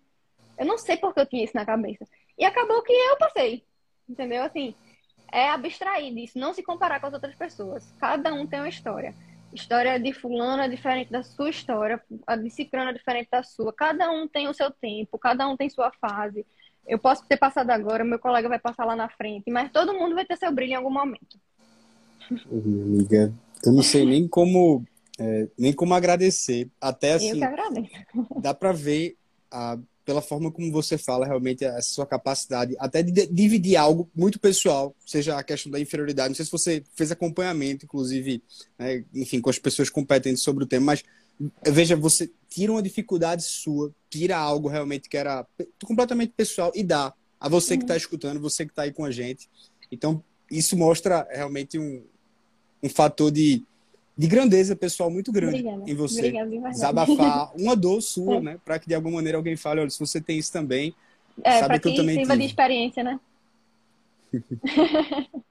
Eu 0.57 0.65
não 0.65 0.77
sei 0.77 0.97
porque 0.97 1.19
eu 1.19 1.25
tinha 1.25 1.43
isso 1.43 1.55
na 1.55 1.65
cabeça. 1.65 2.05
E 2.37 2.45
acabou 2.45 2.81
que 2.81 2.93
eu 2.93 3.17
passei. 3.17 3.63
Entendeu? 4.07 4.43
Assim, 4.43 4.75
é 5.31 5.49
abstrair 5.49 6.13
disso, 6.13 6.37
não 6.37 6.53
se 6.53 6.61
comparar 6.61 6.99
com 6.99 7.07
as 7.07 7.13
outras 7.13 7.35
pessoas. 7.35 7.91
Cada 7.99 8.33
um 8.33 8.45
tem 8.45 8.59
uma 8.59 8.69
história 8.69 9.15
história 9.55 9.99
de 9.99 10.13
fulano 10.13 10.61
é 10.61 10.67
diferente 10.67 11.11
da 11.11 11.23
sua 11.23 11.49
história, 11.49 12.01
a 12.27 12.35
de 12.35 12.49
ciclano 12.49 12.89
é 12.89 12.93
diferente 12.93 13.29
da 13.31 13.41
sua. 13.41 13.73
Cada 13.73 14.11
um 14.11 14.27
tem 14.27 14.47
o 14.47 14.53
seu 14.53 14.69
tempo, 14.69 15.17
cada 15.17 15.47
um 15.47 15.55
tem 15.55 15.69
sua 15.69 15.91
fase. 15.91 16.45
Eu 16.85 16.99
posso 16.99 17.25
ter 17.25 17.37
passado 17.37 17.71
agora, 17.71 18.03
meu 18.03 18.19
colega 18.19 18.47
vai 18.47 18.59
passar 18.59 18.85
lá 18.85 18.95
na 18.95 19.09
frente, 19.09 19.49
mas 19.49 19.71
todo 19.71 19.93
mundo 19.93 20.13
vai 20.13 20.25
ter 20.25 20.37
seu 20.37 20.51
brilho 20.51 20.73
em 20.73 20.75
algum 20.75 20.91
momento. 20.91 21.39
Amiga, 22.51 23.33
eu 23.65 23.73
não 23.73 23.83
sei 23.83 24.05
nem 24.05 24.27
como 24.27 24.85
é, 25.19 25.47
nem 25.57 25.73
como 25.73 25.93
agradecer. 25.93 26.69
Até 26.79 27.13
assim, 27.13 27.29
eu 27.29 27.37
que 27.37 27.43
agradeço. 27.43 27.89
dá 28.41 28.53
para 28.53 28.71
ver 28.71 29.17
a 29.51 29.77
pela 30.05 30.21
forma 30.21 30.51
como 30.51 30.71
você 30.71 30.99
fala, 30.99 31.25
realmente, 31.25 31.65
a 31.65 31.81
sua 31.81 32.05
capacidade 32.05 32.75
até 32.77 33.01
de 33.01 33.25
dividir 33.25 33.75
algo 33.75 34.07
muito 34.15 34.39
pessoal, 34.39 34.95
seja 35.03 35.35
a 35.35 35.43
questão 35.43 35.71
da 35.71 35.79
inferioridade. 35.79 36.29
Não 36.29 36.35
sei 36.35 36.45
se 36.45 36.51
você 36.51 36.83
fez 36.93 37.11
acompanhamento, 37.11 37.85
inclusive, 37.85 38.43
né, 38.77 39.03
enfim, 39.15 39.41
com 39.41 39.49
as 39.49 39.57
pessoas 39.57 39.89
competentes 39.89 40.43
sobre 40.43 40.63
o 40.63 40.67
tema, 40.67 40.85
mas 40.85 41.03
veja, 41.65 41.95
você 41.95 42.29
tira 42.47 42.71
uma 42.71 42.83
dificuldade 42.83 43.43
sua, 43.43 43.91
tira 44.07 44.37
algo 44.37 44.67
realmente 44.67 45.09
que 45.09 45.17
era 45.17 45.45
completamente 45.83 46.33
pessoal 46.37 46.71
e 46.75 46.83
dá 46.83 47.11
a 47.39 47.49
você 47.49 47.75
que 47.75 47.83
está 47.83 47.97
escutando, 47.97 48.39
você 48.39 48.63
que 48.63 48.71
está 48.71 48.83
aí 48.83 48.93
com 48.93 49.03
a 49.03 49.11
gente. 49.11 49.49
Então, 49.91 50.23
isso 50.51 50.77
mostra 50.77 51.27
realmente 51.31 51.79
um, 51.79 52.03
um 52.85 52.89
fator 52.89 53.31
de 53.31 53.63
de 54.17 54.27
grandeza 54.27 54.75
pessoal 54.75 55.11
muito 55.11 55.31
grande 55.31 55.59
Obrigada. 55.59 55.91
em 55.91 55.93
você. 55.93 56.19
Obrigada, 56.19 56.69
Desabafar 56.69 57.51
uma 57.59 57.75
dor 57.75 57.99
sua, 58.01 58.37
é. 58.37 58.41
né? 58.41 58.57
Para 58.63 58.79
que 58.79 58.87
de 58.87 58.95
alguma 58.95 59.15
maneira 59.15 59.37
alguém 59.37 59.57
fale, 59.57 59.81
olha, 59.81 59.89
se 59.89 59.99
você 59.99 60.21
tem 60.21 60.37
isso 60.37 60.53
também, 60.53 60.95
é, 61.43 61.59
sabe 61.59 61.79
que 61.79 61.89
eu 61.89 61.95
também 61.95 62.17
tive. 62.19 62.37
de 62.37 62.45
experiência, 62.45 63.03
né? 63.03 63.19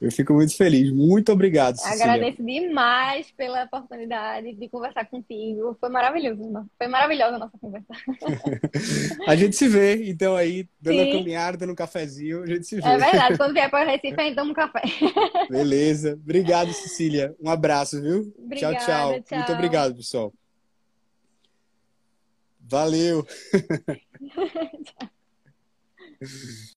Eu 0.00 0.10
fico 0.10 0.32
muito 0.34 0.56
feliz. 0.56 0.90
Muito 0.90 1.32
obrigado, 1.32 1.76
Cecília. 1.76 2.04
Agradeço 2.04 2.42
demais 2.42 3.30
pela 3.32 3.64
oportunidade 3.64 4.54
de 4.54 4.68
conversar 4.68 5.04
contigo. 5.06 5.76
Foi 5.80 5.88
maravilhoso. 5.88 6.66
Foi 6.76 6.86
maravilhosa 6.88 7.36
a 7.36 7.38
nossa 7.38 7.58
conversa. 7.58 7.86
a 9.26 9.36
gente 9.36 9.56
se 9.56 9.68
vê, 9.68 10.08
então, 10.08 10.34
aí, 10.36 10.68
dando 10.80 10.96
Sim. 10.96 11.10
a 11.10 11.18
caminhada, 11.18 11.56
dando 11.58 11.72
um 11.72 11.76
cafezinho, 11.76 12.42
a 12.42 12.46
gente 12.46 12.66
se 12.66 12.76
vê. 12.76 12.88
É 12.88 12.98
verdade. 12.98 13.36
Quando 13.36 13.54
vier 13.54 13.70
para 13.70 13.86
o 13.86 13.90
Recife, 13.90 14.20
a 14.20 14.24
gente 14.24 14.36
toma 14.36 14.50
um 14.50 14.54
café. 14.54 14.82
Beleza. 15.48 16.14
Obrigado, 16.14 16.72
Cecília. 16.72 17.34
Um 17.40 17.50
abraço, 17.50 18.00
viu? 18.00 18.32
Obrigada, 18.38 18.76
tchau, 18.76 18.86
tchau, 18.86 19.22
tchau. 19.22 19.38
Muito 19.38 19.52
obrigado, 19.52 19.94
pessoal. 19.94 20.32
Valeu. 22.60 23.26
tchau. 24.84 25.08